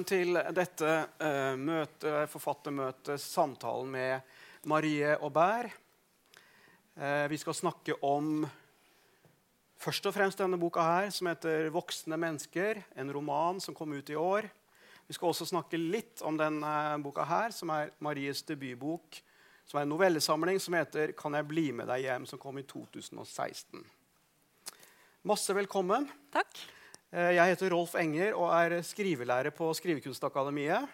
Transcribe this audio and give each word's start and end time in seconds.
Velkommen 0.00 0.32
til 0.32 0.54
dette 0.56 0.92
uh, 1.20 1.58
møte, 1.60 2.22
forfattermøtet, 2.32 3.20
samtalen 3.20 3.90
med 3.92 4.30
Marie 4.72 5.10
Aubert. 5.20 5.74
Uh, 6.96 7.28
vi 7.28 7.36
skal 7.36 7.58
snakke 7.58 7.98
om 8.00 8.46
først 9.76 10.08
og 10.08 10.16
fremst 10.16 10.40
denne 10.40 10.56
boka 10.56 10.80
her, 10.80 11.10
som 11.12 11.28
heter 11.28 11.68
'Voksne 11.68 12.16
mennesker'. 12.16 12.80
En 12.96 13.12
roman 13.12 13.60
som 13.60 13.76
kom 13.76 13.92
ut 13.92 14.08
i 14.08 14.16
år. 14.16 14.48
Vi 15.06 15.18
skal 15.18 15.34
også 15.34 15.50
snakke 15.52 15.76
litt 15.76 16.24
om 16.24 16.40
denne 16.40 16.96
boka 17.04 17.28
her, 17.28 17.52
som 17.52 17.68
er 17.68 17.92
Maries 18.00 18.40
debutbok. 18.48 19.20
Som 19.66 19.78
er 19.78 19.82
en 19.82 19.92
novellesamling 19.92 20.60
som 20.60 20.80
heter 20.80 21.12
'Kan 21.12 21.34
jeg 21.34 21.48
bli 21.48 21.72
med 21.72 21.88
deg 21.88 22.08
hjem', 22.08 22.26
som 22.26 22.38
kom 22.38 22.56
i 22.56 22.62
2016. 22.62 23.84
Masse 25.24 25.52
velkommen. 25.52 26.08
Takk. 26.32 26.79
Eh, 27.10 27.32
jeg 27.34 27.50
heter 27.50 27.72
Rolf 27.74 27.96
Enger 27.98 28.36
og 28.38 28.52
er 28.54 28.76
skrivelærer 28.86 29.50
på 29.54 29.72
Skrivekunstakademiet. 29.74 30.86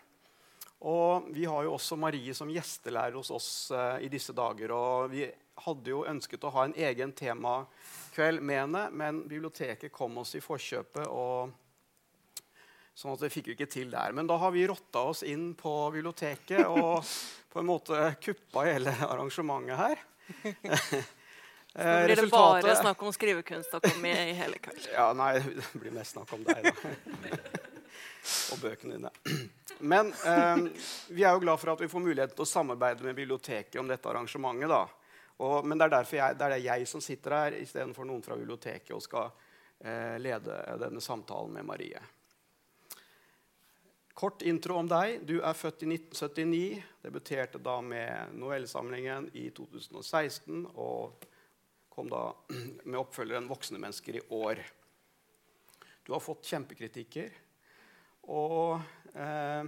Og 0.87 1.29
vi 1.33 1.45
har 1.49 1.65
jo 1.65 1.75
også 1.77 1.97
Marie 2.01 2.33
som 2.37 2.49
gjestelærer 2.53 3.17
hos 3.17 3.31
oss 3.33 3.49
uh, 3.73 3.97
i 4.01 4.09
disse 4.13 4.33
dager. 4.37 4.73
Og 4.77 5.11
vi 5.13 5.27
hadde 5.65 5.93
jo 5.93 6.05
ønsket 6.09 6.45
å 6.45 6.53
ha 6.53 6.67
en 6.67 6.77
egen 6.77 7.13
temakveld 7.17 8.45
med 8.45 8.61
henne, 8.61 8.83
men 8.93 9.23
biblioteket 9.29 9.93
kom 9.93 10.21
oss 10.21 10.35
i 10.37 10.45
forkjøpet. 10.45 11.09
og 11.09 11.53
Sånn 12.97 13.13
at 13.13 13.25
det 13.25 13.33
fikk 13.33 13.51
vi 13.51 13.57
ikke 13.57 13.69
til 13.73 13.93
der. 13.93 14.13
Men 14.17 14.29
da 14.29 14.39
har 14.41 14.53
vi 14.55 14.65
rotta 14.69 15.05
oss 15.11 15.25
inn 15.25 15.51
på 15.57 15.75
biblioteket 15.93 16.65
og 16.65 17.05
på 17.53 17.61
en 17.61 17.69
måte 17.69 18.13
kuppa 18.25 18.65
hele 18.69 18.93
arrangementet 19.05 19.81
her. 19.81 20.07
Så 21.77 21.85
nå 21.85 22.05
blir 22.07 22.17
det 22.17 22.31
bare 22.33 22.77
snakk 22.79 23.03
om 23.05 23.13
skrivekunst 23.13 23.75
og 23.77 23.85
komme 23.85 24.09
i 24.09 24.33
hele 24.39 24.59
kveld. 24.65 24.81
Ja, 24.97 25.11
nei, 25.17 25.35
det 25.45 25.67
blir 25.77 25.93
mest 25.93 26.17
snakk 26.17 26.33
om 26.33 26.45
deg, 26.47 26.71
da. 26.71 26.93
og 28.55 28.63
bøkene 28.63 28.97
dine. 28.97 29.11
Men 29.93 30.09
eh, 30.25 30.57
vi 31.13 31.27
er 31.27 31.37
jo 31.37 31.43
glad 31.45 31.61
for 31.61 31.75
at 31.75 31.83
vi 31.85 31.91
får 31.93 32.01
mulighet 32.01 32.33
til 32.33 32.47
å 32.47 32.49
samarbeide 32.49 33.05
med 33.05 33.19
biblioteket 33.19 33.77
om 33.83 33.91
dette 33.91 34.09
arrangementet. 34.09 34.73
da. 34.73 34.87
Og, 35.37 35.67
men 35.69 35.77
det 35.77 35.91
er 35.93 36.09
jeg, 36.17 36.37
det 36.41 36.47
er 36.47 36.63
jeg 36.65 36.87
som 36.89 37.03
sitter 37.05 37.35
her 37.37 37.57
istedenfor 37.59 38.07
noen 38.09 38.23
fra 38.25 38.39
biblioteket 38.41 38.95
og 38.97 39.03
skal 39.05 39.29
eh, 39.85 40.17
lede 40.17 40.57
denne 40.81 41.03
samtalen 41.05 41.53
med 41.59 41.69
Marie. 41.69 42.01
Kort 44.17 44.41
intro 44.49 44.79
om 44.81 44.89
deg. 44.89 45.27
Du 45.29 45.43
er 45.45 45.53
født 45.53 45.85
i 45.85 45.91
1979. 45.93 46.81
Debuterte 47.05 47.61
da 47.61 47.75
med 47.85 48.33
novellesamlingen 48.41 49.29
i 49.37 49.51
2016. 49.53 50.71
og 50.73 51.27
kom 51.97 52.11
da 52.13 52.37
med 52.85 53.01
oppfølgeren 53.01 53.49
'Voksne 53.49 53.81
mennesker' 53.81 54.21
i 54.21 54.27
år. 54.37 54.61
Du 56.05 56.13
har 56.13 56.21
fått 56.21 56.45
kjempekritikker. 56.45 57.33
Og 58.37 58.81
eh, 59.15 59.65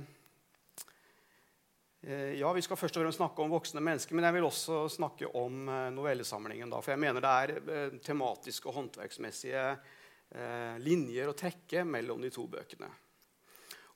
eh, 2.02 2.32
ja, 2.38 2.52
Vi 2.52 2.62
skal 2.62 2.78
først 2.78 2.98
og 2.98 3.06
fremst 3.06 3.20
snakke 3.22 3.42
om 3.42 3.54
voksne 3.54 3.82
mennesker, 3.82 4.14
men 4.14 4.28
jeg 4.28 4.36
vil 4.36 4.48
også 4.50 4.84
snakke 4.92 5.30
om 5.40 5.64
eh, 5.72 5.88
novellesamlingen. 5.94 6.70
Da, 6.70 6.82
for 6.84 6.94
jeg 6.94 7.02
mener 7.02 7.24
det 7.24 7.34
er 7.34 7.54
eh, 7.58 7.98
tematiske 8.04 8.68
og 8.68 8.76
håndverksmessige 8.76 9.64
eh, 9.72 10.74
linjer 10.84 11.30
å 11.30 11.36
trekke 11.38 11.86
mellom 11.88 12.20
de 12.22 12.30
to 12.34 12.44
bøkene. 12.50 12.90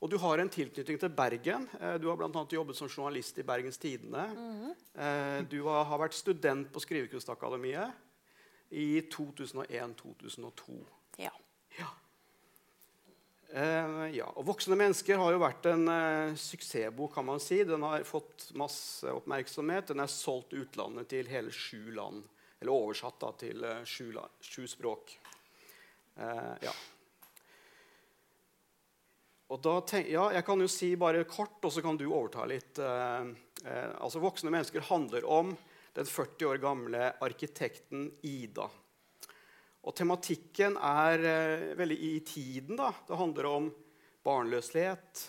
Og 0.03 0.11
du 0.11 0.17
har 0.19 0.41
en 0.41 0.51
tilknytning 0.51 0.97
til 0.99 1.13
Bergen. 1.15 1.69
Du 2.03 2.09
har 2.09 2.17
bl.a. 2.19 2.41
jobbet 2.51 2.75
som 2.75 2.89
journalist 2.91 3.37
i 3.39 3.45
Bergens 3.47 3.79
Tidende. 3.79 4.25
Mm 4.35 4.57
-hmm. 4.59 5.47
Du 5.47 5.63
har 5.63 5.99
vært 5.99 6.15
student 6.15 6.73
på 6.73 6.81
Skrivekunstakademiet 6.81 7.93
i 8.73 9.01
2001-2002. 9.01 10.85
Ja. 11.17 11.33
Ja. 11.79 11.89
Eh, 13.53 14.07
ja. 14.17 14.27
Og 14.37 14.47
'Voksne 14.47 14.77
mennesker' 14.81 15.21
har 15.21 15.35
jo 15.35 15.43
vært 15.43 15.67
en 15.69 15.89
eh, 15.89 16.35
suksessbok. 16.41 17.15
kan 17.15 17.27
man 17.27 17.41
si. 17.41 17.65
Den 17.65 17.83
har 17.83 18.05
fått 18.09 18.49
masse 18.57 19.13
oppmerksomhet. 19.13 19.93
Den 19.93 20.01
er 20.01 20.09
solgt 20.09 20.57
utlandet 20.57 21.09
til 21.09 21.29
hele 21.29 21.53
sju 21.53 21.93
land. 21.93 22.25
Eller 22.61 22.73
oversatt 22.73 23.19
da, 23.21 23.33
til 23.37 23.65
uh, 23.65 23.85
sju, 23.85 24.15
sju, 24.41 24.67
språk. 24.71 25.19
ja. 26.17 26.73
Og 29.49 29.61
da 29.61 29.81
tenk, 29.81 30.07
ja, 30.09 30.31
Jeg 30.33 30.45
kan 30.45 30.61
jo 30.61 30.69
si 30.69 30.95
bare 30.97 31.25
kort, 31.25 31.59
og 31.65 31.73
så 31.73 31.83
kan 31.83 31.97
du 31.97 32.07
overta 32.07 32.47
litt. 32.47 32.79
altså 32.79 34.21
'Voksne 34.21 34.51
mennesker' 34.51 34.87
handler 34.87 35.25
om 35.27 35.57
den 35.93 36.09
40 36.09 36.47
år 36.47 36.61
gamle 36.63 37.11
arkitekten 37.21 38.09
Ida. 38.23 38.69
Og 39.83 39.95
tematikken 39.99 40.77
er 40.79 41.25
eh, 41.27 41.69
veldig 41.79 41.99
i 42.07 42.13
tiden. 42.27 42.77
da. 42.79 42.93
Det 43.09 43.19
handler 43.19 43.49
om 43.51 43.71
barnløshet, 44.23 45.25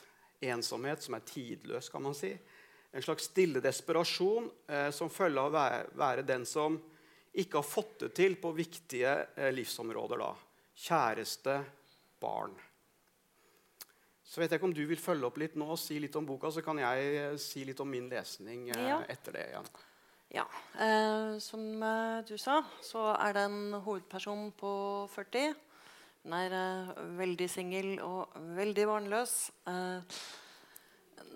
ensomhet 0.46 1.02
som 1.02 1.18
er 1.18 1.26
tidløs, 1.26 1.90
kan 1.90 2.04
man 2.06 2.16
si. 2.18 2.32
En 2.94 3.02
slags 3.02 3.32
stille 3.32 3.64
desperasjon 3.64 4.52
eh, 4.68 4.90
som 4.94 5.10
følge 5.10 5.42
av 5.42 5.50
å 5.50 5.56
være, 5.56 5.86
være, 5.98 6.28
den 6.28 6.46
som 6.46 6.78
ikke 7.34 7.58
har 7.58 7.66
fått 7.66 7.96
det 8.06 8.12
til 8.20 8.38
på 8.38 8.54
viktige 8.54 9.16
eh, 9.34 9.50
livsområder. 9.56 10.22
da. 10.22 10.36
Kjæreste, 10.74 11.58
barn. 12.22 12.54
Så 14.34 14.42
vet 14.42 14.50
jeg 14.50 14.58
ikke 14.58 14.70
om 14.70 14.74
du 14.74 14.86
vil 14.90 15.02
følge 15.02 15.28
opp 15.28 15.36
litt 15.42 15.58
nå 15.60 15.68
og 15.76 15.78
si 15.78 16.00
litt 16.02 16.16
om 16.18 16.26
boka, 16.26 16.50
så 16.50 16.64
kan 16.66 16.80
jeg 16.82 17.10
eh, 17.20 17.36
si 17.42 17.66
litt 17.68 17.82
om 17.84 17.90
min 17.90 18.08
lesning 18.10 18.70
eh, 18.74 18.86
ja. 18.90 19.02
etter 19.10 19.36
det. 19.36 19.50
igjen. 19.52 19.68
Ja. 20.34 20.48
Eh, 20.82 21.38
som 21.38 21.84
eh, 21.86 22.24
du 22.26 22.40
sa, 22.42 22.64
så 22.82 23.12
er 23.14 23.36
det 23.36 23.42
en 23.46 23.76
hovedperson 23.86 24.48
på 24.58 24.72
40. 25.14 25.52
Hun 26.24 26.34
er 26.34 26.56
eh, 26.58 26.88
veldig 27.20 27.48
singel 27.54 27.90
og 28.02 28.34
veldig 28.58 28.86
barnløs. 28.90 29.34
Eh, 29.70 30.18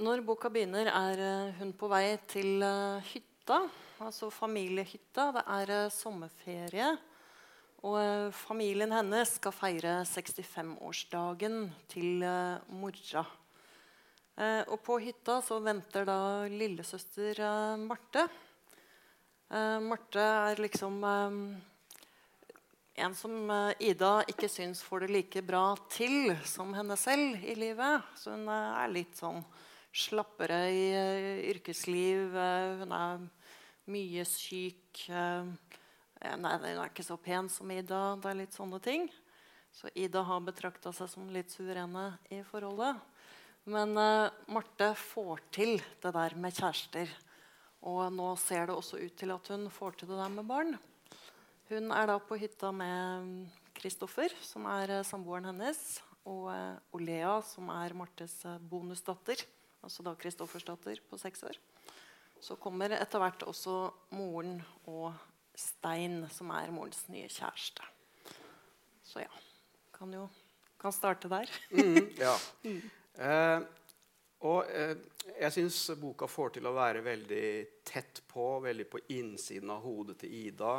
når 0.02 0.24
boka 0.26 0.50
begynner, 0.50 0.90
er 0.90 1.22
eh, 1.22 1.60
hun 1.60 1.76
på 1.78 1.92
vei 1.92 2.16
til 2.26 2.66
eh, 2.66 3.12
hytta, 3.12 3.60
altså 4.02 4.32
familiehytta. 4.34 5.28
Det 5.38 5.46
er 5.60 5.76
sommerferie. 5.94 6.90
Og 7.86 8.34
familien 8.34 8.98
hennes 8.98 9.36
skal 9.38 9.54
feire 9.54 9.94
65-årsdagen 10.10 11.68
til 11.94 12.26
mora. 12.74 13.22
og 14.66 14.80
på 14.82 14.98
hytta 15.06 15.38
så 15.46 15.60
venter 15.62 16.10
da 16.10 16.18
lillesøster 16.50 17.46
Marte. 17.78 18.26
Uh, 19.48 19.80
Marte 19.80 20.20
er 20.20 20.60
liksom 20.60 20.98
uh, 21.08 21.36
en 23.00 23.14
som 23.16 23.32
uh, 23.48 23.72
Ida 23.80 24.26
ikke 24.28 24.50
syns 24.52 24.82
får 24.84 25.06
det 25.06 25.14
like 25.14 25.44
bra 25.48 25.70
til 25.88 26.34
som 26.44 26.74
henne 26.76 26.98
selv 27.00 27.46
i 27.48 27.56
livet. 27.56 28.10
Så 28.20 28.34
hun 28.36 28.44
er 28.52 28.92
litt 28.92 29.16
sånn 29.16 29.40
slappere 29.96 30.60
i 30.68 30.84
yrkesliv. 31.54 32.36
hun 32.84 32.92
er 32.92 33.24
mye 33.88 34.26
syk. 34.28 35.06
Nei, 35.08 36.52
hun 36.52 36.68
er 36.68 36.84
ikke 36.84 37.08
så 37.08 37.16
pen 37.18 37.48
som 37.50 37.72
Ida. 37.72 38.18
Det 38.20 38.30
er 38.30 38.38
litt 38.42 38.54
sånne 38.54 38.82
ting. 38.84 39.08
Så 39.72 39.90
Ida 39.96 40.26
har 40.28 40.44
betrakta 40.44 40.92
seg 40.94 41.10
som 41.10 41.32
litt 41.34 41.56
suverene 41.56 42.12
i 42.30 42.44
forholdet. 42.46 43.00
Men 43.72 43.96
Marte 44.52 44.92
får 45.08 45.42
til 45.56 45.80
det 46.04 46.14
der 46.14 46.38
med 46.38 46.54
kjærester. 46.60 47.16
Og 47.86 48.08
nå 48.14 48.32
ser 48.42 48.68
det 48.68 48.76
også 48.76 49.00
ut 49.02 49.16
til 49.20 49.34
at 49.34 49.52
hun 49.54 49.68
får 49.74 50.00
til 50.00 50.10
det 50.10 50.18
der 50.18 50.34
med 50.34 50.48
barn. 50.50 50.78
Hun 51.70 51.92
er 51.92 52.08
da 52.10 52.18
på 52.24 52.38
hytta 52.40 52.72
med 52.72 53.48
Kristoffer, 53.78 54.34
som 54.42 54.66
er 54.72 54.98
eh, 54.98 55.06
samboeren 55.06 55.50
hennes, 55.52 56.00
og 56.28 56.48
eh, 56.54 56.80
Olea, 56.98 57.38
som 57.46 57.70
er 57.76 57.94
Martes 57.98 58.40
eh, 58.48 58.58
bonusdatter. 58.72 59.44
Altså 59.84 60.04
da 60.04 60.16
Kristoffers 60.18 60.66
datter 60.66 61.02
på 61.10 61.20
seks 61.22 61.44
år. 61.46 61.60
Så 62.42 62.58
kommer 62.62 62.96
etter 62.96 63.22
hvert 63.22 63.46
også 63.46 63.92
moren 64.16 64.60
og 64.90 65.12
Stein, 65.58 66.24
som 66.34 66.52
er 66.54 66.74
morens 66.74 67.04
nye 67.10 67.30
kjæreste. 67.30 67.86
Så 69.06 69.24
ja. 69.24 69.32
Kan 69.98 70.12
jo 70.14 70.28
kan 70.78 70.94
starte 70.94 71.30
der. 71.30 71.50
mm, 71.72 72.10
ja. 72.18 72.36
Mm. 72.64 72.82
Eh, 73.18 73.62
og 74.46 74.70
eh, 74.70 74.94
jeg 75.40 75.54
syns 75.56 75.80
boka 75.98 76.28
får 76.30 76.58
til 76.58 76.68
å 76.70 76.76
være 76.76 77.02
veldig 77.06 77.48
tett 77.88 78.22
på, 78.30 78.60
veldig 78.62 78.86
på 78.90 79.02
innsiden 79.16 79.72
av 79.74 79.82
hodet 79.86 80.20
til 80.22 80.36
Ida. 80.46 80.76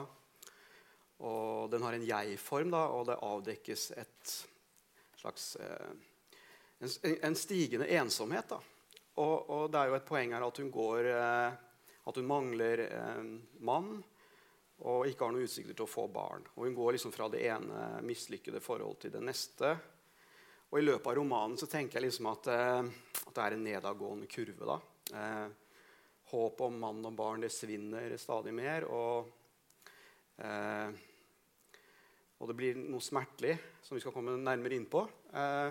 Og 1.27 1.71
den 1.73 1.83
har 1.83 1.97
en 1.97 2.07
jeg-form, 2.07 2.71
da, 2.71 2.85
og 2.95 3.09
det 3.09 3.19
avdekkes 3.27 3.89
et 3.99 4.35
slags 5.19 5.57
eh, 5.57 5.91
en, 6.79 6.93
en, 7.23 7.35
stigende 7.39 7.89
ensomhet. 7.99 8.55
Da. 8.55 8.61
Og, 9.19 9.51
og, 9.51 9.65
det 9.73 9.81
er 9.81 9.91
jo 9.91 9.99
et 9.99 10.07
poeng 10.07 10.37
her 10.37 10.47
at 10.47 10.63
hun 10.63 10.71
går 10.71 11.11
eh, 11.11 11.65
At 12.09 12.17
hun 12.17 12.29
mangler 12.31 12.87
en 12.87 13.35
mann 13.67 13.99
og 14.79 15.09
ikke 15.11 15.27
har 15.27 15.33
noen 15.35 15.45
utsikter 15.45 15.75
til 15.75 15.85
å 15.85 15.91
få 15.91 16.05
barn. 16.09 16.45
Og 16.55 16.69
hun 16.69 16.77
går 16.77 16.95
liksom 16.95 17.11
fra 17.13 17.27
det 17.29 17.41
ene 17.51 17.99
mislykkede 18.07 18.63
forhold 18.63 19.01
til 19.03 19.11
det 19.11 19.21
neste. 19.27 19.73
Og 20.71 20.79
i 20.79 20.85
løpet 20.85 21.11
av 21.11 21.17
romanen 21.19 21.59
så 21.59 21.67
tenker 21.67 21.99
jeg 21.99 22.07
liksom 22.07 22.29
at, 22.31 22.47
eh, 22.53 22.91
at 23.29 23.35
det 23.39 23.45
er 23.47 23.57
en 23.57 23.65
nedadgående 23.69 24.29
kurve. 24.31 24.67
da. 24.75 24.79
Eh, 25.15 25.49
Håpet 26.29 26.61
om 26.67 26.75
mann 26.77 27.07
og 27.09 27.15
barn 27.17 27.41
det 27.41 27.49
svinner 27.55 28.13
stadig 28.21 28.53
mer. 28.53 28.85
Og, 28.93 29.29
eh, 30.45 30.91
og 32.39 32.51
det 32.51 32.57
blir 32.59 32.77
noe 32.83 33.01
smertelig 33.01 33.55
som 33.83 33.97
vi 33.97 34.03
skal 34.05 34.13
komme 34.13 34.37
nærmere 34.37 34.77
inn 34.77 34.87
på. 34.91 35.07
Eh, 35.33 35.71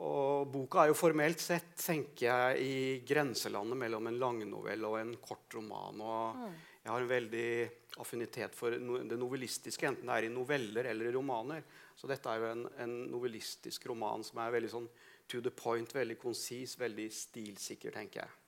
Og 0.00 0.46
boka 0.48 0.80
er 0.82 0.88
jo 0.88 0.94
formelt 0.96 1.38
sett 1.38 1.74
tenker 1.76 2.24
jeg, 2.24 2.60
i 2.64 2.76
grenselandet 3.04 3.76
mellom 3.76 4.06
en 4.08 4.16
langnovelle 4.18 4.88
og 4.88 4.96
en 5.02 5.10
kort 5.20 5.52
roman. 5.52 6.00
Og 6.00 6.36
Mm. 6.36 6.54
jeg 6.82 6.90
har 6.92 7.00
en 7.00 7.08
veldig 7.08 7.70
affinitet 8.00 8.54
for 8.54 8.70
det 8.70 9.18
novellistiske, 9.20 9.84
enten 9.86 10.06
det 10.08 10.14
er 10.16 10.24
i 10.30 10.32
noveller 10.34 10.86
eller 10.86 11.04
i 11.10 11.12
romaner. 11.12 11.62
Så 11.94 12.08
dette 12.08 12.24
er 12.26 12.38
jo 12.40 12.46
en, 12.52 12.66
en 12.78 12.94
novellistisk 13.12 13.84
roman 13.90 14.24
som 14.24 14.38
er 14.40 14.50
veldig 14.50 14.70
sånn 14.70 14.88
to 15.32 15.40
the 15.40 15.52
point, 15.54 15.94
veldig 15.94 16.18
konsis, 16.20 16.76
veldig 16.80 17.08
stilsikker, 17.16 17.94
tenker 17.94 18.22
jeg. 18.22 18.38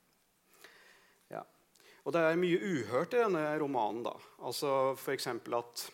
Ja. 1.33 1.43
Og 2.05 2.13
det 2.13 2.21
er 2.21 2.41
mye 2.41 2.61
uhørt 2.61 3.17
i 3.17 3.23
denne 3.23 3.45
romanen. 3.61 4.03
da. 4.05 4.15
Altså 4.45 4.93
F.eks. 4.99 5.31
at 5.33 5.85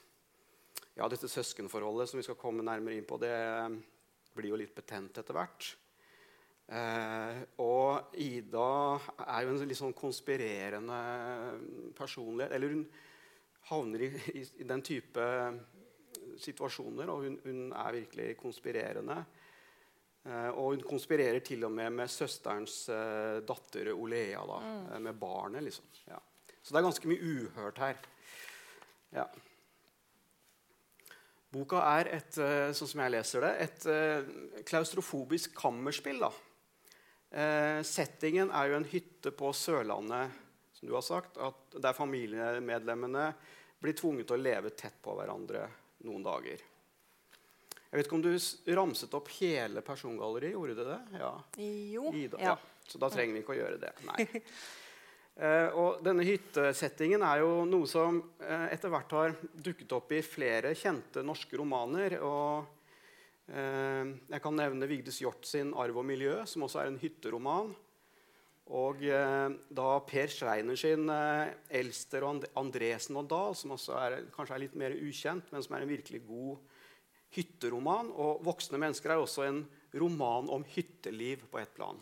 ja, 0.99 1.07
dette 1.07 1.31
søskenforholdet 1.31 2.11
som 2.11 2.19
vi 2.19 2.27
skal 2.27 2.39
komme 2.41 2.67
nærmere 2.67 2.99
inn 2.99 3.07
på, 3.09 3.21
det 3.23 3.37
blir 4.35 4.53
jo 4.53 4.59
litt 4.59 4.75
betent 4.75 5.23
etter 5.23 5.37
hvert. 5.37 5.71
Eh, 6.71 7.39
og 7.63 8.15
Ida 8.23 8.67
er 9.27 9.47
jo 9.47 9.55
en 9.55 9.63
litt 9.71 9.79
sånn 9.79 9.97
konspirerende 9.97 10.99
personlighet. 11.99 12.55
Eller 12.57 12.75
hun 12.75 12.85
havner 13.71 14.07
i, 14.07 14.11
i, 14.35 14.45
i 14.63 14.67
den 14.67 14.83
type 14.87 15.29
situasjoner, 16.41 17.11
og 17.11 17.27
hun, 17.27 17.39
hun 17.45 17.63
er 17.71 17.97
virkelig 18.01 18.35
konspirerende. 18.41 19.23
Eh, 20.25 20.49
og 20.51 20.75
hun 20.75 20.83
konspirerer 20.85 21.41
til 21.45 21.65
og 21.65 21.73
med 21.73 21.95
med 21.97 22.11
søsterens 22.13 22.83
eh, 22.93 23.41
datter 23.47 23.93
Olea, 23.95 24.43
da, 24.47 24.59
mm. 24.61 24.99
med 25.07 25.21
barnet. 25.21 25.65
liksom. 25.65 25.87
Ja. 26.09 26.19
Så 26.63 26.75
det 26.75 26.81
er 26.81 26.89
ganske 26.89 27.09
mye 27.09 27.31
uhørt 27.37 27.81
her. 27.81 28.03
Ja. 29.17 29.25
Boka 31.51 31.81
er 31.99 32.13
et, 32.15 32.37
eh, 32.39 32.71
sånn 32.77 32.93
som 32.93 33.01
jeg 33.03 33.15
leser 33.17 33.43
det, 33.43 33.55
et 33.65 33.87
eh, 33.91 34.29
klaustrofobisk 34.69 35.57
kammerspill. 35.59 36.21
da. 36.23 36.31
Eh, 37.31 37.81
settingen 37.87 38.53
er 38.55 38.71
jo 38.71 38.77
en 38.79 38.91
hytte 38.91 39.33
på 39.35 39.51
Sørlandet, 39.57 40.37
som 40.77 40.89
du 40.89 40.95
har 40.95 41.07
sagt, 41.07 41.39
at 41.39 41.81
der 41.83 41.97
familiemedlemmene 41.97 43.33
blir 43.81 43.97
tvunget 43.99 44.29
til 44.29 44.39
å 44.39 44.45
leve 44.45 44.71
tett 44.79 45.01
på 45.03 45.17
hverandre 45.17 45.67
noen 46.07 46.23
dager. 46.23 46.63
Jeg 47.91 47.99
vet 47.99 48.07
ikke 48.07 48.19
om 48.21 48.23
du 48.23 48.75
ramset 48.79 49.15
opp 49.19 49.29
hele 49.41 49.83
persongalleriet? 49.83 50.55
Gjorde 50.55 50.75
du 50.79 50.83
det? 50.87 50.99
Ja. 51.19 51.31
Jo. 51.91 52.13
Ida, 52.15 52.39
Ja. 52.39 52.53
ja. 52.53 52.77
Så 52.87 52.99
da 53.03 53.09
trenger 53.11 53.35
vi 53.35 53.43
ikke 53.43 53.55
å 53.55 53.59
gjøre 53.59 53.79
det. 53.83 53.91
Nei. 54.07 54.27
uh, 55.43 55.69
og 55.83 55.99
denne 56.07 56.27
hyttesettingen 56.27 57.23
er 57.27 57.43
jo 57.43 57.65
noe 57.67 57.91
som 57.91 58.21
uh, 58.43 58.67
etter 58.71 58.95
hvert 58.95 59.15
har 59.19 59.35
dukket 59.55 59.95
opp 59.99 60.15
i 60.15 60.23
flere 60.23 60.71
kjente 60.79 61.25
norske 61.27 61.59
romaner. 61.59 62.15
og 62.23 62.71
uh, 63.51 64.07
Jeg 64.07 64.43
kan 64.47 64.59
nevne 64.59 64.91
Vigdis 64.91 65.19
Hjorth 65.23 65.51
sin 65.51 65.75
'Arv 65.75 65.99
og 65.99 66.07
miljø', 66.07 66.45
som 66.47 66.67
også 66.67 66.85
er 66.85 66.93
en 66.93 66.99
hytteroman. 67.03 67.75
Og 68.71 69.03
da 69.03 69.87
Per 70.07 70.31
Schreiner 70.31 70.79
sin 70.79 71.11
'Elster 71.11 72.23
og 72.23 72.37
And 72.37 72.45
Andresen 72.55 73.19
og 73.19 73.27
Dahl', 73.27 73.57
som 73.59 73.75
også 73.75 73.99
er, 73.99 74.21
kanskje 74.31 74.55
er 74.55 74.63
litt 74.63 74.77
mer 74.79 74.95
ukjent, 74.95 75.51
men 75.51 75.63
som 75.67 75.75
er 75.75 75.83
en 75.83 75.91
virkelig 75.91 76.23
god 76.29 76.70
hytteroman. 77.37 78.11
Og 78.11 78.43
'Voksne 78.45 78.79
mennesker' 78.79 79.15
er 79.15 79.23
også 79.23 79.47
en 79.49 79.65
roman 79.95 80.51
om 80.51 80.65
hytteliv 80.65 81.47
på 81.51 81.59
ett 81.59 81.75
plan. 81.75 82.01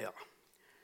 Ja. 0.00 0.12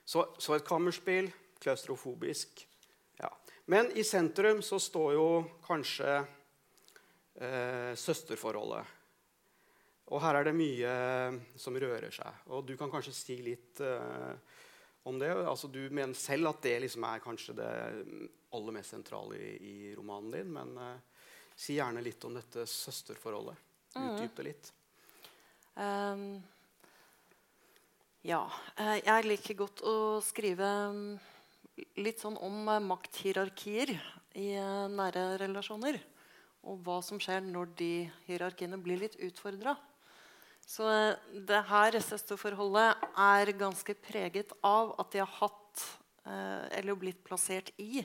Så, 0.04 0.26
så 0.38 0.54
et 0.54 0.66
kammerspill, 0.66 1.30
klaustrofobisk. 1.58 2.68
Ja. 3.16 3.30
Men 3.64 3.90
i 3.96 4.04
sentrum 4.04 4.62
så 4.62 4.78
står 4.78 5.14
jo 5.16 5.28
kanskje 5.66 6.18
eh, 6.20 7.94
søsterforholdet. 7.96 8.92
Og 10.06 10.22
her 10.22 10.38
er 10.38 10.46
det 10.46 10.54
mye 10.54 10.92
som 11.58 11.74
rører 11.80 12.12
seg. 12.14 12.44
Og 12.54 12.66
du 12.68 12.76
kan 12.78 12.92
kanskje 12.92 13.14
si 13.16 13.38
litt 13.42 13.80
eh, 13.82 14.36
om 15.06 15.18
det. 15.18 15.30
Altså, 15.46 15.68
du 15.70 15.84
mener 15.90 16.16
selv 16.18 16.50
at 16.50 16.64
det 16.66 16.80
liksom 16.82 17.04
er 17.06 17.22
kanskje 17.22 17.54
det 17.60 17.70
aller 18.56 18.74
mest 18.74 18.94
sentrale 18.94 19.38
i, 19.38 19.52
i 19.56 19.94
romanen 19.94 20.32
din. 20.34 20.50
Men 20.56 20.74
uh, 20.80 21.22
si 21.56 21.78
gjerne 21.78 22.02
litt 22.04 22.24
om 22.26 22.34
dette 22.36 22.66
søsterforholdet. 22.70 23.62
Utdyp 23.96 24.36
det 24.36 24.44
litt. 24.50 24.72
Um, 25.76 26.42
ja. 28.26 28.42
eh, 28.80 28.98
jeg 29.04 29.26
liker 29.28 29.56
godt 29.60 29.82
å 29.86 29.96
skrive 30.24 30.68
mm, 30.92 31.10
litt 32.02 32.20
sånn 32.20 32.36
om 32.42 32.66
eh, 32.72 32.82
makthierarkier 32.84 33.94
i 34.36 34.50
nære 34.92 35.28
relasjoner. 35.44 36.00
Og 36.66 36.80
hva 36.84 36.98
som 37.04 37.20
skjer 37.22 37.44
når 37.46 37.70
de 37.78 37.92
hierarkiene 38.26 38.80
blir 38.82 39.00
litt 39.04 39.16
utfordra. 39.22 39.76
Så 40.66 40.86
eh, 40.90 41.14
det 41.46 41.62
her 41.68 41.96
søsterforholdet 42.02 43.06
er 43.22 43.52
ganske 43.58 43.94
preget 44.02 44.50
av 44.66 44.96
at 44.98 45.12
de 45.14 45.22
har 45.22 45.34
hatt, 45.38 45.84
eh, 46.26 46.64
eller 46.80 46.98
blitt 46.98 47.22
plassert 47.26 47.70
i, 47.78 48.02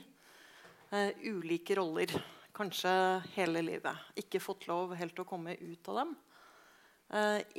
eh, 0.94 1.10
ulike 1.26 1.74
roller. 1.78 2.14
Kanskje 2.54 2.92
hele 3.34 3.64
livet. 3.64 4.12
Ikke 4.20 4.42
fått 4.42 4.68
lov 4.70 4.94
helt 4.94 5.18
å 5.18 5.26
komme 5.26 5.56
ut 5.58 5.88
av 5.88 6.02
dem. 6.02 6.14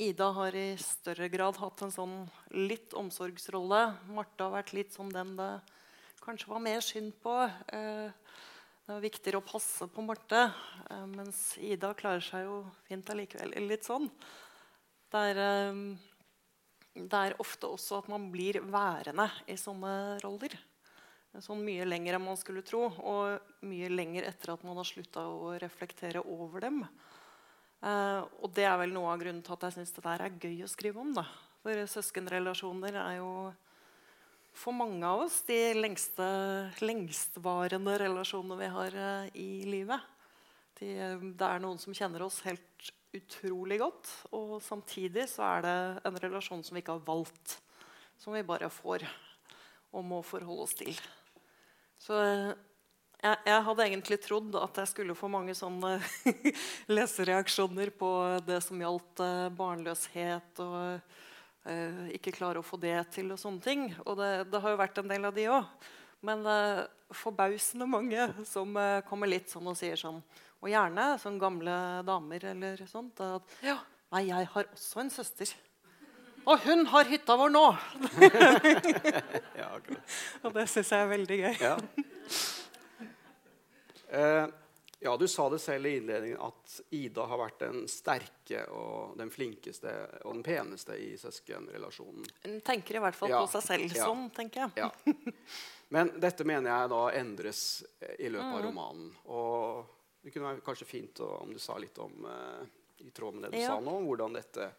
Ida 0.02 0.32
har 0.34 0.54
i 0.58 0.74
større 0.82 1.28
grad 1.30 1.58
hatt 1.62 1.82
en 1.82 1.92
sånn 1.94 2.14
litt 2.50 2.94
omsorgsrolle. 2.98 3.82
Marte 4.10 4.42
har 4.42 4.50
vært 4.50 4.72
litt 4.74 4.94
som 4.94 5.12
den 5.14 5.36
det 5.38 5.50
kanskje 6.24 6.50
var 6.50 6.62
mer 6.62 6.82
synd 6.82 7.12
på. 7.22 7.34
Det 7.70 8.90
var 8.90 9.02
viktigere 9.04 9.38
å 9.38 9.46
passe 9.46 9.86
på 9.86 10.02
Marte, 10.02 10.48
mens 11.06 11.54
Ida 11.62 11.92
klarer 11.94 12.22
seg 12.22 12.48
jo 12.48 12.56
fint 12.88 13.14
allikevel. 13.14 13.54
Litt 13.62 13.86
sånn. 13.86 14.10
Det 15.14 15.20
er, 15.30 15.38
eh, 15.38 17.02
det 17.06 17.18
er 17.20 17.36
ofte 17.38 17.70
også 17.70 18.00
at 18.02 18.08
man 18.10 18.26
blir 18.32 18.58
værende 18.66 19.28
i 19.46 19.54
sånne 19.54 20.18
roller. 20.24 20.56
Sånn 21.42 21.64
mye 21.66 21.86
lenger 21.86 22.16
enn 22.16 22.22
man 22.22 22.38
skulle 22.38 22.62
tro, 22.66 22.88
og 22.90 23.62
mye 23.66 23.90
lenger 23.90 24.26
etter 24.26 24.52
at 24.54 24.62
man 24.66 24.78
har 24.78 24.86
slutta 24.86 25.22
å 25.26 25.52
reflektere 25.58 26.22
over 26.22 26.66
dem. 26.66 26.82
Eh, 27.82 28.22
og 28.42 28.50
det 28.54 28.66
er 28.66 28.78
vel 28.80 28.94
noe 28.94 29.12
av 29.12 29.22
grunnen 29.22 29.42
til 29.44 29.54
at 29.54 29.66
jeg 29.68 29.76
syns 29.78 29.94
det 29.96 30.04
der 30.06 30.26
er 30.26 30.38
gøy 30.40 30.64
å 30.66 30.70
skrive 30.70 31.02
om. 31.02 31.14
Da. 31.14 31.26
For 31.62 31.86
søskenrelasjoner 31.94 32.98
er 33.02 33.18
jo 33.20 33.30
for 34.54 34.74
mange 34.76 35.06
av 35.06 35.24
oss 35.26 35.40
de 35.48 35.58
lengste, 35.78 36.26
lengstvarende 36.82 37.98
relasjonene 38.02 38.58
vi 38.60 38.72
har 38.78 38.98
eh, 39.06 39.30
i 39.38 39.48
livet. 39.66 40.13
De, 40.84 41.32
det 41.38 41.48
er 41.48 41.62
noen 41.62 41.80
som 41.80 41.96
kjenner 41.96 42.26
oss 42.26 42.42
helt 42.44 42.92
utrolig 43.14 43.78
godt, 43.80 44.10
og 44.34 44.58
samtidig 44.62 45.28
så 45.30 45.44
er 45.46 45.64
det 45.64 45.76
en 46.10 46.18
relasjon 46.26 46.64
som 46.66 46.76
vi 46.76 46.82
ikke 46.82 46.96
har 46.98 47.06
valgt. 47.06 47.58
Som 48.20 48.34
vi 48.36 48.44
bare 48.46 48.68
får 48.70 49.06
og 49.94 50.04
må 50.06 50.20
forholde 50.26 50.66
oss 50.66 50.74
til. 50.78 50.94
Så 52.02 52.18
eh, 52.18 52.52
jeg, 53.22 53.38
jeg 53.46 53.64
hadde 53.68 53.86
egentlig 53.86 54.18
trodd 54.22 54.56
at 54.60 54.80
jeg 54.82 54.90
skulle 54.90 55.16
få 55.18 55.30
mange 55.32 55.54
sånne 55.56 55.96
lesereaksjoner 56.96 57.92
på 57.98 58.10
det 58.46 58.60
som 58.66 58.80
gjaldt 58.82 59.22
eh, 59.24 59.50
barnløshet 59.56 60.62
og 60.64 60.80
eh, 61.70 62.02
ikke 62.18 62.34
klare 62.34 62.60
å 62.60 62.66
få 62.66 62.80
det 62.82 62.96
til 63.14 63.32
og 63.34 63.40
sånne 63.40 63.64
ting. 63.64 63.86
Og 64.04 64.18
det, 64.20 64.32
det 64.50 64.62
har 64.62 64.74
jo 64.74 64.82
vært 64.82 65.00
en 65.00 65.10
del 65.14 65.30
av 65.30 65.36
de 65.36 65.46
òg. 65.54 65.86
Men 66.24 66.44
eh, 66.50 66.82
forbausende 67.14 67.88
mange 67.88 68.28
som 68.48 68.74
eh, 68.80 69.02
kommer 69.08 69.30
litt 69.30 69.52
sånn 69.52 69.70
og 69.70 69.78
sier 69.78 70.00
sånn 70.00 70.20
Og 70.64 70.70
gjerne 70.72 71.10
sånn 71.20 71.36
gamle 71.38 71.74
damer 72.08 72.44
eller 72.54 72.80
sånt. 72.88 73.20
At 73.20 73.56
ja, 73.64 73.76
nei, 74.14 74.22
jeg 74.30 74.48
har 74.54 74.70
også 74.72 75.02
en 75.04 75.10
søster. 75.12 75.52
Og 76.48 76.60
hun 76.64 76.86
har 76.92 77.04
hytta 77.08 77.36
vår 77.40 77.52
nå! 77.52 77.66
Ja. 79.60 79.70
Og 80.44 80.52
det 80.56 80.64
syns 80.72 80.90
jeg 80.92 81.04
er 81.04 81.08
veldig 81.12 81.36
gøy. 81.40 81.54
Ja. 81.60 81.76
Eh, 84.08 84.46
ja, 85.00 85.16
du 85.16 85.28
sa 85.28 85.48
det 85.52 85.58
selv 85.58 85.86
i 85.86 85.96
innledningen 85.98 86.40
at 86.40 86.74
Ida 86.96 87.24
har 87.28 87.40
vært 87.40 87.58
den 87.64 87.82
sterke 87.90 88.62
og 88.72 89.16
den 89.20 89.30
flinkeste 89.32 89.90
og 90.24 90.36
den 90.38 90.44
peneste 90.46 90.96
i 91.00 91.10
søskenrelasjonen. 91.20 92.24
Hun 92.46 92.60
tenker 92.64 92.96
i 92.96 93.02
hvert 93.04 93.18
fall 93.18 93.32
Ja. 93.34 93.42
på 93.44 93.50
seg 93.56 93.62
selv 93.66 93.96
Ja. 93.96 94.04
sånn, 94.06 94.30
tenker 94.32 94.64
jeg. 94.64 94.70
Ja. 94.76 94.90
Men 95.90 96.12
dette 96.20 96.44
mener 96.44 96.70
jeg 96.70 96.90
da 96.94 97.02
endres 97.20 97.60
i 98.18 98.28
løpet 98.32 98.54
av 98.54 98.64
romanen. 98.64 99.10
Og 99.26 99.84
det 100.24 100.32
kunne 100.32 100.48
være 100.54 100.64
kanskje 100.64 100.88
fint 100.88 101.20
om 101.26 101.52
du 101.52 101.60
sa 101.60 101.76
litt 101.78 101.98
om, 102.00 102.24
eh, 102.26 103.04
i 103.04 103.10
tråd 103.12 103.36
med 103.36 103.44
det 103.46 103.50
du 103.52 103.58
Ja. 103.60 103.74
sa 103.74 103.80
nå, 103.80 103.98
hvordan 104.06 104.32
dette 104.32 104.72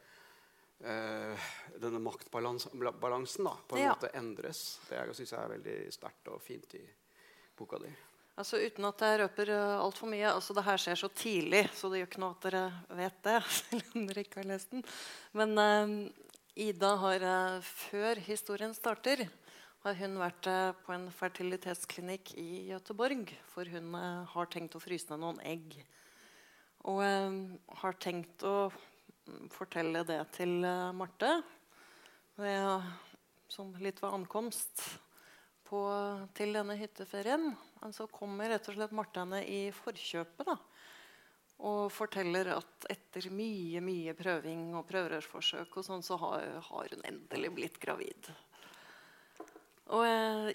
eh, 0.83 1.45
denne 1.79 2.01
maktbalansen 2.03 3.45
da, 3.45 3.53
på 3.67 3.77
en 3.77 3.83
Ja. 3.83 3.93
måte 3.95 4.09
endres. 4.13 4.79
Det 4.89 5.15
syns 5.15 5.31
jeg 5.31 5.39
er 5.39 5.57
veldig 5.57 5.93
sterkt 5.93 6.27
og 6.27 6.41
fint 6.41 6.73
i 6.75 6.83
boka 7.55 7.77
di. 7.79 7.93
Altså 8.35 8.59
Uten 8.59 8.83
at 8.89 8.99
jeg 8.99 9.19
røper 9.21 9.49
uh, 9.49 9.79
altfor 9.79 10.09
mye 10.11 10.27
altså 10.27 10.53
Det 10.53 10.65
her 10.65 10.77
skjer 10.77 10.99
så 10.99 11.07
tidlig, 11.15 11.69
så 11.71 11.87
det 11.87 12.01
gjør 12.01 12.09
ikke 12.09 12.19
noe 12.19 12.35
at 12.35 12.41
dere 12.41 12.63
vet 12.89 13.21
det. 13.23 13.43
selv 13.61 13.95
om 13.95 14.07
dere 14.09 14.25
ikke 14.25 14.41
har 14.41 14.49
lest 14.49 14.71
den. 14.71 14.83
Men 15.31 15.57
uh, 15.57 16.11
Ida 16.55 16.95
har, 16.99 17.23
uh, 17.23 17.61
før 17.61 18.19
historien 18.27 18.73
starter, 18.75 19.29
har 19.85 19.99
hun 20.01 20.17
vært 20.17 20.49
eh, 20.49 20.71
på 20.85 20.95
en 20.95 21.07
fertilitetsklinikk 21.13 22.33
i 22.41 22.49
Göteborg. 22.71 23.31
For 23.53 23.69
hun 23.69 23.93
eh, 23.99 24.33
har 24.33 24.51
tenkt 24.51 24.77
å 24.77 24.83
fryse 24.83 25.11
ned 25.11 25.21
noen 25.21 25.41
egg. 25.45 25.77
Og 26.85 27.01
har 27.81 27.95
tenkt 27.97 28.43
å 28.45 28.69
fortelle 29.49 30.03
det 30.05 30.19
til 30.35 30.59
Marte. 30.93 31.31
Ved, 32.37 32.91
sånn 33.49 33.71
litt 33.81 34.03
ved 34.03 34.13
ankomst 34.13 34.83
på, 35.65 35.81
til 36.37 36.53
denne 36.55 36.77
hytteferien. 36.77 37.49
Men 37.81 37.95
så 37.95 38.07
kommer 38.11 38.49
rett 38.51 38.69
og 38.69 38.77
slett 38.77 38.95
Marte 38.95 39.23
henne 39.23 39.41
i 39.49 39.69
forkjøpet. 39.75 40.45
da, 40.47 40.57
Og 41.65 41.91
forteller 41.93 42.53
at 42.55 42.89
etter 42.91 43.29
mye 43.33 43.81
mye 43.83 44.15
prøving 44.17 44.73
og 44.75 44.87
prøverørsforsøk 44.89 45.77
og 45.77 45.87
sånn, 45.87 46.05
så 46.05 46.19
har, 46.21 46.45
har, 46.69 46.91
hun 46.91 47.07
endelig 47.07 47.53
blitt 47.57 47.79
gravid. 47.81 48.29
Og 49.93 50.01
uh, 50.01 50.49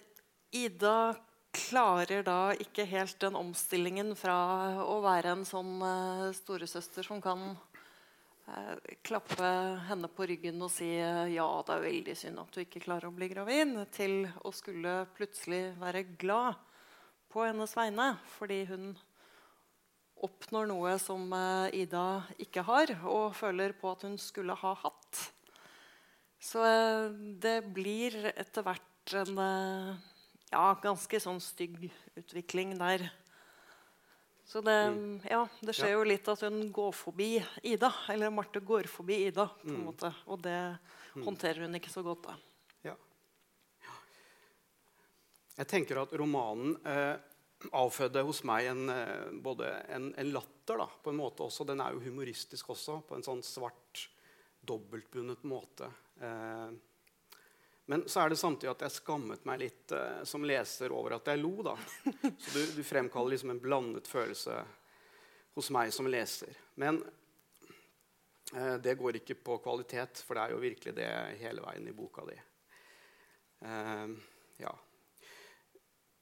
Ida 0.51 1.15
klarer 1.55 2.25
da 2.27 2.53
ikke 2.59 2.87
helt 2.91 3.19
den 3.23 3.37
omstillingen 3.39 4.15
fra 4.19 4.37
å 4.83 4.99
være 5.05 5.37
en 5.37 5.45
sånn 5.47 5.77
uh, 5.83 6.31
storesøster 6.35 7.07
som 7.07 7.23
kan 7.23 7.53
uh, 7.55 8.75
klappe 9.07 9.51
henne 9.87 10.11
på 10.11 10.27
ryggen 10.31 10.59
og 10.67 10.73
si 10.75 10.91
ja, 10.97 11.47
det 11.67 11.77
er 11.77 11.87
veldig 11.87 12.17
synd 12.19 12.43
at 12.43 12.51
du 12.55 12.65
ikke 12.65 12.83
klarer 12.83 13.11
å 13.11 13.15
bli 13.15 13.31
gravid, 13.31 13.77
til 13.95 14.25
å 14.43 14.51
skulle 14.55 15.05
plutselig 15.15 15.77
være 15.79 16.09
glad 16.19 16.59
på 17.31 17.47
hennes 17.47 17.77
vegne 17.79 18.13
fordi 18.35 18.65
hun 18.73 18.91
oppnår 20.21 20.67
noe 20.69 20.99
som 21.01 21.31
Ida 21.73 22.27
ikke 22.43 22.67
har, 22.67 22.91
og 23.09 23.31
føler 23.39 23.73
på 23.79 23.95
at 23.95 24.03
hun 24.05 24.19
skulle 24.21 24.53
ha 24.53 24.75
hatt. 24.83 25.21
Så 26.37 26.61
det 27.41 27.63
blir 27.73 28.19
etter 28.35 28.67
hvert 28.67 28.90
en 29.14 29.40
ja, 30.50 30.66
ganske 30.83 31.21
sånn 31.23 31.40
stygg 31.42 31.88
utvikling 32.19 32.76
der. 32.78 33.07
Så 34.50 34.61
det, 34.61 34.73
mm. 34.90 35.21
ja, 35.30 35.45
det 35.62 35.75
skjer 35.78 35.92
jo 35.95 36.07
litt 36.11 36.26
at 36.26 36.40
hun 36.42 36.73
går 36.75 36.95
forbi 36.97 37.37
Ida. 37.71 37.92
Eller 38.11 38.33
Marte 38.35 38.59
går 38.59 38.88
forbi 38.90 39.21
Ida. 39.28 39.47
på 39.61 39.69
en 39.69 39.76
mm. 39.76 39.85
måte, 39.87 40.11
Og 40.26 40.40
det 40.42 40.57
mm. 41.14 41.23
håndterer 41.23 41.62
hun 41.62 41.78
ikke 41.78 41.92
så 41.92 42.02
godt. 42.02 42.26
da. 42.26 42.35
Ja. 42.88 42.97
Jeg 45.61 45.71
tenker 45.71 46.02
at 46.02 46.16
romanen 46.19 46.75
eh, 46.83 47.14
avfødde 47.78 48.25
hos 48.26 48.42
meg 48.50 48.73
en, 48.73 48.88
eh, 48.90 49.30
både 49.38 49.71
en, 49.87 50.11
en, 50.19 50.35
latter. 50.35 50.83
da, 50.83 50.88
på 51.02 51.14
en 51.14 51.21
måte 51.23 51.47
også. 51.47 51.69
Den 51.71 51.85
er 51.87 51.95
jo 51.95 52.02
humoristisk 52.09 52.75
også, 52.75 53.04
på 53.07 53.21
en 53.21 53.26
sånn 53.26 53.47
svart, 53.47 54.09
dobbeltbundet 54.66 55.47
måte. 55.47 55.92
Eh, 56.19 56.75
men 57.91 58.09
så 58.09 58.21
er 58.21 58.31
det 58.31 58.37
samtidig 58.39 58.71
at 58.71 58.83
jeg 58.85 58.95
skammet 59.01 59.47
meg 59.49 59.65
litt 59.65 59.93
eh, 59.97 60.21
som 60.23 60.45
leser 60.47 60.93
over 60.95 61.17
at 61.17 61.27
jeg 61.27 61.41
lo. 61.41 61.57
da. 61.67 61.73
Så 62.39 62.53
du, 62.55 62.61
du 62.77 62.85
fremkaller 62.87 63.35
liksom 63.35 63.51
en 63.51 63.59
blandet 63.59 64.07
følelse 64.07 64.61
hos 65.59 65.71
meg 65.75 65.91
som 65.91 66.07
leser. 66.07 66.55
Men 66.79 67.01
eh, 68.55 68.77
det 68.79 68.95
går 68.95 69.19
ikke 69.19 69.35
på 69.43 69.57
kvalitet, 69.65 70.23
for 70.23 70.39
det 70.39 70.45
er 70.45 70.55
jo 70.55 70.61
virkelig 70.63 70.93
det 71.01 71.09
hele 71.41 71.65
veien 71.65 71.89
i 71.91 71.95
boka 71.97 72.29
di. 72.29 72.37
Eh, 73.67 74.15
ja. 74.63 74.75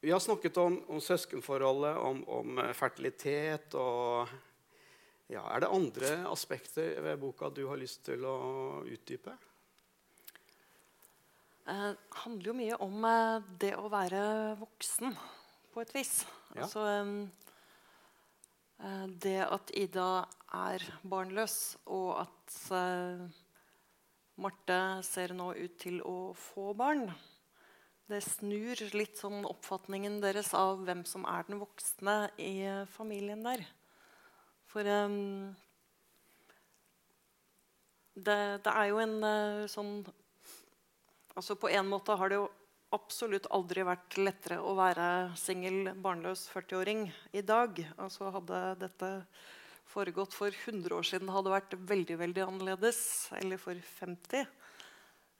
Vi 0.01 0.15
har 0.15 0.25
snakket 0.25 0.57
om, 0.65 0.79
om 0.89 1.05
søskenforholdet, 1.05 2.01
om, 2.01 2.23
om, 2.33 2.63
fertilitet 2.73 3.77
og 3.77 4.33
ja, 5.29 5.45
Er 5.53 5.61
det 5.61 5.69
andre 5.69 6.17
aspekter 6.33 6.97
ved 7.05 7.21
boka 7.21 7.53
du 7.53 7.67
har 7.69 7.77
lyst 7.77 8.07
til 8.09 8.25
å 8.25 8.39
utdype? 8.89 9.37
Eh, 11.69 11.93
handler 12.23 12.51
jo 12.51 12.57
mye 12.57 12.79
om 12.85 13.05
eh, 13.09 13.43
det 13.61 13.75
å 13.79 13.89
være 13.93 14.23
voksen, 14.61 15.15
på 15.73 15.83
et 15.85 15.95
vis. 15.95 16.13
Ja. 16.57 16.65
Altså 16.65 16.85
eh, 18.79 19.07
det 19.25 19.41
at 19.45 19.73
Ida 19.77 20.27
er 20.57 20.85
barnløs, 21.03 21.77
og 21.87 22.25
at 22.25 22.59
eh, 22.75 23.27
Marte 24.39 25.03
ser 25.07 25.35
nå 25.35 25.51
ut 25.59 25.75
til 25.83 25.99
å 26.07 26.33
få 26.39 26.73
barn. 26.79 27.09
Det 28.09 28.23
snur 28.25 28.81
litt 28.95 29.19
sånn 29.21 29.45
oppfatningen 29.45 30.21
deres 30.23 30.55
av 30.57 30.79
hvem 30.87 31.03
som 31.05 31.27
er 31.29 31.45
den 31.49 31.59
voksne 31.61 32.31
i 32.41 32.63
familien 32.95 33.43
der. 33.45 33.67
For 34.71 34.87
det, 38.15 38.39
det, 38.63 38.73
er 38.73 38.87
jo 38.89 39.03
en 39.03 39.19
sånn 39.69 39.93
Altså 41.39 41.55
På 41.55 41.69
en 41.71 41.87
måte 41.87 42.17
har 42.19 42.33
det 42.33 42.41
jo 42.41 42.49
absolutt 42.97 43.47
aldri 43.55 43.85
vært 43.87 44.17
lettere 44.19 44.57
å 44.59 44.73
være 44.75 45.37
singel, 45.39 45.93
barnløs 46.03 46.49
40-åring 46.51 47.05
i 47.37 47.45
dag. 47.47 47.79
Altså 47.95 48.33
Hadde 48.35 48.63
dette 48.81 49.11
foregått 49.87 50.35
for 50.35 50.51
100 50.51 50.97
år 50.97 51.07
siden, 51.07 51.31
hadde 51.31 51.47
det 51.47 51.55
vært 51.55 51.77
veldig 51.93 52.17
veldig 52.25 52.43
annerledes. 52.43 53.01
Eller 53.39 53.63
for 53.63 53.79
50. 54.01 54.51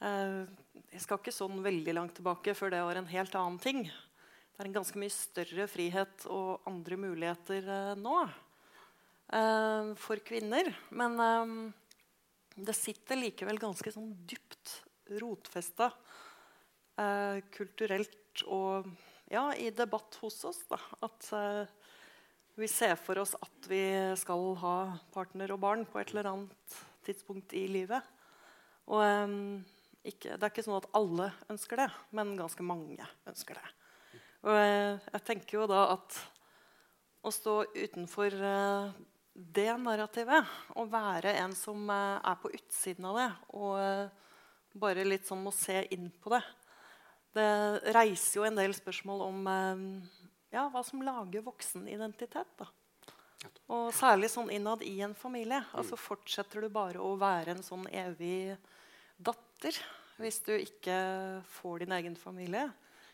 Eh, 0.07 0.39
jeg 0.95 1.03
skal 1.03 1.19
ikke 1.19 1.35
sånn 1.35 1.59
veldig 1.67 1.99
langt 1.99 2.15
tilbake 2.21 2.55
før 2.55 2.77
det 2.77 2.87
var 2.87 3.03
en 3.03 3.11
helt 3.11 3.35
annen 3.41 3.59
ting. 3.59 3.83
Det 3.89 4.63
er 4.63 4.71
en 4.71 4.79
ganske 4.79 5.03
mye 5.03 5.19
større 5.19 5.67
frihet 5.73 6.29
og 6.31 6.69
andre 6.71 7.03
muligheter 7.09 7.73
eh, 7.75 7.95
nå 7.99 8.21
eh, 8.23 9.95
for 9.99 10.23
kvinner. 10.31 10.71
Men 10.95 11.73
det 12.55 12.79
sitter 12.79 13.19
likevel 13.19 13.59
ganske 13.67 13.99
sånn 13.99 14.15
dypt 14.31 14.85
rotfesta 15.21 15.91
eh, 16.99 17.41
kulturelt 17.55 18.45
og 18.47 18.89
ja, 19.29 19.49
i 19.55 19.71
debatt 19.75 20.19
hos 20.23 20.41
oss. 20.49 20.61
Da. 20.71 20.79
At 21.05 21.31
eh, 21.37 21.65
vi 22.59 22.69
ser 22.71 22.97
for 23.01 23.21
oss 23.23 23.35
at 23.39 23.71
vi 23.71 23.83
skal 24.19 24.53
ha 24.63 24.77
partner 25.15 25.55
og 25.55 25.63
barn 25.63 25.85
på 25.89 26.01
et 26.01 26.15
eller 26.15 26.33
annet 26.33 26.79
tidspunkt 27.07 27.55
i 27.57 27.67
livet. 27.71 28.15
Og 28.89 29.05
eh, 29.05 29.37
ikke, 30.09 30.37
Det 30.37 30.43
er 30.43 30.53
ikke 30.53 30.65
sånn 30.65 30.81
at 30.81 30.91
alle 30.97 31.33
ønsker 31.53 31.83
det, 31.83 31.91
men 32.17 32.39
ganske 32.39 32.65
mange 32.65 33.07
ønsker 33.29 33.59
det. 33.59 33.69
Og 34.47 34.55
eh, 34.55 35.07
jeg 35.13 35.25
tenker 35.27 35.61
jo 35.61 35.69
da 35.71 35.85
at 35.97 36.19
å 37.27 37.33
stå 37.35 37.57
utenfor 37.75 38.35
eh, 38.35 38.93
det 39.35 39.71
narrativet, 39.83 40.47
å 40.79 40.87
være 40.91 41.35
en 41.43 41.55
som 41.59 41.91
eh, 41.91 42.17
er 42.23 42.39
på 42.41 42.53
utsiden 42.55 43.09
av 43.11 43.19
det 43.19 43.29
og 43.59 44.25
bare 44.81 45.07
litt 45.07 45.29
sånn 45.29 45.47
å 45.49 45.55
se 45.55 45.83
inn 45.95 46.09
på 46.23 46.33
det. 46.35 46.43
Det 47.37 47.51
reiser 47.95 48.41
jo 48.41 48.47
en 48.49 48.59
del 48.59 48.75
spørsmål 48.77 49.25
om 49.27 49.49
eh, 49.53 49.85
ja, 50.55 50.67
hva 50.73 50.83
som 50.87 51.05
lager 51.05 51.45
voksenidentitet. 51.47 52.57
da. 52.59 52.69
Og 53.69 53.93
særlig 53.95 54.31
sånn 54.33 54.51
innad 54.55 54.83
i 54.87 54.97
en 55.05 55.15
familie. 55.15 55.61
Altså 55.77 55.99
Fortsetter 56.01 56.65
du 56.65 56.71
bare 56.73 57.03
å 57.03 57.15
være 57.21 57.55
en 57.55 57.65
sånn 57.65 57.87
evig 57.93 58.57
datter 59.19 59.77
hvis 60.19 60.41
du 60.47 60.55
ikke 60.57 60.97
får 61.61 61.85
din 61.85 61.95
egen 61.99 62.17
familie? 62.19 62.69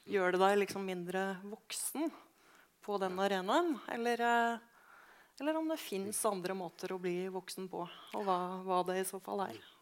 Gjør 0.08 0.34
det 0.34 0.40
deg 0.44 0.60
liksom 0.62 0.86
mindre 0.86 1.26
voksen 1.48 2.10
på 2.84 2.96
den 3.00 3.18
arenaen? 3.20 3.74
Eller, 3.92 4.20
eh, 4.20 4.58
eller 5.40 5.60
om 5.60 5.68
det 5.68 5.80
fins 5.82 6.20
andre 6.28 6.56
måter 6.56 6.92
å 6.92 7.00
bli 7.00 7.26
voksen 7.32 7.68
på, 7.72 7.84
og 7.84 8.26
hva, 8.26 8.38
hva 8.64 8.82
det 8.88 9.00
i 9.00 9.08
så 9.08 9.20
fall 9.24 9.46
er. 9.48 9.73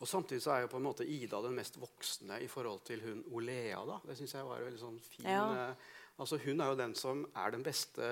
Og 0.00 0.08
Samtidig 0.08 0.40
så 0.40 0.54
er 0.54 0.62
jo 0.64 0.70
på 0.72 0.78
en 0.80 0.86
måte 0.86 1.04
Ida 1.04 1.42
den 1.44 1.58
mest 1.58 1.76
voksne 1.80 2.38
i 2.40 2.48
forhold 2.48 2.80
til 2.88 3.02
hun 3.04 3.20
Olea. 3.36 3.82
da. 3.84 3.98
Det 4.08 4.16
synes 4.16 4.34
jeg 4.34 4.46
var 4.48 4.62
veldig 4.64 4.80
sånn 4.80 4.96
fin. 5.04 5.26
Ja. 5.28 5.42
Eh, 5.52 5.90
altså 6.16 6.38
Hun 6.40 6.60
er 6.60 6.72
jo 6.72 6.78
den 6.78 6.94
som 6.96 7.26
er 7.36 7.52
den 7.52 7.64
beste 7.64 8.06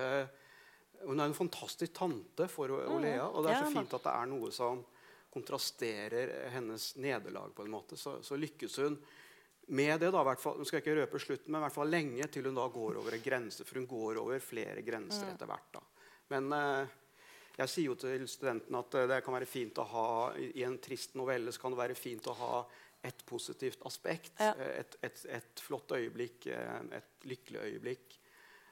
Hun 1.07 1.21
er 1.21 1.30
en 1.30 1.37
fantastisk 1.37 1.95
tante 1.97 2.49
for 2.52 2.68
mm. 2.68 2.92
Olea. 2.92 3.25
Og 3.30 3.45
det 3.45 3.54
er 3.54 3.64
så 3.64 3.73
fint 3.73 3.97
at 3.97 4.04
det 4.04 4.12
er 4.12 4.28
noe 4.28 4.52
som 4.52 4.85
kontrasterer 5.33 6.35
hennes 6.52 6.90
nederlag. 6.97 7.54
på 7.54 7.64
en 7.64 7.73
måte. 7.73 7.97
Så, 7.97 8.18
så 8.23 8.37
lykkes 8.37 8.78
hun 8.85 8.99
med 9.68 10.00
det. 10.00 10.11
da, 10.12 10.37
fall, 10.37 10.64
skal 10.66 10.83
ikke 10.83 10.97
røpe 10.97 11.21
slutten, 11.21 11.52
men 11.52 11.62
i 11.62 11.64
hvert 11.66 11.76
fall 11.76 11.92
lenge 11.92 12.28
til 12.28 12.50
hun 12.50 12.57
da 12.59 12.68
går 12.68 13.00
over 13.00 13.16
en 13.16 13.25
grense. 13.25 13.64
For 13.64 13.80
hun 13.80 13.88
går 13.88 14.21
over 14.21 14.45
flere 14.45 14.83
grenser 14.83 15.25
mm. 15.25 15.35
etter 15.37 15.49
hvert. 15.49 15.76
da. 15.80 15.87
Men... 16.37 16.52
Eh, 16.52 16.97
jeg 17.59 17.71
sier 17.73 17.88
jo 17.91 17.97
til 17.99 18.27
studentene 18.31 18.83
at 18.85 18.97
det 19.11 19.23
kan 19.27 19.35
være 19.35 19.49
fint 19.50 19.79
å 19.83 19.87
ha 19.91 20.11
i 20.38 20.62
en 20.67 20.77
trist 20.83 21.17
novelle 21.19 21.50
så 21.55 21.65
kan 21.65 21.75
det 21.75 21.81
være 21.81 21.97
fint 21.99 22.29
å 22.31 22.37
ha 22.38 22.61
et 23.03 23.25
positivt 23.27 23.83
aspekt. 23.87 24.33
Ja. 24.38 24.53
Et, 24.75 24.97
et, 25.07 25.25
et, 25.38 25.62
flott 25.62 25.93
øyeblikk, 25.95 26.49
eh, 26.50 26.81
et 26.99 27.27
lykkelig 27.31 27.61
øyeblikk. 27.62 28.19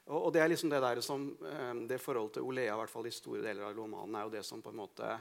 Og, 0.07 0.17
og, 0.17 0.29
det 0.35 0.43
er 0.43 0.51
liksom 0.51 0.71
det 0.71 0.81
der 0.83 1.01
som 1.03 1.29
eh, 1.47 1.73
det 1.87 1.99
forholdet 2.03 2.37
til 2.37 2.47
Olea 2.47 2.75
i 2.75 2.79
hvert 2.81 2.91
fall 2.91 3.07
i 3.07 3.15
store 3.15 3.43
deler 3.43 3.69
av 3.69 3.75
romanen 3.75 4.19
er 4.19 4.27
jo 4.27 4.33
det 4.37 4.43
som 4.47 4.63
på 4.63 4.71
en 4.71 4.79
måte 4.81 5.11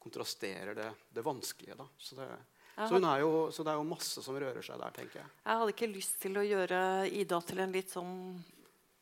kontrasterer 0.00 0.76
det, 0.76 0.88
det 1.12 1.24
vanskelige. 1.24 1.76
da. 1.76 1.88
Så 2.00 2.16
det, 2.16 2.28
så, 2.76 3.00
jo, 3.20 3.32
så, 3.52 3.64
det 3.64 3.74
er 3.74 3.80
jo 3.80 3.88
masse 3.88 4.24
som 4.24 4.40
rører 4.40 4.64
seg 4.64 4.80
der, 4.80 4.96
tenker 4.96 5.20
jeg. 5.20 5.28
Jeg 5.44 5.60
hadde 5.60 5.76
ikke 5.76 5.92
lyst 5.92 6.16
til 6.22 6.40
å 6.40 6.46
gjøre 6.46 6.80
Ida 7.20 7.40
til 7.44 7.60
en 7.64 7.76
litt 7.76 7.92
sånn 7.92 8.16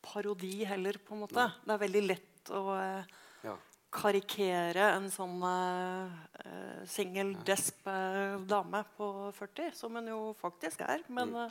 parodi 0.03 0.57
heller, 0.67 0.99
på 1.03 1.15
en 1.15 1.23
måte. 1.23 1.39
Nei. 1.39 1.63
Det 1.63 1.75
er 1.75 1.83
veldig 1.87 2.05
lett 2.07 2.55
å 2.55 2.63
eh, 2.75 3.17
ja 3.47 3.55
karikere 3.93 4.91
en 4.95 5.07
sånn 5.11 5.39
uh, 5.41 6.83
singel, 6.89 7.33
desp 7.45 7.87
uh, 7.89 8.37
dame 8.49 8.83
på 8.97 9.07
40, 9.37 9.73
som 9.77 9.97
hun 9.97 10.11
jo 10.11 10.19
faktisk 10.39 10.83
er. 10.85 11.03
Men 11.09 11.33
uh, 11.35 11.49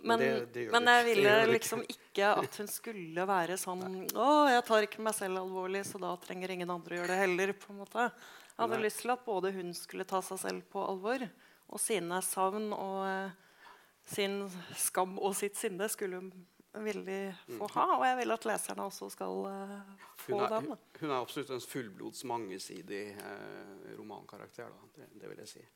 Men, 0.00 0.16
det, 0.20 0.28
det 0.54 0.62
men 0.72 0.88
jeg 0.88 1.04
ville 1.10 1.32
liksom 1.50 1.82
ikke 1.84 2.30
at 2.32 2.54
hun 2.56 2.68
skulle 2.72 3.24
være 3.28 3.58
sånn 3.60 3.82
Å, 4.16 4.28
jeg 4.48 4.62
tar 4.64 4.86
ikke 4.86 5.02
meg 5.04 5.12
selv 5.12 5.42
alvorlig, 5.42 5.82
så 5.84 6.00
da 6.00 6.14
trenger 6.22 6.54
ingen 6.54 6.72
andre 6.72 6.96
å 6.96 7.00
gjøre 7.02 7.12
det 7.12 7.18
heller. 7.20 7.52
på 7.52 7.74
en 7.74 7.82
måte. 7.82 8.06
Jeg 8.06 8.62
hadde 8.62 8.78
Nei. 8.78 8.86
lyst 8.86 9.02
til 9.04 9.12
at 9.12 9.26
både 9.26 9.52
hun 9.52 9.74
skulle 9.76 10.08
ta 10.08 10.22
seg 10.24 10.40
selv 10.40 10.64
på 10.72 10.84
alvor, 10.84 11.26
og 11.68 11.80
sine 11.84 12.22
savn 12.24 12.72
og 12.72 13.04
uh, 13.04 13.50
sin 14.08 14.40
skam 14.76 15.18
og 15.20 15.36
sitt 15.36 15.60
sinne 15.60 15.88
skulle 15.92 16.22
hun 16.22 16.32
veldig 16.72 17.18
få 17.58 17.68
ha. 17.74 17.86
Og 17.96 18.06
jeg 18.06 18.20
vil 18.20 18.36
at 18.36 18.46
leserne 18.50 18.86
også 18.86 19.10
skal 19.12 19.42
uh, 19.48 19.74
få 20.20 20.38
Hun 20.38 20.44
er, 20.44 20.54
den. 20.54 20.78
hun 21.00 21.10
er 21.10 21.18
absolutt 21.18 21.52
en 21.56 21.64
fullblods 21.64 22.24
mangesidig 22.30 23.04
uh, 23.18 23.92
romankarakter. 23.98 24.70
Da. 24.70 24.90
Det, 24.96 25.12
det 25.20 25.32
vil 25.32 25.44
jeg 25.44 25.52
si. 25.56 25.66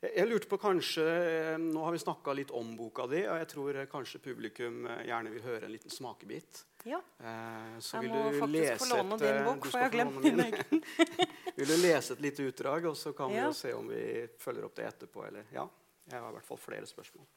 Jeg, 0.00 0.14
jeg 0.16 0.28
lurte 0.30 0.48
på 0.48 0.56
kanskje, 0.60 1.04
eh, 1.04 1.54
Nå 1.60 1.82
har 1.84 1.92
vi 1.92 2.00
snakka 2.00 2.32
litt 2.32 2.52
om 2.56 2.72
boka 2.78 3.04
di, 3.10 3.20
og 3.28 3.36
jeg 3.42 3.48
tror 3.50 3.78
kanskje 3.90 4.22
publikum 4.24 4.86
gjerne 5.04 5.32
vil 5.34 5.44
høre 5.44 5.68
en 5.68 5.74
liten 5.74 5.92
smakebit. 5.92 6.62
Ja. 6.88 7.02
Eh, 7.18 7.78
så 7.84 7.96
Jeg 7.96 8.08
vil 8.08 8.14
må 8.14 8.30
du 8.30 8.54
lese 8.54 8.78
få 8.80 8.88
låne 8.94 9.18
et, 9.18 9.26
din 9.26 9.44
bok, 9.44 9.66
for 9.66 9.76
jeg 9.76 9.90
har 9.90 9.92
glemt 9.92 10.22
min 10.24 10.40
egen. 10.46 10.82
vil 11.58 11.68
du 11.68 11.76
lese 11.82 12.16
et 12.16 12.24
lite 12.24 12.46
utdrag, 12.48 12.88
og 12.88 12.96
så 12.96 13.12
kan 13.16 13.32
vi 13.32 13.42
jo 13.42 13.52
se 13.56 13.74
om 13.76 13.92
vi 13.92 14.04
følger 14.40 14.70
opp 14.70 14.78
det 14.78 14.88
etterpå? 14.88 15.26
Eller, 15.28 15.52
ja, 15.52 15.66
jeg 16.08 16.16
har 16.16 16.32
i 16.32 16.38
hvert 16.38 16.48
fall 16.48 16.62
flere 16.62 16.88
spørsmål. 16.88 17.28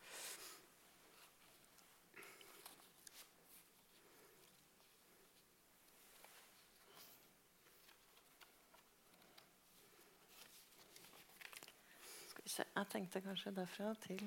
Se. 12.54 12.64
Jeg 12.76 12.90
tenkte 12.92 13.22
kanskje 13.24 13.52
derfra 13.56 13.94
til 14.04 14.20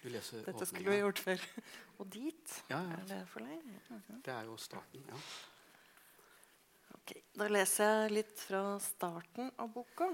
Dette 0.04 0.66
skulle 0.68 0.94
vi 0.94 1.00
gjort 1.02 1.20
før. 1.20 1.42
Og 2.00 2.08
dit. 2.12 2.54
Ja, 2.70 2.78
ja. 2.80 2.96
Er 2.96 3.10
det 3.10 3.18
for 3.28 3.44
deg? 3.44 3.66
Okay. 3.98 4.20
Det 4.24 4.32
er 4.32 4.48
jo 4.48 4.56
starten. 4.60 5.04
ja. 5.10 5.20
Ok, 6.94 7.12
Da 7.36 7.48
leser 7.50 7.90
jeg 7.90 8.14
litt 8.14 8.40
fra 8.40 8.62
starten 8.80 9.50
av 9.60 9.68
boka. 9.74 10.08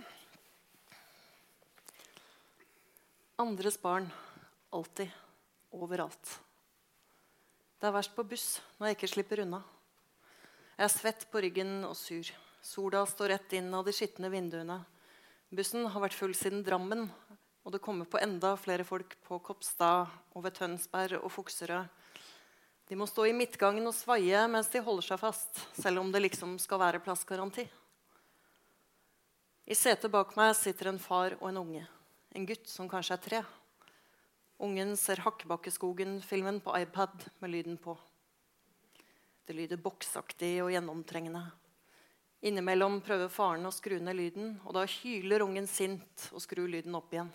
Andres 3.38 3.78
barn. 3.78 4.10
Alltid. 4.74 5.12
Overalt. 5.70 6.38
Det 7.78 7.86
er 7.86 7.94
verst 7.94 8.16
på 8.16 8.26
buss 8.26 8.48
når 8.80 8.90
jeg 8.90 8.98
ikke 8.98 9.12
slipper 9.14 9.44
unna. 9.44 9.62
Jeg 10.74 10.88
er 10.88 10.94
svett 10.96 11.28
på 11.30 11.44
ryggen 11.44 11.84
og 11.86 11.94
sur. 11.94 12.26
Sola 12.66 13.04
står 13.06 13.36
rett 13.36 13.54
inn 13.60 13.70
av 13.76 13.86
de 13.86 13.94
skitne 13.94 14.28
vinduene. 14.32 14.80
Bussen 15.54 15.86
har 15.86 16.02
vært 16.02 16.18
full 16.18 16.34
siden 16.36 16.64
Drammen, 16.66 17.06
og 17.64 17.74
det 17.74 17.82
kommer 17.84 18.08
på 18.08 18.20
enda 18.20 18.54
flere 18.56 18.84
folk 18.88 19.16
på 19.26 19.38
Kopstad 19.44 20.08
og 20.32 20.44
ved 20.44 20.56
Tønsberg 20.56 21.20
og 21.20 21.32
Fukserød. 21.32 21.88
De 22.90 22.96
må 22.98 23.06
stå 23.06 23.28
i 23.28 23.34
midtgangen 23.36 23.86
og 23.86 23.94
svaie 23.94 24.40
mens 24.50 24.70
de 24.72 24.82
holder 24.82 25.06
seg 25.12 25.20
fast, 25.20 25.60
selv 25.78 26.02
om 26.02 26.10
det 26.10 26.24
liksom 26.24 26.56
skal 26.58 26.80
være 26.82 27.02
plassgaranti. 27.04 27.68
I 29.70 29.76
setet 29.78 30.10
bak 30.10 30.32
meg 30.34 30.56
sitter 30.58 30.90
en 30.90 30.98
far 30.98 31.36
og 31.38 31.46
en 31.52 31.60
unge. 31.60 31.84
En 32.34 32.46
gutt 32.46 32.66
som 32.66 32.88
kanskje 32.90 33.14
er 33.14 33.22
tre. 33.22 33.42
Ungen 34.60 34.96
ser 34.98 35.22
Hakkebakkeskogen-filmen 35.22 36.58
på 36.64 36.74
iPad 36.80 37.28
med 37.38 37.52
lyden 37.52 37.76
på. 37.78 37.94
Det 39.46 39.54
lyder 39.54 39.78
boksaktig 39.82 40.56
og 40.64 40.72
gjennomtrengende. 40.74 41.44
Innimellom 42.42 42.98
prøver 43.04 43.30
faren 43.32 43.68
å 43.68 43.72
skru 43.74 43.98
ned 44.00 44.16
lyden, 44.18 44.52
og 44.64 44.74
da 44.76 44.82
hyler 44.88 45.44
ungen 45.44 45.66
sint 45.68 46.26
og 46.32 46.42
skrur 46.42 46.68
lyden 46.70 46.98
opp 46.98 47.14
igjen. 47.14 47.30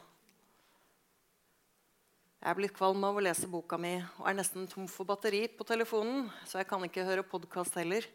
Jeg 2.45 2.53
er 2.53 2.57
blitt 2.59 2.75
kvalm 2.77 3.01
av 3.01 3.15
å 3.17 3.21
lese 3.25 3.47
boka 3.49 3.73
mi 3.81 3.95
og 3.97 4.27
er 4.29 4.35
nesten 4.37 4.67
tom 4.69 4.85
for 4.85 5.09
batteri 5.09 5.47
på 5.49 5.65
telefonen, 5.65 6.27
så 6.45 6.59
jeg 6.59 6.67
kan 6.69 6.83
ikke 6.85 7.01
høre 7.07 7.23
podkast 7.25 7.73
heller. 7.79 8.05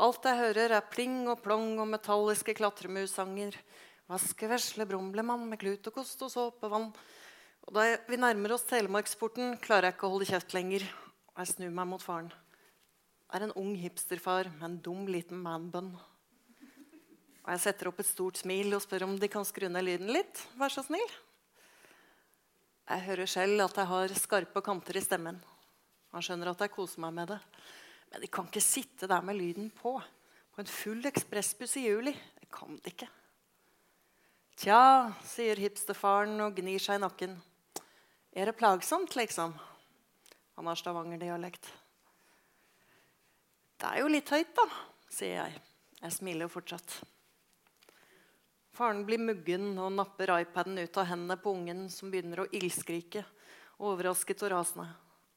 Alt 0.00 0.24
jeg 0.24 0.38
hører, 0.38 0.72
er 0.72 0.86
pling 0.88 1.26
og 1.28 1.42
plong 1.44 1.74
og 1.76 1.90
metalliske 1.90 2.54
klatremussanger. 2.56 3.58
Vaske, 4.08 4.48
vesle, 4.48 4.86
brumlemann 4.88 5.44
med 5.50 5.60
klut 5.60 5.84
og 5.90 5.98
kost 5.98 6.24
og 6.24 6.32
såpevann. 6.32 6.86
Og 7.68 7.74
da 7.76 7.84
vi 8.08 8.16
nærmer 8.22 8.54
oss 8.56 8.64
Telemarksporten, 8.70 9.58
klarer 9.60 9.90
jeg 9.90 9.98
ikke 9.98 10.08
å 10.08 10.14
holde 10.14 10.28
kjeft 10.30 10.56
lenger. 10.56 10.86
Jeg 11.36 11.50
snur 11.50 11.74
meg 11.76 11.90
mot 11.90 12.00
faren. 12.00 12.30
Det 12.32 13.36
er 13.36 13.44
en 13.50 13.52
ung 13.60 13.74
hipsterfar 13.82 14.48
med 14.54 14.64
en 14.70 14.78
dum 14.88 15.02
liten 15.12 15.44
manbun. 15.44 15.90
Og 17.42 17.52
jeg 17.52 17.64
setter 17.66 17.92
opp 17.92 18.00
et 18.00 18.08
stort 18.08 18.40
smil 18.40 18.72
og 18.72 18.80
spør 18.86 19.10
om 19.10 19.20
de 19.20 19.28
kan 19.28 19.44
skru 19.44 19.68
ned 19.68 19.84
lyden 19.90 20.14
litt. 20.16 20.40
Vær 20.56 20.72
så 20.72 20.86
snill. 20.88 21.12
Jeg 22.88 23.04
hører 23.06 23.30
selv 23.30 23.62
at 23.64 23.78
jeg 23.78 23.88
har 23.92 24.14
skarpe 24.18 24.62
kanter 24.64 24.98
i 24.98 25.04
stemmen. 25.04 25.38
Han 26.12 26.24
skjønner 26.24 26.50
at 26.50 26.64
jeg 26.64 26.72
koser 26.74 27.02
meg 27.04 27.14
med 27.16 27.30
det. 27.32 27.38
Men 28.12 28.24
de 28.24 28.28
kan 28.28 28.48
ikke 28.50 28.64
sitte 28.64 29.08
der 29.08 29.24
med 29.24 29.38
lyden 29.38 29.70
på. 29.72 29.94
På 30.52 30.60
en 30.60 30.68
full 30.68 31.06
ekspressbuss 31.08 31.78
i 31.80 31.86
juli. 31.86 32.12
Det 32.12 32.50
kan 32.52 32.76
de 32.76 32.92
ikke. 32.92 33.08
Tja, 34.60 35.10
sier 35.24 35.58
hipsterfaren 35.62 36.36
og 36.44 36.58
gnir 36.58 36.82
seg 36.82 36.98
i 36.98 37.02
nakken. 37.02 37.38
Er 38.36 38.48
det 38.48 38.58
plagsomt, 38.58 39.16
liksom? 39.16 39.54
Han 40.56 40.68
har 40.68 40.76
stavangerdialekt. 40.76 41.70
Det 43.80 43.88
er 43.88 44.02
jo 44.02 44.12
litt 44.12 44.28
høyt, 44.30 44.52
da, 44.54 44.68
sier 45.10 45.38
jeg. 45.40 45.62
Jeg 46.02 46.14
smiler 46.14 46.52
fortsatt. 46.52 47.00
Faren 48.82 49.04
blir 49.06 49.20
muggen 49.22 49.76
og 49.78 49.92
napper 49.94 50.32
iPaden 50.40 50.80
ut 50.80 50.96
av 50.98 51.04
hendene 51.06 51.36
på 51.38 51.52
ungen, 51.54 51.84
som 51.86 52.10
begynner 52.10 52.40
å 52.42 52.46
ildskrike, 52.50 53.20
overrasket 53.78 54.40
og 54.42 54.50
rasende. 54.50 54.88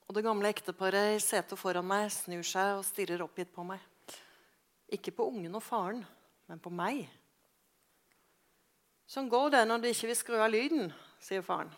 Og 0.10 0.18
det 0.18 0.24
gamle 0.26 0.50
ekteparet 0.50 1.12
i 1.14 1.20
setet 1.22 1.54
foran 1.62 1.86
meg 1.86 2.08
snur 2.10 2.42
seg 2.42 2.80
og 2.80 2.82
stirrer 2.88 3.22
oppgitt 3.22 3.52
på 3.54 3.62
meg. 3.68 3.84
Ikke 4.98 5.14
på 5.14 5.28
ungen 5.30 5.54
og 5.60 5.62
faren, 5.62 6.02
men 6.50 6.64
på 6.64 6.72
meg. 6.74 7.04
Sånn 9.06 9.30
går 9.30 9.54
det 9.54 9.62
når 9.70 9.86
du 9.86 9.88
ikke 9.92 10.10
vil 10.10 10.20
skru 10.24 10.40
av 10.42 10.50
lyden, 10.50 10.90
sier 11.22 11.46
faren. 11.46 11.70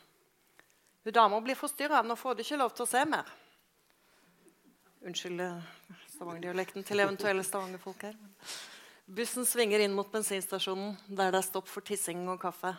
Hun 1.04 1.18
dama 1.20 1.42
blir 1.44 1.60
forstyrra, 1.60 2.00
nå 2.00 2.16
får 2.16 2.40
du 2.40 2.46
ikke 2.46 2.62
lov 2.64 2.72
til 2.80 2.88
å 2.88 2.92
se 2.94 3.04
mer. 3.12 3.36
Unnskyld 5.04 5.44
eh, 5.50 5.70
Stavanger-dialekten 6.16 6.88
til 6.88 7.04
eventuelle 7.04 7.44
stavangerfolk 7.44 8.08
her. 8.08 8.16
her. 8.16 8.58
Bussen 9.08 9.46
svinger 9.48 9.80
inn 9.80 9.94
mot 9.96 10.10
bensinstasjonen, 10.12 10.98
der 11.08 11.32
det 11.32 11.40
er 11.40 11.46
stopp 11.48 11.70
for 11.72 11.80
tissing 11.80 12.26
og 12.28 12.42
kaffe. 12.42 12.74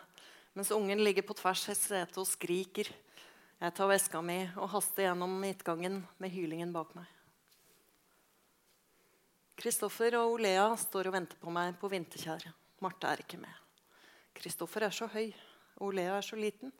Mens 0.52 0.68
ungen 0.76 1.00
ligger 1.00 1.24
på 1.24 1.36
tvers 1.38 1.62
i 1.72 1.76
setet 1.76 2.18
og 2.20 2.28
skriker. 2.28 2.90
Jeg 3.58 3.74
tar 3.74 3.88
veska 3.88 4.20
mi 4.20 4.42
og 4.60 4.68
haster 4.74 5.06
gjennom 5.06 5.38
midtgangen 5.40 6.02
med 6.20 6.34
hylingen 6.34 6.74
bak 6.74 6.92
meg. 6.98 7.06
Kristoffer 9.58 10.18
og 10.20 10.34
Olea 10.34 10.68
står 10.76 11.08
og 11.08 11.16
venter 11.16 11.40
på 11.40 11.50
meg 11.54 11.80
på 11.80 11.88
Vinterkjær. 11.90 12.44
Marte 12.84 13.08
er 13.08 13.24
ikke 13.24 13.40
med. 13.40 13.56
Kristoffer 14.36 14.84
er 14.84 14.92
så 14.94 15.08
høy, 15.08 15.32
og 15.80 15.88
Olea 15.88 16.20
er 16.20 16.28
så 16.28 16.36
liten. 16.36 16.70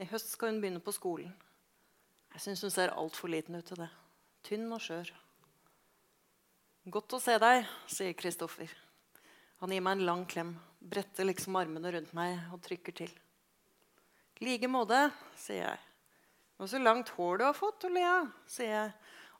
I 0.00 0.08
høst 0.08 0.32
skal 0.32 0.54
hun 0.54 0.64
begynne 0.64 0.80
på 0.80 0.96
skolen. 0.96 1.36
Jeg 2.32 2.48
syns 2.48 2.64
hun 2.64 2.72
ser 2.72 2.96
altfor 2.96 3.28
liten 3.28 3.60
ut 3.60 3.68
til 3.68 3.84
det. 3.84 3.92
Tynn 4.48 4.72
og 4.72 4.80
skjør. 4.80 5.12
Godt 6.86 7.16
å 7.16 7.18
se 7.18 7.34
deg, 7.42 7.64
sier 7.90 8.12
Kristoffer. 8.14 8.70
Han 9.58 9.72
gir 9.74 9.82
meg 9.82 9.96
en 9.96 10.06
lang 10.06 10.20
klem, 10.30 10.52
bretter 10.78 11.26
liksom 11.26 11.56
armene 11.58 11.90
rundt 11.90 12.12
meg 12.14 12.36
og 12.54 12.60
trykker 12.62 12.94
til. 12.94 13.10
like 14.38 14.68
måte, 14.70 15.10
sier 15.34 15.64
jeg. 15.64 15.80
Og 16.62 16.68
så 16.70 16.78
langt 16.78 17.08
hår 17.16 17.38
du 17.38 17.44
har 17.44 17.56
fått, 17.58 17.88
Olea, 17.88 18.20
sier 18.46 18.70
jeg 18.70 18.92